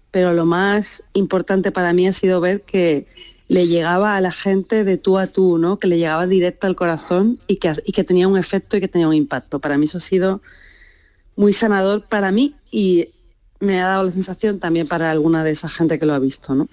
pero 0.10 0.34
lo 0.34 0.48
más 0.48 1.04
importante 1.14 1.72
para 1.72 1.94
mí 1.94 2.08
ha 2.08 2.14
sido 2.14 2.42
ver 2.42 2.62
que 2.62 3.06
le 3.48 3.68
llegaba 3.68 4.16
a 4.16 4.22
la 4.22 4.32
gente 4.32 4.84
de 4.84 4.98
tú 4.98 5.20
a 5.20 5.28
tú, 5.28 5.60
¿no? 5.60 5.78
Que 5.78 5.86
le 5.86 6.00
llegaba 6.00 6.26
directo 6.26 6.66
al 6.66 6.76
corazón 6.76 7.38
y 7.46 7.58
que, 7.58 7.76
y 7.86 7.92
que 7.92 8.04
tenía 8.04 8.28
un 8.28 8.40
efecto 8.40 8.76
y 8.76 8.80
que 8.80 8.88
tenía 8.88 9.08
un 9.08 9.14
impacto. 9.14 9.60
Para 9.60 9.78
mí 9.78 9.86
eso 9.86 10.00
ha 10.00 10.02
sido 10.02 10.42
muy 11.36 11.54
sanador 11.54 12.06
para 12.10 12.32
mí 12.32 12.56
y 12.72 13.10
me 13.60 13.80
ha 13.80 13.86
dado 13.86 14.06
la 14.06 14.12
sensación 14.12 14.60
también 14.60 14.88
para 14.88 15.12
alguna 15.12 15.44
de 15.44 15.52
esa 15.52 15.70
gente 15.70 16.00
que 16.00 16.08
lo 16.08 16.16
ha 16.16 16.20
visto, 16.20 16.56
¿no? 16.56 16.68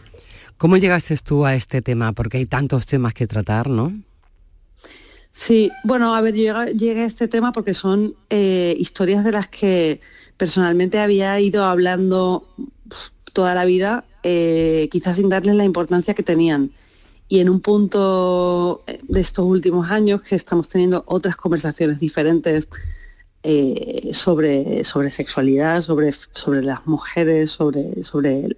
¿Cómo 0.56 0.78
llegaste 0.78 1.14
tú 1.18 1.44
a 1.44 1.56
este 1.56 1.82
tema? 1.82 2.14
Porque 2.14 2.38
hay 2.38 2.46
tantos 2.46 2.86
temas 2.86 3.12
que 3.12 3.26
tratar, 3.26 3.68
¿no? 3.68 3.92
Sí, 5.32 5.70
bueno, 5.82 6.14
a 6.14 6.20
ver, 6.20 6.34
yo 6.34 6.64
llegué 6.66 7.02
a 7.02 7.06
este 7.06 7.26
tema 7.26 7.52
porque 7.52 7.72
son 7.72 8.14
eh, 8.28 8.74
historias 8.78 9.24
de 9.24 9.32
las 9.32 9.48
que 9.48 10.00
personalmente 10.36 10.98
había 10.98 11.40
ido 11.40 11.64
hablando 11.64 12.46
toda 13.32 13.54
la 13.54 13.64
vida, 13.64 14.04
eh, 14.22 14.88
quizás 14.92 15.16
sin 15.16 15.30
darles 15.30 15.56
la 15.56 15.64
importancia 15.64 16.12
que 16.14 16.22
tenían. 16.22 16.70
Y 17.28 17.40
en 17.40 17.48
un 17.48 17.60
punto 17.60 18.84
eh, 18.86 19.00
de 19.08 19.20
estos 19.20 19.46
últimos 19.46 19.90
años 19.90 20.20
que 20.20 20.36
estamos 20.36 20.68
teniendo 20.68 21.02
otras 21.06 21.36
conversaciones 21.36 21.98
diferentes 21.98 22.68
sobre, 24.12 24.84
sobre 24.84 25.10
sexualidad, 25.10 25.82
sobre, 25.82 26.12
sobre 26.12 26.62
las 26.62 26.86
mujeres, 26.86 27.50
sobre, 27.50 28.02
sobre 28.04 28.56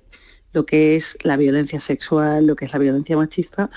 lo 0.53 0.67
que 0.67 0.97
es 0.97 1.17
la 1.23 1.37
violencia 1.37 1.81
sexual, 1.81 2.47
lo 2.47 2.57
que 2.57 2.67
es 2.67 2.73
la 2.73 2.79
violencia 2.81 3.17
machista, 3.17 3.71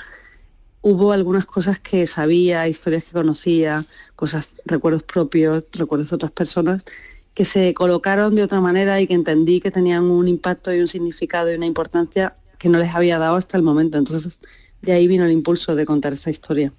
hubo 0.88 1.12
algunas 1.12 1.46
cosas 1.46 1.80
que 1.82 2.08
sabía, 2.08 2.66
historias 2.70 3.04
que 3.04 3.12
conocía, 3.12 3.86
cosas, 4.16 4.56
recuerdos 4.64 5.04
propios, 5.04 5.66
recuerdos 5.74 6.12
de 6.12 6.16
otras 6.16 6.32
personas, 6.32 6.86
que 7.34 7.44
se 7.44 7.74
colocaron 7.74 8.36
de 8.36 8.44
otra 8.44 8.62
manera 8.62 9.02
y 9.02 9.06
que 9.06 9.14
entendí 9.14 9.60
que 9.60 9.70
tenían 9.70 10.06
un 10.06 10.30
impacto 10.30 10.74
y 10.74 10.80
un 10.80 10.88
significado 10.88 11.52
y 11.52 11.56
una 11.56 11.66
importancia 11.66 12.38
que 12.58 12.70
no 12.70 12.80
les 12.80 12.96
había 12.96 13.20
dado 13.20 13.36
hasta 13.36 13.58
el 13.58 13.64
momento. 13.64 13.98
Entonces, 13.98 14.40
de 14.82 14.94
ahí 14.94 15.08
vino 15.10 15.26
el 15.26 15.32
impulso 15.32 15.76
de 15.76 15.86
contar 15.86 16.14
esta 16.14 16.30
historia. 16.30 16.72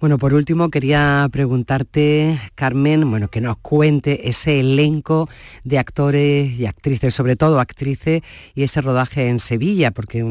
Bueno, 0.00 0.16
por 0.16 0.32
último 0.32 0.70
quería 0.70 1.28
preguntarte, 1.32 2.38
Carmen, 2.54 3.10
bueno, 3.10 3.28
que 3.28 3.40
nos 3.40 3.56
cuente 3.58 4.28
ese 4.28 4.60
elenco 4.60 5.28
de 5.64 5.78
actores 5.78 6.52
y 6.56 6.66
actrices, 6.66 7.14
sobre 7.14 7.34
todo 7.34 7.58
actrices, 7.58 8.22
y 8.54 8.62
ese 8.62 8.80
rodaje 8.80 9.26
en 9.26 9.40
Sevilla, 9.40 9.90
porque 9.90 10.24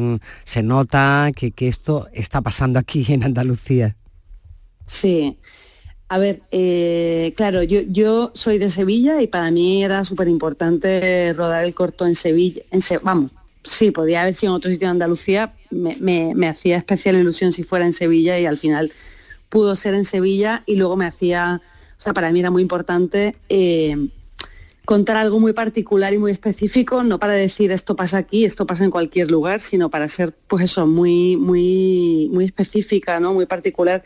se 0.44 0.62
nota 0.62 1.30
que, 1.36 1.50
que 1.52 1.68
esto 1.68 2.08
está 2.14 2.40
pasando 2.40 2.78
aquí 2.78 3.04
en 3.12 3.24
Andalucía. 3.24 3.94
Sí. 4.86 5.38
A 6.08 6.18
ver, 6.18 6.42
eh, 6.50 7.34
claro, 7.36 7.62
yo, 7.62 7.80
yo 7.82 8.32
soy 8.34 8.58
de 8.58 8.70
Sevilla 8.70 9.20
y 9.20 9.26
para 9.26 9.50
mí 9.50 9.84
era 9.84 10.04
súper 10.04 10.28
importante 10.28 11.34
rodar 11.34 11.64
el 11.64 11.74
corto 11.74 12.06
en 12.06 12.14
Sevilla. 12.14 12.62
En 12.70 12.80
Se- 12.80 12.98
vamos, 12.98 13.32
sí, 13.64 13.90
podía 13.90 14.22
haber 14.22 14.34
sido 14.34 14.52
en 14.52 14.56
otro 14.56 14.70
sitio 14.70 14.88
de 14.88 14.92
Andalucía, 14.92 15.54
me, 15.70 15.96
me- 16.00 16.34
me 16.34 16.48
hacía 16.48 16.78
especial 16.78 17.16
ilusión 17.16 17.52
si 17.52 17.62
fuera 17.64 17.84
en 17.84 17.92
Sevilla 17.92 18.38
y 18.38 18.46
al 18.46 18.56
final 18.58 18.92
pudo 19.48 19.74
ser 19.76 19.94
en 19.94 20.04
Sevilla 20.04 20.62
y 20.66 20.76
luego 20.76 20.96
me 20.96 21.06
hacía, 21.06 21.60
o 21.96 22.00
sea, 22.00 22.12
para 22.12 22.30
mí 22.30 22.40
era 22.40 22.50
muy 22.50 22.62
importante 22.62 23.36
eh, 23.48 24.08
contar 24.84 25.16
algo 25.16 25.38
muy 25.38 25.52
particular 25.52 26.14
y 26.14 26.18
muy 26.18 26.32
específico, 26.32 27.02
no 27.02 27.18
para 27.18 27.34
decir 27.34 27.72
esto 27.72 27.94
pasa 27.94 28.18
aquí, 28.18 28.44
esto 28.44 28.66
pasa 28.66 28.84
en 28.84 28.90
cualquier 28.90 29.30
lugar, 29.30 29.60
sino 29.60 29.90
para 29.90 30.08
ser, 30.08 30.34
pues 30.46 30.64
eso, 30.64 30.86
muy, 30.86 31.36
muy, 31.36 32.30
muy 32.32 32.46
específica, 32.46 33.20
¿no? 33.20 33.34
Muy 33.34 33.46
particular 33.46 34.02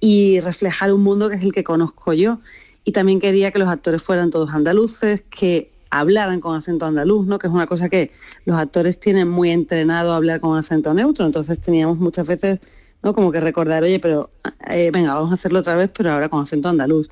y 0.00 0.40
reflejar 0.40 0.92
un 0.92 1.02
mundo 1.02 1.30
que 1.30 1.36
es 1.36 1.42
el 1.42 1.52
que 1.52 1.64
conozco 1.64 2.12
yo. 2.12 2.40
Y 2.84 2.92
también 2.92 3.20
quería 3.20 3.50
que 3.52 3.58
los 3.58 3.68
actores 3.68 4.02
fueran 4.02 4.30
todos 4.30 4.50
andaluces, 4.50 5.22
que 5.30 5.70
hablaran 5.88 6.40
con 6.40 6.56
acento 6.56 6.84
andaluz, 6.84 7.26
¿no? 7.26 7.38
Que 7.38 7.46
es 7.46 7.52
una 7.52 7.66
cosa 7.66 7.88
que 7.88 8.10
los 8.44 8.58
actores 8.58 8.98
tienen 8.98 9.28
muy 9.28 9.50
entrenado 9.50 10.12
a 10.12 10.16
hablar 10.16 10.40
con 10.40 10.58
acento 10.58 10.92
neutro. 10.92 11.24
Entonces 11.24 11.60
teníamos 11.60 11.98
muchas 11.98 12.26
veces, 12.26 12.58
¿no? 13.04 13.12
Como 13.14 13.30
que 13.30 13.38
recordar, 13.40 13.82
oye, 13.82 14.00
pero 14.00 14.30
eh, 14.68 14.90
venga, 14.90 15.14
vamos 15.14 15.30
a 15.30 15.34
hacerlo 15.34 15.60
otra 15.60 15.76
vez, 15.76 15.90
pero 15.96 16.10
ahora 16.10 16.28
con 16.28 16.42
acento 16.42 16.68
andaluz. 16.70 17.08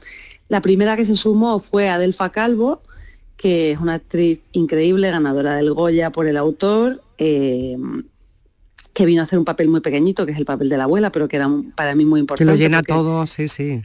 La 0.49 0.61
primera 0.63 0.97
que 0.97 1.05
se 1.05 1.17
sumó 1.17 1.61
fue 1.61 1.89
Adelfa 1.89 2.31
Calvo, 2.31 2.83
que 3.37 3.73
es 3.73 3.79
una 3.79 3.95
actriz 3.95 4.41
increíble, 4.53 5.11
ganadora 5.11 5.55
del 5.57 5.73
Goya 5.73 6.11
por 6.11 6.27
el 6.27 6.37
autor, 6.39 7.03
eh, 7.19 7.77
que 8.95 9.07
vino 9.07 9.21
a 9.21 9.25
hacer 9.25 9.39
un 9.39 9.45
papel 9.45 9.69
muy 9.69 9.81
pequeñito, 9.81 10.27
que 10.27 10.33
es 10.33 10.39
el 10.39 10.45
papel 10.45 10.69
de 10.69 10.77
la 10.79 10.85
abuela, 10.85 11.13
pero 11.13 11.29
que 11.29 11.37
era 11.37 11.49
para 11.77 11.95
mí 11.95 12.05
muy 12.05 12.19
Que 12.19 12.23
importante. 12.23 12.53
lo 12.53 12.59
llena 12.59 12.79
porque- 12.79 12.93
todo, 12.93 13.27
sí, 13.27 13.49
sí. 13.49 13.83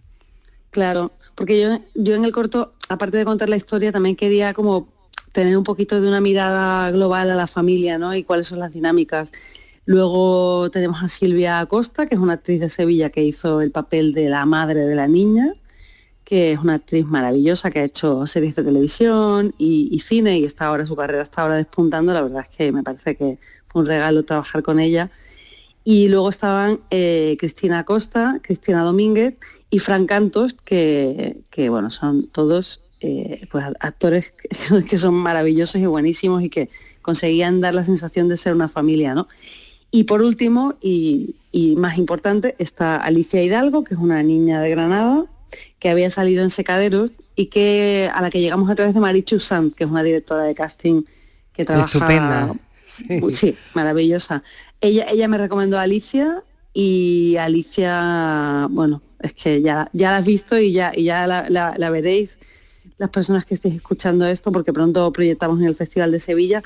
Claro, 0.71 1.11
porque 1.35 1.59
yo, 1.61 1.79
yo 1.95 2.15
en 2.15 2.25
el 2.25 2.31
corto, 2.31 2.73
aparte 2.89 3.17
de 3.17 3.25
contar 3.25 3.49
la 3.49 3.55
historia, 3.57 3.91
también 3.91 4.15
quería 4.15 4.53
como 4.53 4.87
tener 5.31 5.57
un 5.57 5.63
poquito 5.63 5.99
de 6.01 6.07
una 6.07 6.19
mirada 6.21 6.89
global 6.91 7.29
a 7.31 7.35
la 7.35 7.47
familia, 7.47 7.97
¿no? 7.97 8.15
Y 8.15 8.23
cuáles 8.23 8.47
son 8.47 8.59
las 8.59 8.71
dinámicas. 8.73 9.29
Luego 9.87 10.69
tenemos 10.69 11.01
a 11.01 11.07
Silvia 11.07 11.61
Acosta, 11.61 12.07
que 12.07 12.15
es 12.15 12.19
una 12.19 12.33
actriz 12.33 12.59
de 12.59 12.67
Sevilla 12.67 13.09
que 13.09 13.23
hizo 13.23 13.61
el 13.61 13.71
papel 13.71 14.11
de 14.11 14.27
la 14.27 14.45
madre 14.45 14.81
de 14.81 14.95
la 14.95 15.07
niña, 15.07 15.53
que 16.25 16.51
es 16.51 16.59
una 16.59 16.73
actriz 16.73 17.05
maravillosa 17.05 17.71
que 17.71 17.79
ha 17.79 17.83
hecho 17.85 18.27
series 18.27 18.53
de 18.57 18.65
televisión 18.65 19.55
y, 19.57 19.97
cine 19.99 20.39
y 20.39 20.43
está 20.43 20.65
ahora 20.65 20.85
su 20.85 20.97
carrera 20.97 21.23
está 21.23 21.43
ahora 21.43 21.55
despuntando. 21.55 22.11
La 22.11 22.21
verdad 22.21 22.45
es 22.49 22.57
que 22.57 22.69
me 22.73 22.83
parece 22.83 23.15
que 23.15 23.39
fue 23.67 23.83
un 23.83 23.87
regalo 23.87 24.23
trabajar 24.23 24.61
con 24.61 24.81
ella. 24.81 25.09
Y 25.85 26.09
luego 26.09 26.31
estaban 26.31 26.81
eh, 26.91 27.37
Cristina 27.39 27.79
Acosta, 27.79 28.41
Cristina 28.43 28.83
Domínguez 28.83 29.35
y 29.69 29.79
Fran 29.79 30.05
Cantos, 30.05 30.51
que, 30.65 31.43
que, 31.49 31.69
bueno, 31.69 31.91
son 31.91 32.27
todos 32.27 32.81
eh, 32.99 33.47
pues, 33.49 33.63
actores 33.79 34.33
que 34.89 34.97
son 34.97 35.13
maravillosos 35.13 35.79
y 35.79 35.85
buenísimos 35.85 36.43
y 36.43 36.49
que 36.49 36.69
conseguían 37.01 37.61
dar 37.61 37.73
la 37.73 37.85
sensación 37.85 38.27
de 38.27 38.35
ser 38.35 38.53
una 38.53 38.67
familia, 38.67 39.13
¿no? 39.13 39.29
Y 39.91 40.03
por 40.03 40.21
último, 40.21 40.75
y, 40.81 41.35
y 41.51 41.75
más 41.77 41.97
importante, 41.97 42.55
está 42.59 42.97
Alicia 42.97 43.41
Hidalgo, 43.43 43.83
que 43.83 43.93
es 43.93 43.99
una 43.99 44.21
niña 44.23 44.61
de 44.61 44.69
Granada, 44.69 45.25
que 45.79 45.89
había 45.89 46.09
salido 46.09 46.43
en 46.43 46.49
Secaderos 46.49 47.11
y 47.35 47.45
que 47.47 48.09
a 48.13 48.21
la 48.21 48.29
que 48.29 48.41
llegamos 48.41 48.69
a 48.69 48.75
través 48.75 48.93
de 48.93 48.99
Marichu 48.99 49.39
Sant, 49.39 49.73
que 49.73 49.85
es 49.85 49.89
una 49.89 50.03
directora 50.03 50.43
de 50.43 50.53
casting 50.55 51.03
que 51.53 51.63
trabaja 51.65 51.87
Estupenda. 51.87 52.53
Sí. 52.85 53.55
maravillosa. 53.73 54.43
Ella, 54.81 55.05
ella 55.09 55.27
me 55.27 55.37
recomendó 55.37 55.77
a 55.77 55.81
Alicia 55.83 56.43
y 56.73 57.35
Alicia, 57.37 58.67
bueno, 58.69 59.01
es 59.21 59.33
que 59.33 59.61
ya, 59.61 59.89
ya 59.93 60.11
la 60.11 60.17
has 60.17 60.25
visto 60.25 60.57
y 60.59 60.71
ya, 60.73 60.91
y 60.95 61.05
ya 61.05 61.27
la, 61.27 61.49
la- 61.49 61.75
la 61.77 61.89
veréis 61.89 62.37
las 62.97 63.09
personas 63.09 63.45
que 63.45 63.53
estéis 63.55 63.75
escuchando 63.75 64.25
esto, 64.27 64.51
porque 64.51 64.73
pronto 64.73 65.11
proyectamos 65.11 65.59
en 65.59 65.65
el 65.67 65.75
Festival 65.75 66.11
de 66.11 66.19
Sevilla. 66.19 66.63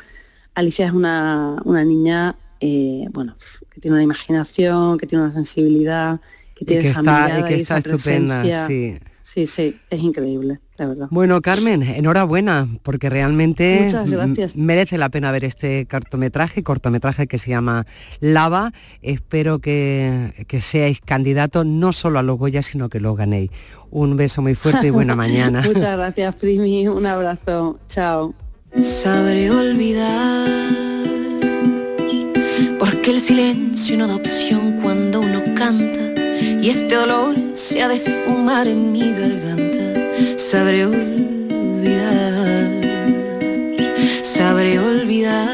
Alicia 0.54 0.86
es 0.88 0.92
una, 0.92 1.58
una 1.66 1.84
niña, 1.84 2.36
eh, 2.62 3.06
bueno, 3.12 3.36
que 3.70 3.82
tiene 3.82 3.96
una 3.96 4.04
imaginación, 4.04 4.98
que 4.98 5.08
tiene 5.08 5.24
una 5.26 5.34
sensibilidad, 5.34 6.22
que 6.56 6.64
Y 6.64 6.68
tiene 6.68 6.82
que 6.84 6.90
esa 6.90 7.00
está, 7.02 7.12
y 7.20 7.24
mirada 7.24 7.48
que 7.48 7.58
y 7.58 7.62
está 7.62 7.78
esa 7.78 7.90
estupenda, 7.96 8.42
presencia. 8.42 8.68
sí. 8.68 8.98
Sí, 9.24 9.48
sí, 9.48 9.78
es 9.90 10.02
increíble, 10.02 10.60
la 10.78 10.88
verdad. 10.88 11.08
Bueno, 11.10 11.40
Carmen, 11.42 11.84
enhorabuena, 11.84 12.68
porque 12.84 13.10
realmente 13.10 13.84
Muchas 13.86 14.06
m- 14.06 14.18
gracias. 14.18 14.56
merece 14.58 14.98
la 14.98 15.08
pena 15.10 15.32
ver 15.32 15.46
este 15.46 15.86
cortometraje, 15.86 16.64
cortometraje 16.64 17.28
que 17.28 17.38
se 17.38 17.52
llama 17.52 17.86
Lava. 18.20 18.74
Espero 19.02 19.60
que, 19.60 20.34
que 20.50 20.60
seáis 20.60 21.00
candidatos 21.00 21.66
no 21.66 21.94
solo 21.94 22.20
a 22.20 22.24
los 22.24 22.38
Goya, 22.38 22.62
sino 22.62 22.90
que 22.90 23.00
lo 23.00 23.16
ganéis. 23.16 23.52
Un 23.90 24.18
beso 24.18 24.42
muy 24.42 24.56
fuerte 24.56 24.88
y 24.88 24.90
buena 24.90 25.16
mañana. 25.24 25.62
Muchas 25.66 25.96
gracias, 25.98 26.36
Primi. 26.36 26.90
Un 26.90 27.06
abrazo. 27.06 27.80
Chao. 27.88 28.34
Sabré 28.82 29.50
olvidar, 29.52 30.91
el 33.12 33.20
silencio 33.20 33.98
no 33.98 34.08
da 34.08 34.16
opción 34.16 34.80
cuando 34.82 35.20
uno 35.20 35.42
canta 35.54 36.00
y 36.40 36.70
este 36.70 36.96
dolor 36.96 37.36
se 37.56 37.82
ha 37.82 37.90
de 37.90 37.96
esfumar 37.96 38.70
en 38.70 38.94
mi 38.94 39.02
garganta. 39.02 40.38
Sabré 40.38 40.86
olvidar, 40.86 42.70
sabré 44.24 44.80
olvidar, 44.80 45.50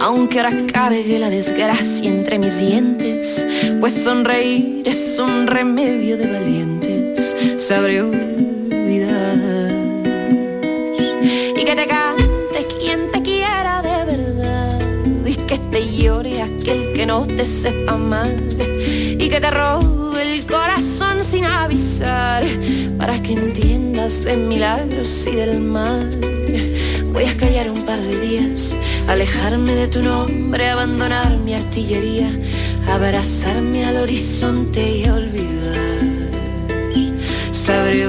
aunque 0.00 0.38
ahora 0.38 0.52
cargue 0.72 1.18
la 1.18 1.28
desgracia 1.28 2.08
entre 2.08 2.38
mis 2.38 2.60
dientes, 2.60 3.44
pues 3.80 3.94
sonreír 3.94 4.86
es 4.86 5.18
un 5.18 5.48
remedio 5.48 6.18
de 6.18 6.30
valientes. 6.30 7.34
Sabré 7.58 8.02
olvidar 8.02 8.59
no 17.10 17.26
te 17.26 17.44
sepa 17.44 17.94
amar 17.94 18.32
y 19.18 19.28
que 19.28 19.40
te 19.40 19.50
robe 19.50 20.22
el 20.22 20.46
corazón 20.46 21.24
sin 21.24 21.44
avisar 21.44 22.44
para 23.00 23.20
que 23.20 23.32
entiendas 23.32 24.22
de 24.22 24.36
milagros 24.36 25.26
y 25.26 25.34
del 25.34 25.60
mar 25.60 26.06
voy 27.12 27.24
a 27.24 27.36
callar 27.36 27.68
un 27.68 27.82
par 27.84 28.00
de 28.00 28.14
días 28.20 28.76
alejarme 29.08 29.74
de 29.74 29.88
tu 29.88 30.02
nombre 30.02 30.70
abandonar 30.70 31.36
mi 31.38 31.54
artillería 31.54 32.30
abrazarme 32.88 33.84
al 33.84 33.96
horizonte 33.96 34.80
y 34.98 35.08
olvidar. 35.08 35.98
Sabré 37.50 38.08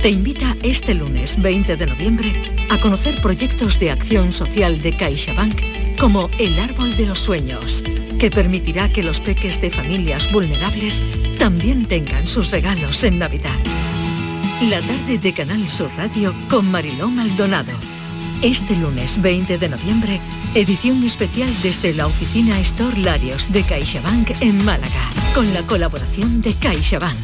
te 0.00 0.10
invita 0.10 0.56
este 0.62 0.94
lunes 0.94 1.40
20 1.40 1.76
de 1.76 1.86
noviembre 1.86 2.32
a 2.70 2.80
conocer 2.80 3.20
proyectos 3.20 3.78
de 3.80 3.90
acción 3.90 4.32
social 4.32 4.80
de 4.80 4.96
CaixaBank 4.96 5.96
como 5.98 6.30
El 6.38 6.58
Árbol 6.60 6.96
de 6.96 7.06
los 7.06 7.18
Sueños, 7.18 7.82
que 8.18 8.30
permitirá 8.30 8.92
que 8.92 9.02
los 9.02 9.20
peques 9.20 9.60
de 9.60 9.70
familias 9.70 10.30
vulnerables 10.32 11.02
también 11.38 11.86
tengan 11.86 12.26
sus 12.26 12.50
regalos 12.50 13.02
en 13.02 13.18
Navidad. 13.18 13.58
La 14.62 14.80
tarde 14.80 15.18
de 15.18 15.32
Canal 15.32 15.68
Sur 15.68 15.90
Radio 15.96 16.32
con 16.48 16.70
Mariló 16.70 17.08
Maldonado. 17.08 17.72
Este 18.42 18.76
lunes 18.76 19.20
20 19.20 19.58
de 19.58 19.68
noviembre, 19.68 20.20
edición 20.54 21.02
especial 21.02 21.50
desde 21.62 21.92
la 21.92 22.06
oficina 22.06 22.60
Store 22.60 22.96
Larios 23.00 23.52
de 23.52 23.64
CaixaBank 23.64 24.30
en 24.42 24.64
Málaga, 24.64 25.10
con 25.34 25.52
la 25.52 25.62
colaboración 25.62 26.40
de 26.40 26.54
CaixaBank. 26.54 27.16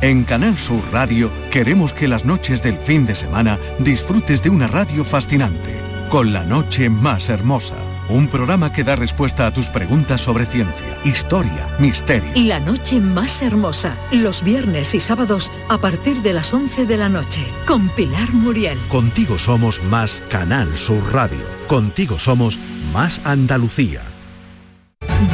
En 0.00 0.24
Canal 0.24 0.56
Sur 0.56 0.82
Radio 0.92 1.30
queremos 1.50 1.92
que 1.92 2.08
las 2.08 2.24
noches 2.24 2.62
del 2.62 2.78
fin 2.78 3.04
de 3.06 3.14
semana 3.14 3.58
disfrutes 3.78 4.42
de 4.42 4.50
una 4.50 4.68
radio 4.68 5.04
fascinante, 5.04 5.74
con 6.08 6.32
la 6.32 6.44
noche 6.44 6.88
más 6.88 7.28
hermosa. 7.28 7.74
Un 8.08 8.28
programa 8.28 8.72
que 8.72 8.84
da 8.84 8.96
respuesta 8.96 9.46
a 9.46 9.52
tus 9.52 9.68
preguntas 9.68 10.22
sobre 10.22 10.46
ciencia, 10.46 10.96
historia, 11.04 11.68
misterio. 11.78 12.30
La 12.36 12.58
noche 12.58 13.00
más 13.00 13.42
hermosa, 13.42 13.96
los 14.12 14.42
viernes 14.42 14.94
y 14.94 15.00
sábados 15.00 15.52
a 15.68 15.78
partir 15.78 16.22
de 16.22 16.32
las 16.32 16.54
11 16.54 16.86
de 16.86 16.96
la 16.96 17.10
noche, 17.10 17.44
con 17.66 17.88
Pilar 17.90 18.32
Muriel. 18.32 18.78
Contigo 18.88 19.36
somos 19.36 19.82
más 19.84 20.22
Canal 20.30 20.74
Sur 20.78 21.12
Radio. 21.12 21.44
Contigo 21.66 22.18
somos 22.18 22.58
más 22.94 23.20
Andalucía. 23.24 24.00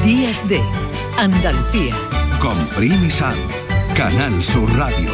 Días 0.05 0.47
de 0.49 0.61
Andalucía. 1.19 1.95
Con 2.41 2.57
Primi 2.77 3.11
Sanz, 3.11 3.39
Canal 3.95 4.43
Sur 4.43 4.69
Radio. 4.77 5.09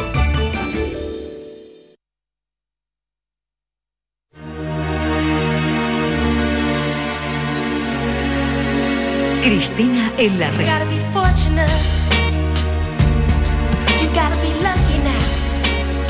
Cristina 9.43 10.11
en 10.17 10.39
la 10.39 10.49
red. 10.51 10.65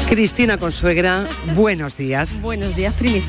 Cristina 0.08 0.58
Consuegra, 0.58 1.28
buenos 1.56 1.98
días. 1.98 2.40
Buenos 2.42 2.76
días, 2.76 2.94
Primi 2.94 3.22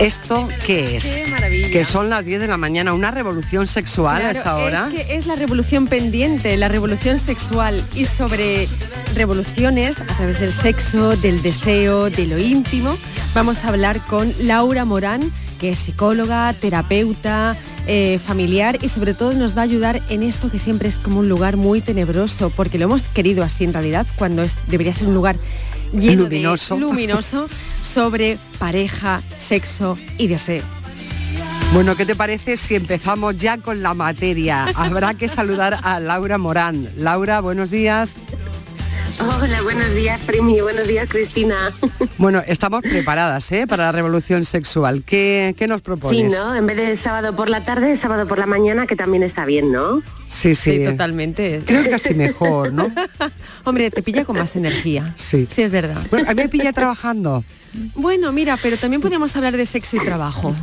¿Esto 0.00 0.48
qué 0.64 0.96
es? 0.96 1.04
Qué 1.06 1.26
maravilla. 1.26 1.70
Que 1.72 1.84
son 1.84 2.08
las 2.08 2.24
10 2.24 2.40
de 2.40 2.46
la 2.46 2.56
mañana, 2.56 2.92
una 2.92 3.10
revolución 3.10 3.66
sexual 3.66 4.18
a 4.18 4.30
Claro, 4.30 4.38
esta 4.38 4.56
hora. 4.56 4.88
Es 4.92 4.94
que 4.94 5.16
es 5.16 5.26
la 5.26 5.34
revolución 5.34 5.88
pendiente, 5.88 6.56
la 6.56 6.68
revolución 6.68 7.18
sexual 7.18 7.82
y 7.96 8.06
sobre 8.06 8.68
revoluciones 9.16 10.00
a 10.00 10.04
través 10.04 10.38
del 10.38 10.52
sexo, 10.52 11.16
del 11.16 11.42
deseo, 11.42 12.10
de 12.10 12.26
lo 12.26 12.38
íntimo, 12.38 12.96
vamos 13.34 13.64
a 13.64 13.68
hablar 13.68 13.98
con 14.06 14.32
Laura 14.40 14.84
Morán, 14.84 15.32
que 15.58 15.70
es 15.70 15.80
psicóloga, 15.80 16.52
terapeuta, 16.52 17.56
eh, 17.88 18.20
familiar 18.24 18.78
y 18.80 18.90
sobre 18.90 19.14
todo 19.14 19.32
nos 19.32 19.56
va 19.56 19.62
a 19.62 19.64
ayudar 19.64 20.00
en 20.10 20.22
esto 20.22 20.48
que 20.48 20.60
siempre 20.60 20.88
es 20.88 20.96
como 20.96 21.18
un 21.18 21.28
lugar 21.28 21.56
muy 21.56 21.80
tenebroso, 21.80 22.50
porque 22.50 22.78
lo 22.78 22.84
hemos 22.84 23.02
querido 23.02 23.42
así 23.42 23.64
en 23.64 23.72
realidad, 23.72 24.06
cuando 24.14 24.42
es, 24.42 24.56
debería 24.68 24.94
ser 24.94 25.08
un 25.08 25.14
lugar 25.14 25.34
lleno 25.92 26.24
Luminoso. 26.24 26.74
de 26.74 26.80
luminoso 26.80 27.48
sobre 27.82 28.38
pareja, 28.58 29.20
sexo 29.36 29.98
y 30.16 30.26
deseo. 30.28 30.62
Bueno, 31.72 31.96
¿qué 31.96 32.06
te 32.06 32.16
parece 32.16 32.56
si 32.56 32.74
empezamos 32.74 33.36
ya 33.36 33.58
con 33.58 33.82
la 33.82 33.92
materia? 33.92 34.66
Habrá 34.74 35.14
que 35.14 35.28
saludar 35.28 35.78
a 35.82 36.00
Laura 36.00 36.38
Morán. 36.38 36.88
Laura, 36.96 37.40
buenos 37.40 37.70
días. 37.70 38.16
Hola, 39.40 39.62
buenos 39.62 39.94
días, 39.94 40.20
Primi. 40.22 40.60
Buenos 40.60 40.86
días, 40.86 41.06
Cristina. 41.08 41.72
Bueno, 42.18 42.42
estamos 42.48 42.82
preparadas 42.82 43.50
¿eh? 43.52 43.66
para 43.68 43.84
la 43.84 43.92
revolución 43.92 44.44
sexual. 44.44 45.04
¿Qué, 45.06 45.54
qué 45.56 45.68
nos 45.68 45.78
Sí, 45.78 45.84
propones? 45.84 46.32
¿no? 46.32 46.54
En 46.56 46.66
vez 46.66 46.76
de 46.76 46.96
sábado 46.96 47.34
por 47.36 47.48
la 47.48 47.62
tarde, 47.62 47.94
sábado 47.94 48.26
por 48.26 48.38
la 48.40 48.46
mañana, 48.46 48.88
que 48.88 48.96
también 48.96 49.22
está 49.22 49.44
bien, 49.44 49.70
¿no? 49.70 50.02
Sí, 50.26 50.56
sí. 50.56 50.78
Sí, 50.78 50.84
totalmente. 50.84 51.62
Creo 51.64 51.84
que 51.84 51.90
casi 51.90 52.14
mejor, 52.14 52.72
¿no? 52.72 52.90
Hombre, 53.64 53.90
te 53.92 54.02
pilla 54.02 54.24
con 54.24 54.36
más 54.36 54.56
energía. 54.56 55.14
Sí. 55.16 55.46
Sí, 55.48 55.62
es 55.62 55.70
verdad. 55.70 56.02
Bueno, 56.10 56.28
a 56.28 56.34
mí 56.34 56.42
me 56.42 56.48
pilla 56.48 56.72
trabajando. 56.72 57.44
Bueno, 57.94 58.32
mira, 58.32 58.58
pero 58.60 58.76
también 58.76 59.00
podríamos 59.00 59.36
hablar 59.36 59.56
de 59.56 59.64
sexo 59.64 59.96
y 59.96 60.00
trabajo. 60.00 60.56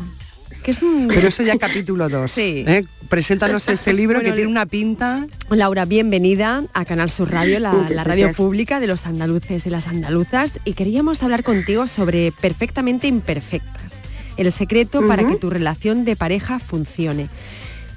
Que 0.66 0.72
es 0.72 0.82
un... 0.82 1.08
Pero 1.10 1.28
eso 1.28 1.44
ya 1.44 1.60
capítulo 1.60 2.10
2. 2.10 2.32
Sí. 2.32 2.66
Preséntanos 3.08 3.68
este 3.68 3.94
libro 3.94 4.18
Bueno, 4.18 4.32
que 4.32 4.36
tiene 4.36 4.50
una 4.50 4.66
pinta. 4.66 5.28
Laura, 5.52 5.86
bienvenida 5.86 6.64
a 6.74 6.86
Canal 6.86 7.12
Sur 7.12 7.32
Radio, 7.32 7.60
la, 7.60 7.72
radio 8.04 8.32
pública 8.32 8.80
de 8.80 8.88
los 8.88 9.06
andaluces 9.06 9.68
y 9.68 9.70
las 9.70 9.86
andaluzas, 9.88 10.58
y 10.66 10.74
queríamos 10.74 11.22
hablar 11.22 11.44
contigo 11.44 11.86
sobre 11.86 12.32
perfectamente 12.32 13.06
imperfectas, 13.06 13.94
el 14.38 14.52
secreto 14.52 15.08
para 15.08 15.24
que 15.24 15.36
tu 15.36 15.52
relación 15.52 16.04
de 16.04 16.16
pareja 16.16 16.58
funcione. 16.58 17.30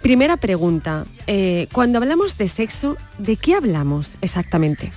Primera 0.03 0.37
pregunta, 0.37 1.07
eh, 1.27 1.69
cuando 1.73 2.01
hablamos 2.01 2.37
de 2.37 2.49
sexo, 2.49 2.99
¿de 3.16 3.37
qué 3.37 3.55
hablamos 3.55 4.19
exactamente? 4.21 4.93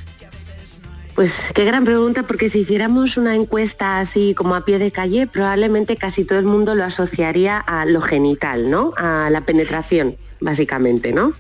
Pues 1.16 1.51
qué 1.53 1.66
gran 1.66 1.84
pregunta, 1.84 2.24
porque 2.24 2.47
si 2.47 2.62
hiciéramos 2.62 3.18
una 3.18 3.36
encuesta 3.36 3.99
así 3.99 4.34
como 4.34 4.55
a 4.55 4.64
pie 4.64 4.80
de 4.80 4.91
calle, 4.91 5.28
probablemente 5.28 5.97
casi 5.97 6.24
todo 6.24 6.39
el 6.39 6.45
mundo 6.45 6.74
lo 6.74 6.86
asociaría 6.86 7.57
a 7.57 7.86
lo 7.86 7.99
genital, 7.99 8.70
¿no? 8.70 8.93
A 8.95 9.30
la 9.30 9.41
penetración, 9.41 10.16
básicamente, 10.39 11.12
¿no? 11.12 11.34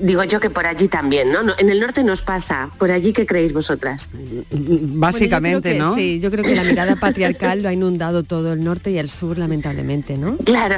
Digo 0.00 0.24
yo 0.24 0.40
que 0.40 0.50
por 0.50 0.66
allí 0.66 0.88
también, 0.88 1.30
¿no? 1.30 1.42
No, 1.42 1.52
En 1.58 1.68
el 1.68 1.78
norte 1.78 2.02
nos 2.02 2.22
pasa. 2.22 2.70
¿Por 2.78 2.90
allí 2.90 3.12
qué 3.12 3.26
creéis 3.26 3.52
vosotras? 3.52 4.10
Básicamente, 4.50 5.70
Bueno, 5.70 5.84
yo 5.84 5.84
creo 5.84 5.90
¿no? 5.90 5.94
Sí, 5.94 6.20
yo 6.20 6.30
creo 6.30 6.44
que 6.44 6.56
la 6.56 6.64
mirada 6.64 6.96
patriarcal 6.96 7.62
lo 7.62 7.68
ha 7.68 7.72
inundado 7.72 8.22
todo 8.22 8.52
el 8.52 8.64
norte 8.64 8.90
y 8.90 8.98
el 8.98 9.10
sur, 9.10 9.36
lamentablemente, 9.38 10.16
¿no? 10.16 10.36
Claro, 10.38 10.76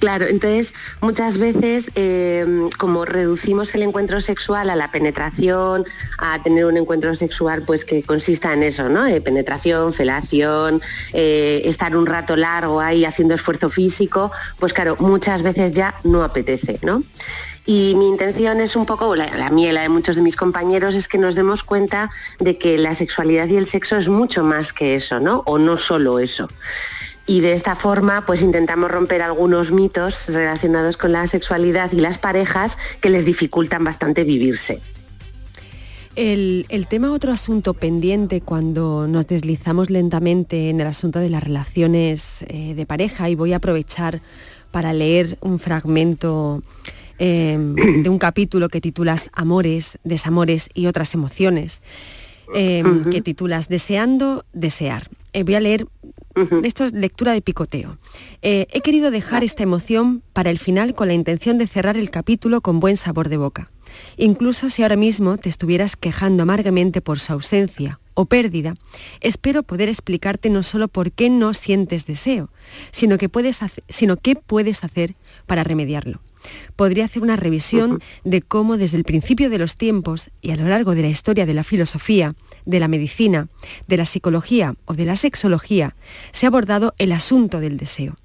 claro. 0.00 0.26
Entonces, 0.26 0.74
muchas 1.00 1.38
veces, 1.38 1.90
eh, 1.94 2.68
como 2.76 3.04
reducimos 3.04 3.74
el 3.74 3.82
encuentro 3.82 4.20
sexual 4.20 4.68
a 4.70 4.76
la 4.76 4.90
penetración, 4.90 5.84
a 6.18 6.42
tener 6.42 6.66
un 6.66 6.76
encuentro 6.76 7.14
sexual 7.14 7.62
pues 7.62 7.84
que 7.84 8.02
consista 8.02 8.52
en 8.52 8.62
eso, 8.62 8.88
¿no? 8.88 9.06
Eh, 9.06 9.20
penetración, 9.20 9.92
felación, 9.92 10.82
eh, 11.12 11.62
estar 11.64 11.96
un 11.96 12.06
rato 12.06 12.36
largo 12.36 12.80
ahí 12.80 13.04
haciendo 13.04 13.34
esfuerzo 13.34 13.70
físico, 13.70 14.32
pues 14.58 14.72
claro, 14.72 14.96
muchas 14.98 15.42
veces 15.42 15.72
ya 15.72 15.94
no 16.04 16.24
apetece, 16.24 16.78
¿no? 16.82 17.02
Y 17.66 17.96
mi 17.96 18.06
intención 18.06 18.60
es 18.60 18.76
un 18.76 18.86
poco, 18.86 19.16
la, 19.16 19.26
la 19.36 19.50
mía 19.50 19.70
y 19.70 19.72
la 19.72 19.82
de 19.82 19.88
muchos 19.88 20.14
de 20.14 20.22
mis 20.22 20.36
compañeros, 20.36 20.94
es 20.94 21.08
que 21.08 21.18
nos 21.18 21.34
demos 21.34 21.64
cuenta 21.64 22.10
de 22.38 22.58
que 22.58 22.78
la 22.78 22.94
sexualidad 22.94 23.48
y 23.48 23.56
el 23.56 23.66
sexo 23.66 23.96
es 23.96 24.08
mucho 24.08 24.44
más 24.44 24.72
que 24.72 24.94
eso, 24.94 25.18
¿no? 25.18 25.42
O 25.46 25.58
no 25.58 25.76
solo 25.76 26.20
eso. 26.20 26.48
Y 27.26 27.40
de 27.40 27.52
esta 27.52 27.74
forma, 27.74 28.24
pues 28.24 28.42
intentamos 28.42 28.88
romper 28.88 29.20
algunos 29.20 29.72
mitos 29.72 30.28
relacionados 30.28 30.96
con 30.96 31.10
la 31.10 31.26
sexualidad 31.26 31.90
y 31.92 31.96
las 31.96 32.18
parejas 32.18 32.78
que 33.00 33.10
les 33.10 33.24
dificultan 33.24 33.82
bastante 33.82 34.22
vivirse. 34.22 34.80
El, 36.14 36.66
el 36.68 36.86
tema, 36.86 37.12
otro 37.12 37.32
asunto 37.32 37.74
pendiente 37.74 38.40
cuando 38.42 39.08
nos 39.08 39.26
deslizamos 39.26 39.90
lentamente 39.90 40.70
en 40.70 40.80
el 40.80 40.86
asunto 40.86 41.18
de 41.18 41.30
las 41.30 41.42
relaciones 41.42 42.44
eh, 42.46 42.74
de 42.74 42.86
pareja, 42.86 43.28
y 43.28 43.34
voy 43.34 43.52
a 43.52 43.56
aprovechar 43.56 44.22
para 44.70 44.92
leer 44.92 45.36
un 45.40 45.58
fragmento 45.58 46.62
eh, 47.18 47.58
de 48.02 48.08
un 48.08 48.18
capítulo 48.18 48.68
que 48.68 48.80
titulas 48.80 49.30
Amores, 49.32 49.98
Desamores 50.04 50.68
y 50.74 50.86
otras 50.86 51.14
emociones, 51.14 51.82
eh, 52.54 52.82
Ujú. 52.84 53.10
que 53.10 53.20
titulas 53.22 53.68
Deseando, 53.68 54.44
Desear. 54.52 55.08
Eh, 55.32 55.42
voy 55.42 55.54
a 55.54 55.60
leer, 55.60 55.86
esto 56.62 56.84
es 56.84 56.92
lectura 56.92 57.32
de 57.32 57.42
picoteo. 57.42 57.98
Eh, 58.42 58.66
he 58.70 58.80
querido 58.80 59.10
dejar 59.10 59.44
esta 59.44 59.62
emoción 59.62 60.22
para 60.32 60.50
el 60.50 60.58
final 60.58 60.94
con 60.94 61.08
la 61.08 61.14
intención 61.14 61.58
de 61.58 61.66
cerrar 61.66 61.96
el 61.96 62.10
capítulo 62.10 62.60
con 62.60 62.80
buen 62.80 62.96
sabor 62.96 63.28
de 63.28 63.36
boca. 63.36 63.70
Incluso 64.16 64.70
si 64.70 64.82
ahora 64.82 64.96
mismo 64.96 65.38
te 65.38 65.48
estuvieras 65.48 65.96
quejando 65.96 66.42
amargamente 66.42 67.00
por 67.00 67.18
su 67.18 67.32
ausencia 67.32 68.00
o 68.14 68.26
pérdida, 68.26 68.74
espero 69.20 69.62
poder 69.62 69.88
explicarte 69.88 70.48
no 70.50 70.62
solo 70.62 70.88
por 70.88 71.12
qué 71.12 71.28
no 71.30 71.52
sientes 71.54 72.06
deseo, 72.06 72.50
sino, 72.90 73.18
que 73.18 73.28
puedes 73.28 73.58
sino 73.88 74.16
qué 74.16 74.36
puedes 74.36 74.84
hacer 74.84 75.14
para 75.46 75.64
remediarlo. 75.64 76.20
Podría 76.76 77.04
hacer 77.04 77.22
una 77.22 77.36
revisión 77.36 78.00
de 78.24 78.42
cómo 78.42 78.76
desde 78.76 78.96
el 78.96 79.04
principio 79.04 79.50
de 79.50 79.58
los 79.58 79.76
tiempos 79.76 80.30
y 80.40 80.50
a 80.50 80.56
lo 80.56 80.68
largo 80.68 80.94
de 80.94 81.02
la 81.02 81.08
historia 81.08 81.46
de 81.46 81.54
la 81.54 81.64
filosofía, 81.64 82.34
de 82.64 82.80
la 82.80 82.88
medicina, 82.88 83.48
de 83.86 83.96
la 83.96 84.06
psicología 84.06 84.74
o 84.84 84.94
de 84.94 85.04
la 85.04 85.16
sexología 85.16 85.96
se 86.32 86.46
ha 86.46 86.48
abordado 86.48 86.94
el 86.98 87.12
asunto 87.12 87.60
del 87.60 87.76
deseo. 87.76 88.16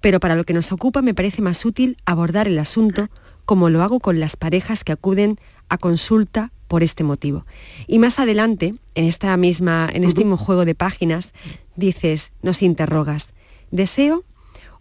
Pero 0.00 0.20
para 0.20 0.36
lo 0.36 0.44
que 0.44 0.54
nos 0.54 0.72
ocupa 0.72 1.02
me 1.02 1.14
parece 1.14 1.42
más 1.42 1.64
útil 1.64 1.96
abordar 2.06 2.46
el 2.46 2.58
asunto 2.58 3.08
como 3.44 3.68
lo 3.68 3.82
hago 3.82 4.00
con 4.00 4.20
las 4.20 4.36
parejas 4.36 4.84
que 4.84 4.92
acuden 4.92 5.38
a 5.68 5.78
consulta 5.78 6.52
por 6.68 6.84
este 6.84 7.02
motivo. 7.02 7.46
Y 7.88 7.98
más 7.98 8.20
adelante, 8.20 8.74
en, 8.94 9.04
esta 9.04 9.36
misma, 9.36 9.90
en 9.92 10.04
este 10.04 10.20
mismo 10.20 10.36
juego 10.36 10.64
de 10.64 10.76
páginas, 10.76 11.32
dices, 11.74 12.32
nos 12.42 12.62
interrogas, 12.62 13.34
¿deseo 13.72 14.24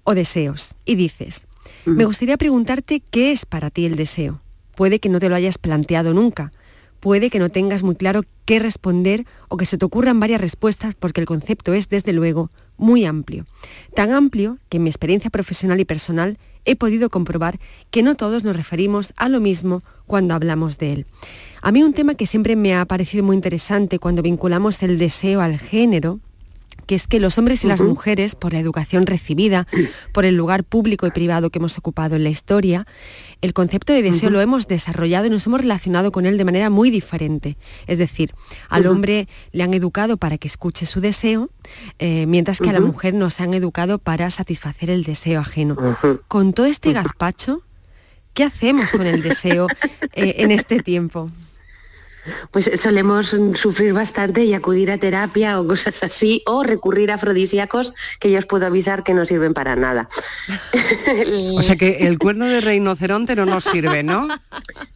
o 0.03 0.13
deseos? 0.13 0.75
Y 0.85 0.95
dices, 0.95 1.47
me 1.85 2.05
gustaría 2.05 2.37
preguntarte 2.37 3.01
qué 3.11 3.31
es 3.31 3.45
para 3.45 3.69
ti 3.69 3.85
el 3.85 3.95
deseo. 3.95 4.41
Puede 4.75 4.99
que 4.99 5.09
no 5.09 5.19
te 5.19 5.29
lo 5.29 5.35
hayas 5.35 5.57
planteado 5.57 6.13
nunca, 6.13 6.51
puede 6.99 7.29
que 7.29 7.39
no 7.39 7.49
tengas 7.49 7.83
muy 7.83 7.95
claro 7.95 8.23
qué 8.45 8.59
responder 8.59 9.25
o 9.47 9.57
que 9.57 9.65
se 9.65 9.77
te 9.77 9.85
ocurran 9.85 10.19
varias 10.19 10.41
respuestas 10.41 10.95
porque 10.95 11.21
el 11.21 11.27
concepto 11.27 11.73
es, 11.73 11.89
desde 11.89 12.13
luego, 12.13 12.51
muy 12.77 13.05
amplio. 13.05 13.45
Tan 13.93 14.11
amplio 14.11 14.57
que 14.69 14.77
en 14.77 14.83
mi 14.83 14.89
experiencia 14.89 15.29
profesional 15.29 15.79
y 15.79 15.85
personal 15.85 16.37
he 16.65 16.75
podido 16.75 17.09
comprobar 17.09 17.59
que 17.91 18.03
no 18.03 18.15
todos 18.15 18.43
nos 18.43 18.55
referimos 18.55 19.13
a 19.17 19.29
lo 19.29 19.39
mismo 19.39 19.81
cuando 20.05 20.33
hablamos 20.33 20.77
de 20.77 20.93
él. 20.93 21.05
A 21.61 21.71
mí 21.71 21.83
un 21.83 21.93
tema 21.93 22.15
que 22.15 22.25
siempre 22.25 22.55
me 22.55 22.75
ha 22.75 22.85
parecido 22.85 23.23
muy 23.23 23.35
interesante 23.35 23.99
cuando 23.99 24.21
vinculamos 24.21 24.81
el 24.83 24.97
deseo 24.97 25.41
al 25.41 25.59
género, 25.59 26.19
que 26.89 26.95
es 26.95 27.05
que 27.05 27.19
los 27.19 27.37
hombres 27.37 27.63
y 27.63 27.67
las 27.67 27.83
mujeres, 27.83 28.33
por 28.33 28.51
la 28.51 28.59
educación 28.59 29.05
recibida, 29.05 29.67
por 30.11 30.25
el 30.25 30.33
lugar 30.33 30.63
público 30.63 31.05
y 31.05 31.11
privado 31.11 31.51
que 31.51 31.59
hemos 31.59 31.77
ocupado 31.77 32.15
en 32.15 32.23
la 32.23 32.29
historia, 32.29 32.87
el 33.43 33.53
concepto 33.53 33.93
de 33.93 34.01
deseo 34.01 34.31
lo 34.31 34.41
hemos 34.41 34.67
desarrollado 34.67 35.27
y 35.27 35.29
nos 35.29 35.45
hemos 35.45 35.61
relacionado 35.61 36.11
con 36.11 36.25
él 36.25 36.39
de 36.39 36.45
manera 36.45 36.71
muy 36.71 36.89
diferente. 36.89 37.57
Es 37.85 37.99
decir, 37.99 38.33
al 38.69 38.87
hombre 38.87 39.27
le 39.51 39.61
han 39.61 39.75
educado 39.75 40.17
para 40.17 40.39
que 40.39 40.47
escuche 40.47 40.87
su 40.87 40.99
deseo, 40.99 41.51
eh, 41.99 42.25
mientras 42.25 42.57
que 42.57 42.71
a 42.71 42.73
la 42.73 42.81
mujer 42.81 43.13
nos 43.13 43.39
han 43.39 43.53
educado 43.53 43.99
para 43.99 44.31
satisfacer 44.31 44.89
el 44.89 45.03
deseo 45.03 45.41
ajeno. 45.41 45.75
Con 46.27 46.53
todo 46.53 46.65
este 46.65 46.91
gazpacho, 46.91 47.61
¿qué 48.33 48.45
hacemos 48.45 48.91
con 48.91 49.05
el 49.05 49.21
deseo 49.21 49.67
eh, 50.13 50.37
en 50.37 50.49
este 50.49 50.79
tiempo? 50.79 51.29
Pues 52.51 52.69
solemos 52.75 53.35
sufrir 53.55 53.93
bastante 53.93 54.43
y 54.43 54.53
acudir 54.53 54.91
a 54.91 54.97
terapia 54.97 55.59
o 55.59 55.67
cosas 55.67 56.03
así, 56.03 56.41
o 56.45 56.63
recurrir 56.63 57.11
a 57.11 57.15
afrodisíacos 57.15 57.93
que 58.19 58.31
yo 58.31 58.39
os 58.39 58.45
puedo 58.45 58.65
avisar 58.65 59.03
que 59.03 59.13
no 59.13 59.25
sirven 59.25 59.53
para 59.53 59.75
nada. 59.75 60.07
O 61.59 61.63
sea 61.63 61.75
que 61.75 62.07
el 62.07 62.17
cuerno 62.17 62.45
de 62.45 62.61
rinoceronte 62.61 63.35
no 63.35 63.45
nos 63.45 63.63
sirve, 63.63 64.03
¿no? 64.03 64.27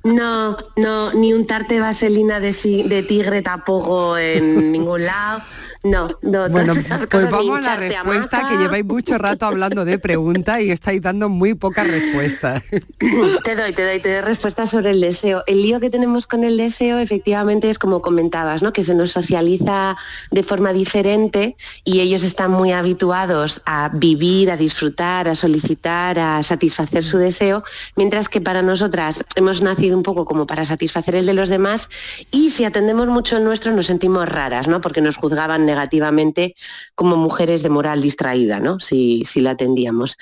No, 0.04 0.58
no, 0.76 1.14
ni 1.14 1.34
untarte 1.34 1.80
vaselina 1.80 2.40
de, 2.40 2.52
de 2.88 3.04
tigre 3.04 3.42
tampoco 3.42 4.18
en 4.18 4.72
ningún 4.72 5.06
lado. 5.06 5.44
No, 5.84 6.08
no, 6.22 6.50
Bueno, 6.50 6.72
esas 6.72 7.08
pues 7.08 7.26
cosas, 7.26 7.32
vamos 7.32 7.68
a 7.68 7.72
la 7.72 7.76
respuesta 7.76 8.48
que 8.50 8.56
lleváis 8.56 8.86
mucho 8.86 9.18
rato 9.18 9.46
hablando 9.46 9.84
de 9.84 10.00
preguntas 10.00 10.62
y 10.62 10.72
estáis 10.72 11.02
dando 11.02 11.28
muy 11.28 11.56
pocas 11.56 11.86
respuestas. 11.86 12.64
Te 13.44 13.56
doy, 13.56 13.74
te 13.74 13.86
doy, 13.86 14.00
te 14.00 14.14
doy 14.14 14.22
respuesta 14.22 14.66
sobre 14.66 14.92
el 14.92 15.02
deseo. 15.02 15.44
El 15.46 15.62
lío 15.62 15.82
que 15.82 15.90
tenemos 15.90 16.26
con 16.26 16.46
el 16.46 16.56
deseo 16.56 17.00
efectivamente 17.00 17.70
es 17.70 17.78
como 17.78 18.02
comentabas, 18.02 18.64
¿no? 18.64 18.72
Que 18.72 18.84
se 18.84 18.96
nos 18.96 19.12
socializa 19.12 19.98
de 20.32 20.44
forma 20.44 20.72
diferente 20.72 21.58
y 21.84 22.00
ellos 22.00 22.24
están 22.24 22.52
muy 22.52 22.72
habituados 22.72 23.62
a 23.66 23.90
vivir, 23.90 24.52
a 24.52 24.58
disfrutar, 24.58 25.28
a 25.28 25.36
solicitar, 25.36 26.18
a 26.18 26.44
satisfacer 26.44 27.04
su 27.04 27.18
deseo, 27.18 27.64
mientras 27.98 28.30
que 28.30 28.40
para 28.40 28.62
nosotras 28.62 29.24
hemos 29.36 29.62
nacido 29.62 29.98
un 29.98 30.04
poco 30.04 30.24
como 30.24 30.48
para 30.48 30.64
satisfacer 30.64 31.16
el 31.16 31.26
de 31.26 31.34
los 31.34 31.50
demás 31.50 31.90
y 32.32 32.52
si 32.52 32.64
atendemos 32.64 33.08
mucho 33.08 33.36
el 33.36 33.44
nuestro 33.44 33.74
nos 33.74 33.88
sentimos 33.88 34.30
raras, 34.30 34.70
¿no? 34.70 34.80
Porque 34.80 35.02
nos 35.02 35.18
juzgaban 35.18 35.66
negativamente 35.74 36.56
como 36.96 37.16
mujeres 37.16 37.64
de 37.64 37.70
moral 37.70 38.02
distraída, 38.02 38.60
¿no? 38.60 38.80
Si, 38.80 39.24
si 39.26 39.42
lo 39.42 39.50
atendíamos. 39.50 40.18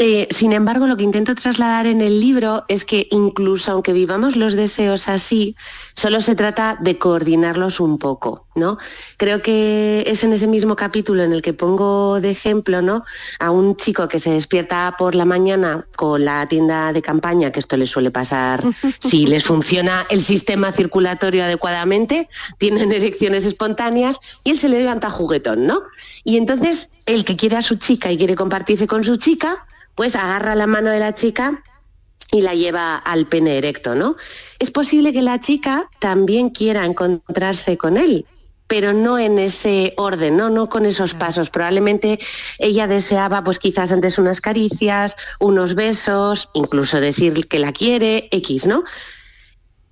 Eh, 0.00 0.28
sin 0.30 0.52
embargo, 0.52 0.86
lo 0.86 0.96
que 0.96 1.02
intento 1.02 1.34
trasladar 1.34 1.88
en 1.88 2.00
el 2.00 2.20
libro 2.20 2.64
es 2.68 2.84
que 2.84 3.08
incluso 3.10 3.72
aunque 3.72 3.92
vivamos 3.92 4.36
los 4.36 4.54
deseos 4.54 5.08
así, 5.08 5.56
solo 5.96 6.20
se 6.20 6.36
trata 6.36 6.78
de 6.80 6.98
coordinarlos 6.98 7.80
un 7.80 7.98
poco, 7.98 8.46
¿no? 8.54 8.78
Creo 9.16 9.42
que 9.42 10.04
es 10.06 10.22
en 10.22 10.32
ese 10.32 10.46
mismo 10.46 10.76
capítulo 10.76 11.24
en 11.24 11.32
el 11.32 11.42
que 11.42 11.52
pongo 11.52 12.20
de 12.20 12.30
ejemplo, 12.30 12.80
¿no? 12.80 13.04
A 13.40 13.50
un 13.50 13.74
chico 13.74 14.06
que 14.06 14.20
se 14.20 14.30
despierta 14.30 14.94
por 14.96 15.16
la 15.16 15.24
mañana 15.24 15.84
con 15.96 16.24
la 16.24 16.46
tienda 16.46 16.92
de 16.92 17.02
campaña, 17.02 17.50
que 17.50 17.58
esto 17.58 17.76
le 17.76 17.86
suele 17.86 18.12
pasar 18.12 18.62
si 19.00 19.26
les 19.26 19.42
funciona 19.42 20.06
el 20.10 20.20
sistema 20.20 20.70
circulatorio 20.70 21.42
adecuadamente, 21.42 22.28
tienen 22.58 22.92
erecciones 22.92 23.46
espontáneas 23.46 24.20
y 24.44 24.50
él 24.50 24.58
se 24.60 24.68
le 24.68 24.78
levanta 24.78 25.10
juguetón, 25.10 25.66
¿no? 25.66 25.82
Y 26.28 26.36
entonces 26.36 26.90
el 27.06 27.24
que 27.24 27.36
quiere 27.36 27.56
a 27.56 27.62
su 27.62 27.76
chica 27.76 28.12
y 28.12 28.18
quiere 28.18 28.36
compartirse 28.36 28.86
con 28.86 29.02
su 29.02 29.16
chica, 29.16 29.64
pues 29.94 30.14
agarra 30.14 30.54
la 30.54 30.66
mano 30.66 30.90
de 30.90 30.98
la 30.98 31.14
chica 31.14 31.62
y 32.30 32.42
la 32.42 32.52
lleva 32.52 32.98
al 32.98 33.28
pene 33.28 33.56
erecto, 33.56 33.94
¿no? 33.94 34.14
Es 34.58 34.70
posible 34.70 35.14
que 35.14 35.22
la 35.22 35.40
chica 35.40 35.88
también 36.00 36.50
quiera 36.50 36.84
encontrarse 36.84 37.78
con 37.78 37.96
él, 37.96 38.26
pero 38.66 38.92
no 38.92 39.18
en 39.18 39.38
ese 39.38 39.94
orden, 39.96 40.36
¿no? 40.36 40.50
no 40.50 40.68
con 40.68 40.84
esos 40.84 41.14
pasos. 41.14 41.48
Probablemente 41.48 42.18
ella 42.58 42.86
deseaba, 42.86 43.42
pues 43.42 43.58
quizás 43.58 43.90
antes 43.90 44.18
unas 44.18 44.42
caricias, 44.42 45.16
unos 45.40 45.74
besos, 45.74 46.50
incluso 46.52 47.00
decir 47.00 47.48
que 47.48 47.58
la 47.58 47.72
quiere, 47.72 48.28
X, 48.32 48.66
¿no? 48.66 48.84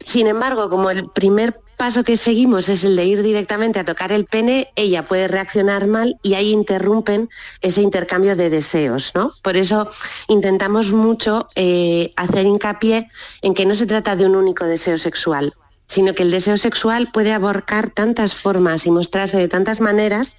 Sin 0.00 0.26
embargo, 0.26 0.68
como 0.68 0.90
el 0.90 1.08
primer 1.08 1.58
paso 1.76 2.04
que 2.04 2.16
seguimos 2.16 2.68
es 2.68 2.84
el 2.84 2.96
de 2.96 3.04
ir 3.04 3.22
directamente 3.22 3.78
a 3.78 3.84
tocar 3.84 4.12
el 4.12 4.24
pene, 4.24 4.72
ella 4.76 5.04
puede 5.04 5.28
reaccionar 5.28 5.86
mal 5.86 6.18
y 6.22 6.34
ahí 6.34 6.50
interrumpen 6.50 7.28
ese 7.60 7.82
intercambio 7.82 8.36
de 8.36 8.50
deseos, 8.50 9.12
¿no? 9.14 9.32
Por 9.42 9.56
eso 9.56 9.88
intentamos 10.28 10.92
mucho 10.92 11.48
eh, 11.54 12.12
hacer 12.16 12.46
hincapié 12.46 13.10
en 13.42 13.54
que 13.54 13.66
no 13.66 13.74
se 13.74 13.86
trata 13.86 14.16
de 14.16 14.26
un 14.26 14.36
único 14.36 14.64
deseo 14.64 14.98
sexual, 14.98 15.54
sino 15.86 16.14
que 16.14 16.22
el 16.22 16.30
deseo 16.30 16.56
sexual 16.56 17.10
puede 17.12 17.32
abarcar 17.32 17.90
tantas 17.90 18.34
formas 18.34 18.86
y 18.86 18.90
mostrarse 18.90 19.36
de 19.38 19.48
tantas 19.48 19.80
maneras 19.80 20.36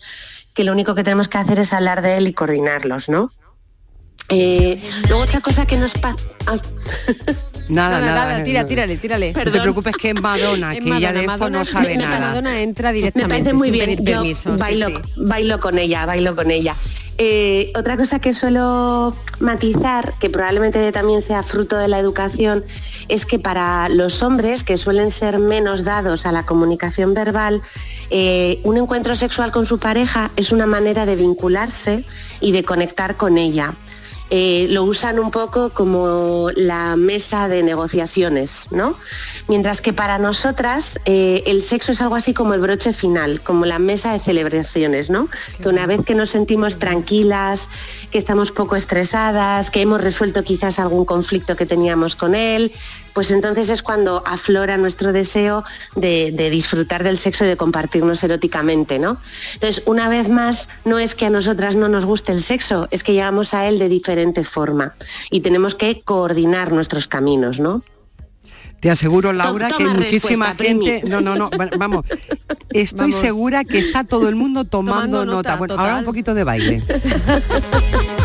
que 0.54 0.64
lo 0.64 0.72
único 0.72 0.96
que 0.96 1.04
tenemos 1.04 1.28
que 1.28 1.38
hacer 1.38 1.60
es 1.60 1.72
hablar 1.72 2.02
de 2.02 2.18
él 2.18 2.28
y 2.28 2.34
coordinarlos, 2.34 3.10
¿no? 3.10 3.32
Eh, 4.30 4.82
luego 5.08 5.24
otra 5.24 5.40
cosa 5.40 5.66
que 5.66 5.78
nos 5.78 5.94
pasa... 5.94 6.18
Nada, 7.70 8.00
nada, 8.00 8.26
nada, 8.28 8.44
tira, 8.44 8.66
tírale, 8.66 8.98
tírale. 8.98 9.34
No 9.34 9.52
te 9.52 9.60
preocupes 9.60 9.96
que 9.98 10.12
es 10.12 10.22
Madonna, 10.22 10.72
que 10.72 10.96
ella 10.96 11.14
de 11.14 11.26
esto 11.26 11.50
no 11.50 11.66
sabe 11.66 11.98
nada. 11.98 12.20
Madonna 12.20 12.62
entra 12.62 12.92
directamente. 12.92 13.34
Me 13.34 13.44
parece 13.44 13.54
muy 13.54 13.70
sin 13.70 13.74
bien. 13.74 14.06
Yo 14.06 14.14
permiso, 14.20 14.54
sí, 14.54 14.60
bailo, 14.60 14.88
sí. 14.88 14.96
bailo 15.18 15.60
con 15.60 15.78
ella, 15.78 16.06
bailo 16.06 16.36
con 16.36 16.52
ella. 16.52 16.76
Eh, 17.20 17.72
otra 17.76 17.98
cosa 17.98 18.20
que 18.20 18.32
suelo 18.32 19.16
matizar, 19.40 20.14
que 20.20 20.30
probablemente 20.30 20.92
también 20.92 21.24
sea 21.24 21.42
fruto 21.42 21.76
de 21.76 21.88
la 21.88 21.98
educación, 21.98 22.64
es 23.08 23.26
que 23.26 23.40
para 23.40 23.90
los 23.90 24.22
hombres, 24.22 24.64
que 24.64 24.78
suelen 24.78 25.10
ser 25.10 25.40
menos 25.40 25.84
dados 25.84 26.28
a 26.28 26.32
la 26.32 26.46
comunicación 26.46 27.16
verbal, 27.16 27.62
eh, 28.12 28.60
un 28.64 28.78
encuentro 28.78 29.16
sexual 29.16 29.52
con 29.52 29.66
su 29.66 29.80
pareja 29.80 30.30
es 30.36 30.52
una 30.52 30.68
manera 30.68 31.08
de 31.08 31.16
vincularse 31.16 32.04
y 32.40 32.52
de 32.52 32.64
conectar 32.64 33.18
con 33.18 33.40
ella. 33.40 33.74
Eh, 34.30 34.68
lo 34.70 34.84
usan 34.84 35.20
un 35.20 35.32
poco 35.32 35.70
como 35.70 36.50
la 36.56 36.98
mesa 36.98 37.48
de 37.48 37.64
negociaciones, 37.64 38.68
¿no? 38.72 38.96
Mientras 39.48 39.80
que 39.80 39.94
para 39.94 40.18
nosotras 40.18 41.00
eh, 41.06 41.44
el 41.46 41.62
sexo 41.62 41.94
es 41.94 42.02
algo 42.02 42.16
así 42.16 42.34
como 42.34 42.54
el 42.54 42.60
broche 42.60 42.92
final, 42.92 43.40
como 43.40 43.66
la 43.66 43.80
mesa 43.80 44.12
de 44.12 44.20
celebraciones, 44.20 45.10
¿no? 45.10 45.30
Que 45.62 45.70
una 45.70 45.88
vez 45.88 46.04
que 46.04 46.14
nos 46.14 46.30
sentimos 46.30 46.78
tranquilas, 46.78 47.70
que 48.12 48.18
estamos 48.18 48.52
poco 48.52 48.76
estresadas, 48.76 49.72
que 49.72 49.82
hemos 49.82 50.02
resuelto 50.02 50.44
quizás 50.44 50.78
algún 50.80 51.06
conflicto 51.06 51.56
que 51.56 51.66
teníamos 51.66 52.18
con 52.18 52.36
él, 52.36 52.74
pues 53.18 53.32
entonces 53.32 53.72
es 53.72 53.82
cuando 53.82 54.22
aflora 54.28 54.78
nuestro 54.78 55.12
deseo 55.12 55.64
de, 55.96 56.32
de 56.32 56.52
disfrutar 56.52 57.04
del 57.04 57.18
sexo 57.18 57.46
y 57.46 57.48
de 57.48 57.58
compartirnos 57.58 58.24
eróticamente, 58.24 59.00
¿no? 59.00 59.18
Entonces, 59.56 59.82
una 59.88 60.08
vez 60.08 60.30
más, 60.30 60.70
no 60.86 61.00
es 61.00 61.16
que 61.16 61.26
a 61.26 61.32
nosotras 61.32 61.74
no 61.74 61.90
nos 61.90 62.06
guste 62.06 62.32
el 62.32 62.44
sexo, 62.44 62.88
es 62.92 63.04
que 63.04 63.14
llegamos 63.14 63.56
a 63.56 63.66
él 63.68 63.80
de 63.80 63.90
diferente 63.90 64.44
forma 64.44 64.94
y 65.32 65.40
tenemos 65.42 65.74
que 65.74 66.02
coordinar 66.02 66.72
nuestros 66.72 67.08
caminos, 67.08 67.60
¿no? 67.60 67.82
Te 68.82 68.92
aseguro, 68.92 69.34
Laura, 69.34 69.68
Toma 69.70 69.94
que 69.94 69.98
muchísima 70.00 70.54
Primi. 70.54 70.86
gente. 70.86 71.10
No, 71.10 71.20
no, 71.20 71.36
no. 71.36 71.50
va- 71.60 71.72
Vamos. 71.76 72.06
Estoy 72.70 73.10
Vamos. 73.10 73.20
segura 73.20 73.64
que 73.64 73.80
está 73.80 74.04
todo 74.04 74.30
el 74.30 74.36
mundo 74.36 74.64
tomando, 74.70 75.22
Tomando 75.22 75.26
nota. 75.26 75.50
nota, 75.50 75.56
Bueno, 75.56 75.74
total. 75.74 75.86
ahora 75.90 76.00
un 76.02 76.06
poquito 76.06 76.36
de 76.36 76.44
baile. 76.44 76.84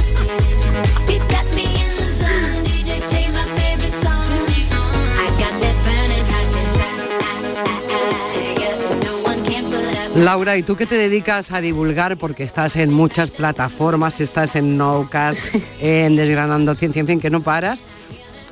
Laura, 10.16 10.58
¿y 10.58 10.62
tú 10.62 10.76
qué 10.76 10.86
te 10.86 10.96
dedicas 10.96 11.52
a 11.52 11.60
divulgar? 11.60 12.18
Porque 12.18 12.44
estás 12.44 12.76
en 12.76 12.92
muchas 12.92 13.30
plataformas, 13.30 14.20
estás 14.20 14.56
en 14.56 14.76
Noucas, 14.76 15.50
en 15.80 16.16
Desgranando 16.16 16.74
Ciencia, 16.74 17.00
en 17.00 17.06
fin, 17.06 17.20
que 17.20 17.30
no 17.30 17.40
paras. 17.40 17.82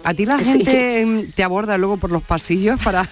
¿A 0.02 0.14
ti 0.14 0.24
la 0.24 0.38
gente 0.38 1.28
te 1.34 1.42
aborda 1.42 1.76
luego 1.76 1.98
por 1.98 2.11
los 2.11 2.22
pasillos 2.22 2.80
para, 2.80 3.06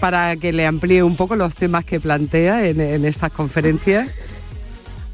para 0.00 0.36
que 0.36 0.52
le 0.52 0.66
amplíe 0.66 1.02
un 1.02 1.16
poco 1.16 1.34
los 1.34 1.56
temas 1.56 1.84
que 1.84 1.98
plantea 1.98 2.68
en, 2.68 2.80
en 2.80 3.04
estas 3.04 3.32
conferencias? 3.32 4.08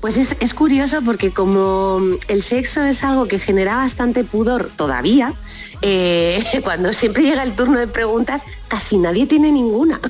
Pues 0.00 0.18
es, 0.18 0.36
es 0.40 0.52
curioso 0.52 1.00
porque 1.02 1.30
como 1.30 2.00
el 2.28 2.42
sexo 2.42 2.84
es 2.84 3.02
algo 3.02 3.26
que 3.26 3.38
genera 3.38 3.76
bastante 3.76 4.22
pudor 4.22 4.70
todavía, 4.76 5.32
eh, 5.82 6.42
cuando 6.64 6.92
siempre 6.92 7.22
llega 7.22 7.42
el 7.42 7.54
turno 7.54 7.78
de 7.78 7.86
preguntas, 7.86 8.42
casi 8.68 8.98
nadie 8.98 9.26
tiene 9.26 9.50
ninguna. 9.50 10.00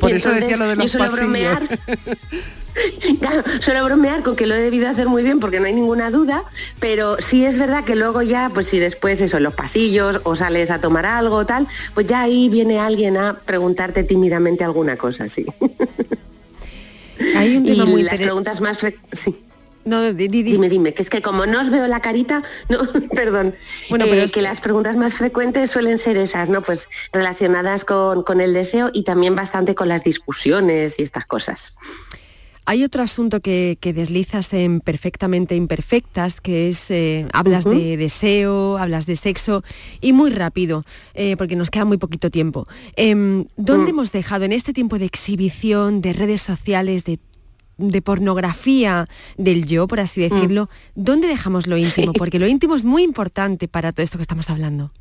Por 0.00 0.10
Y 0.10 0.16
eso 0.16 0.30
decía 0.30 0.56
entonces 0.56 0.58
lo 0.58 0.66
de 0.66 0.76
yo 0.76 0.82
los 0.82 0.92
suelo 0.92 1.06
pasillos. 1.06 1.20
bromear 1.20 1.78
Claro, 3.20 3.42
suelo 3.60 3.84
bromear 3.84 4.22
con 4.22 4.36
que 4.36 4.46
lo 4.46 4.54
he 4.54 4.60
debido 4.60 4.88
hacer 4.88 5.08
muy 5.08 5.24
bien 5.24 5.40
porque 5.40 5.58
no 5.58 5.66
hay 5.66 5.72
ninguna 5.72 6.10
duda, 6.10 6.44
pero 6.78 7.16
sí 7.18 7.44
es 7.44 7.58
verdad 7.58 7.84
que 7.84 7.96
luego 7.96 8.22
ya, 8.22 8.50
pues 8.54 8.68
si 8.68 8.78
después 8.78 9.20
eso, 9.20 9.38
en 9.38 9.42
los 9.42 9.54
pasillos 9.54 10.20
o 10.22 10.36
sales 10.36 10.70
a 10.70 10.80
tomar 10.80 11.04
algo 11.04 11.44
tal, 11.44 11.66
pues 11.94 12.06
ya 12.06 12.20
ahí 12.20 12.48
viene 12.48 12.78
alguien 12.78 13.16
a 13.16 13.34
preguntarte 13.34 14.04
tímidamente 14.04 14.62
alguna 14.62 14.96
cosa, 14.96 15.28
sí. 15.28 15.46
Hay 17.34 17.56
un 17.56 17.66
y 17.66 17.72
tema 17.72 17.86
muy 17.86 18.02
las 18.04 18.14
preguntas 18.14 18.60
más 18.60 18.78
frecuentes... 18.78 19.20
Sí. 19.20 19.47
No, 19.88 20.12
di- 20.12 20.28
di- 20.28 20.42
di. 20.42 20.52
Dime, 20.52 20.68
dime, 20.68 20.92
que 20.92 21.02
es 21.02 21.10
que 21.10 21.22
como 21.22 21.46
no 21.46 21.60
os 21.60 21.70
veo 21.70 21.86
la 21.86 22.00
carita, 22.00 22.42
no, 22.68 22.78
perdón, 23.14 23.54
Bueno, 23.90 24.04
eh, 24.04 24.08
pero 24.10 24.22
es- 24.22 24.32
que 24.32 24.42
las 24.42 24.60
preguntas 24.60 24.96
más 24.96 25.16
frecuentes 25.16 25.70
suelen 25.70 25.96
ser 25.98 26.16
esas, 26.18 26.50
¿no? 26.50 26.62
Pues 26.62 26.88
relacionadas 27.12 27.84
con, 27.84 28.22
con 28.22 28.40
el 28.40 28.52
deseo 28.52 28.90
y 28.92 29.04
también 29.04 29.34
bastante 29.34 29.74
con 29.74 29.88
las 29.88 30.04
discusiones 30.04 30.98
y 30.98 31.02
estas 31.02 31.24
cosas. 31.26 31.72
Hay 32.70 32.84
otro 32.84 33.02
asunto 33.02 33.40
que, 33.40 33.78
que 33.80 33.94
deslizas 33.94 34.52
en 34.52 34.80
Perfectamente 34.82 35.56
Imperfectas, 35.56 36.42
que 36.42 36.68
es, 36.68 36.90
eh, 36.90 37.26
hablas 37.32 37.64
de 37.64 37.96
deseo, 37.96 38.76
hablas 38.76 39.06
de 39.06 39.16
sexo, 39.16 39.64
y 40.02 40.12
muy 40.12 40.28
rápido, 40.28 40.84
eh, 41.14 41.34
porque 41.38 41.56
nos 41.56 41.70
queda 41.70 41.86
muy 41.86 41.96
poquito 41.96 42.28
tiempo. 42.30 42.66
Em, 42.94 43.46
¿Dónde 43.56 43.86
Mm. 43.86 43.94
hemos 43.94 44.12
dejado 44.12 44.44
en 44.44 44.52
este 44.52 44.74
tiempo 44.74 44.98
de 44.98 45.06
exhibición, 45.06 46.02
de 46.02 46.12
redes 46.12 46.42
sociales, 46.42 47.04
de, 47.04 47.18
de 47.78 48.02
pornografía 48.02 49.08
del 49.36 49.66
yo, 49.66 49.88
por 49.88 50.00
así 50.00 50.20
decirlo, 50.20 50.68
¿dónde 50.94 51.28
dejamos 51.28 51.66
lo 51.66 51.76
íntimo? 51.76 52.10
Mm. 52.10 52.14
Sí. 52.14 52.18
Porque 52.18 52.38
lo 52.38 52.46
íntimo 52.46 52.76
es 52.76 52.84
muy 52.84 53.02
importante 53.02 53.68
para 53.68 53.92
todo 53.92 54.04
esto 54.04 54.18
que 54.18 54.22
estamos 54.22 54.50
hablando. 54.50 54.92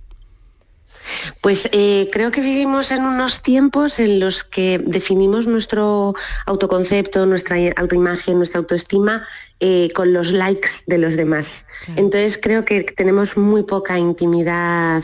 Pues 1.42 1.70
eh, 1.72 2.10
creo 2.12 2.32
que 2.32 2.42
vivimos 2.42 2.92
en 2.92 3.04
unos 3.04 3.42
tiempos 3.42 4.00
en 4.00 4.20
los 4.20 4.44
que 4.44 4.80
definimos 4.84 5.48
nuestro 5.48 6.16
autoconcepto, 6.46 7.26
nuestra 7.26 7.58
autoimagen, 7.78 8.38
nuestra 8.38 8.60
autoestima 8.60 9.28
eh, 9.60 9.90
con 9.96 10.14
los 10.14 10.32
likes 10.32 10.70
de 10.86 10.98
los 11.00 11.16
demás. 11.16 11.66
Entonces 11.96 12.38
creo 12.42 12.64
que 12.64 12.84
tenemos 12.84 13.38
muy 13.38 13.64
poca 13.64 13.98
intimidad 13.98 15.02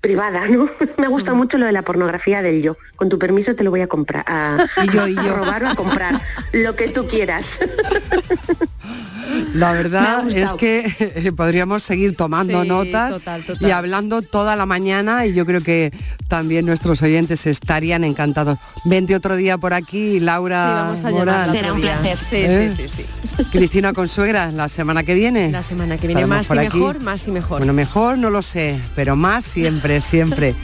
privada, 0.00 0.46
¿no? 0.48 0.68
Me 0.98 1.08
gusta 1.08 1.34
mucho 1.34 1.58
lo 1.58 1.66
de 1.66 1.72
la 1.72 1.82
pornografía 1.82 2.42
del 2.42 2.62
yo. 2.62 2.76
Con 2.96 3.08
tu 3.08 3.18
permiso 3.18 3.54
te 3.54 3.64
lo 3.64 3.70
voy 3.70 3.80
a 3.80 3.86
comprar, 3.86 4.24
a, 4.26 4.66
Y 4.84 4.90
yo, 4.90 5.08
y 5.08 5.16
a 5.16 5.22
yo. 5.22 5.36
robar 5.36 5.64
o 5.64 5.68
a 5.68 5.74
comprar, 5.74 6.20
lo 6.52 6.76
que 6.76 6.88
tú 6.88 7.06
quieras. 7.06 7.60
La 9.54 9.72
verdad 9.72 10.28
es 10.28 10.52
que 10.54 10.84
eh, 10.98 11.32
podríamos 11.32 11.82
seguir 11.82 12.16
tomando 12.16 12.62
Sí, 12.62 12.68
notas 12.68 13.14
total, 13.14 13.44
total. 13.44 13.68
y 13.68 13.70
hablando 13.72 14.22
toda 14.22 14.56
la 14.56 14.66
mañana 14.66 15.26
y 15.26 15.32
yo 15.34 15.44
creo 15.46 15.62
que 15.62 15.92
también 16.28 16.66
nuestros 16.66 17.02
oyentes 17.02 17.46
estarían 17.46 18.04
encantados. 18.04 18.58
Vente 18.84 19.14
otro 19.14 19.36
día 19.36 19.58
por 19.58 19.74
aquí, 19.74 20.20
Laura. 20.20 20.92
Sí, 20.96 21.02
vamos 21.02 21.28
a 21.28 21.46
Será 21.46 21.72
un 21.72 21.80
placer. 21.80 22.18
Sí, 22.18 22.36
¿Eh? 22.36 22.72
sí, 22.76 22.88
sí, 22.88 23.04
sí. 23.36 23.44
Cristina 23.52 23.92
Consuegra, 23.92 24.50
la 24.52 24.68
semana 24.68 25.02
que 25.02 25.14
viene. 25.14 25.50
La 25.50 25.62
semana 25.62 25.96
que 25.96 26.06
viene 26.06 26.22
Estaremos 26.22 26.48
más 26.50 26.56
y 26.56 26.66
aquí. 26.66 26.78
mejor, 26.78 27.02
más 27.02 27.28
y 27.28 27.30
mejor. 27.30 27.58
Bueno, 27.58 27.72
mejor 27.72 28.18
no 28.18 28.30
lo 28.30 28.42
sé, 28.42 28.80
pero 28.94 29.16
más 29.16 29.44
siempre, 29.44 30.00
siempre. 30.02 30.54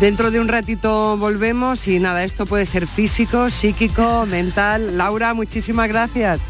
Dentro 0.00 0.30
de 0.30 0.38
un 0.40 0.46
ratito 0.48 1.16
volvemos 1.16 1.88
y 1.88 1.98
nada, 1.98 2.22
esto 2.22 2.46
puede 2.46 2.66
ser 2.66 2.86
físico, 2.86 3.50
psíquico, 3.50 4.26
mental. 4.26 4.96
Laura, 4.96 5.34
muchísimas 5.34 5.88
gracias. 5.88 6.40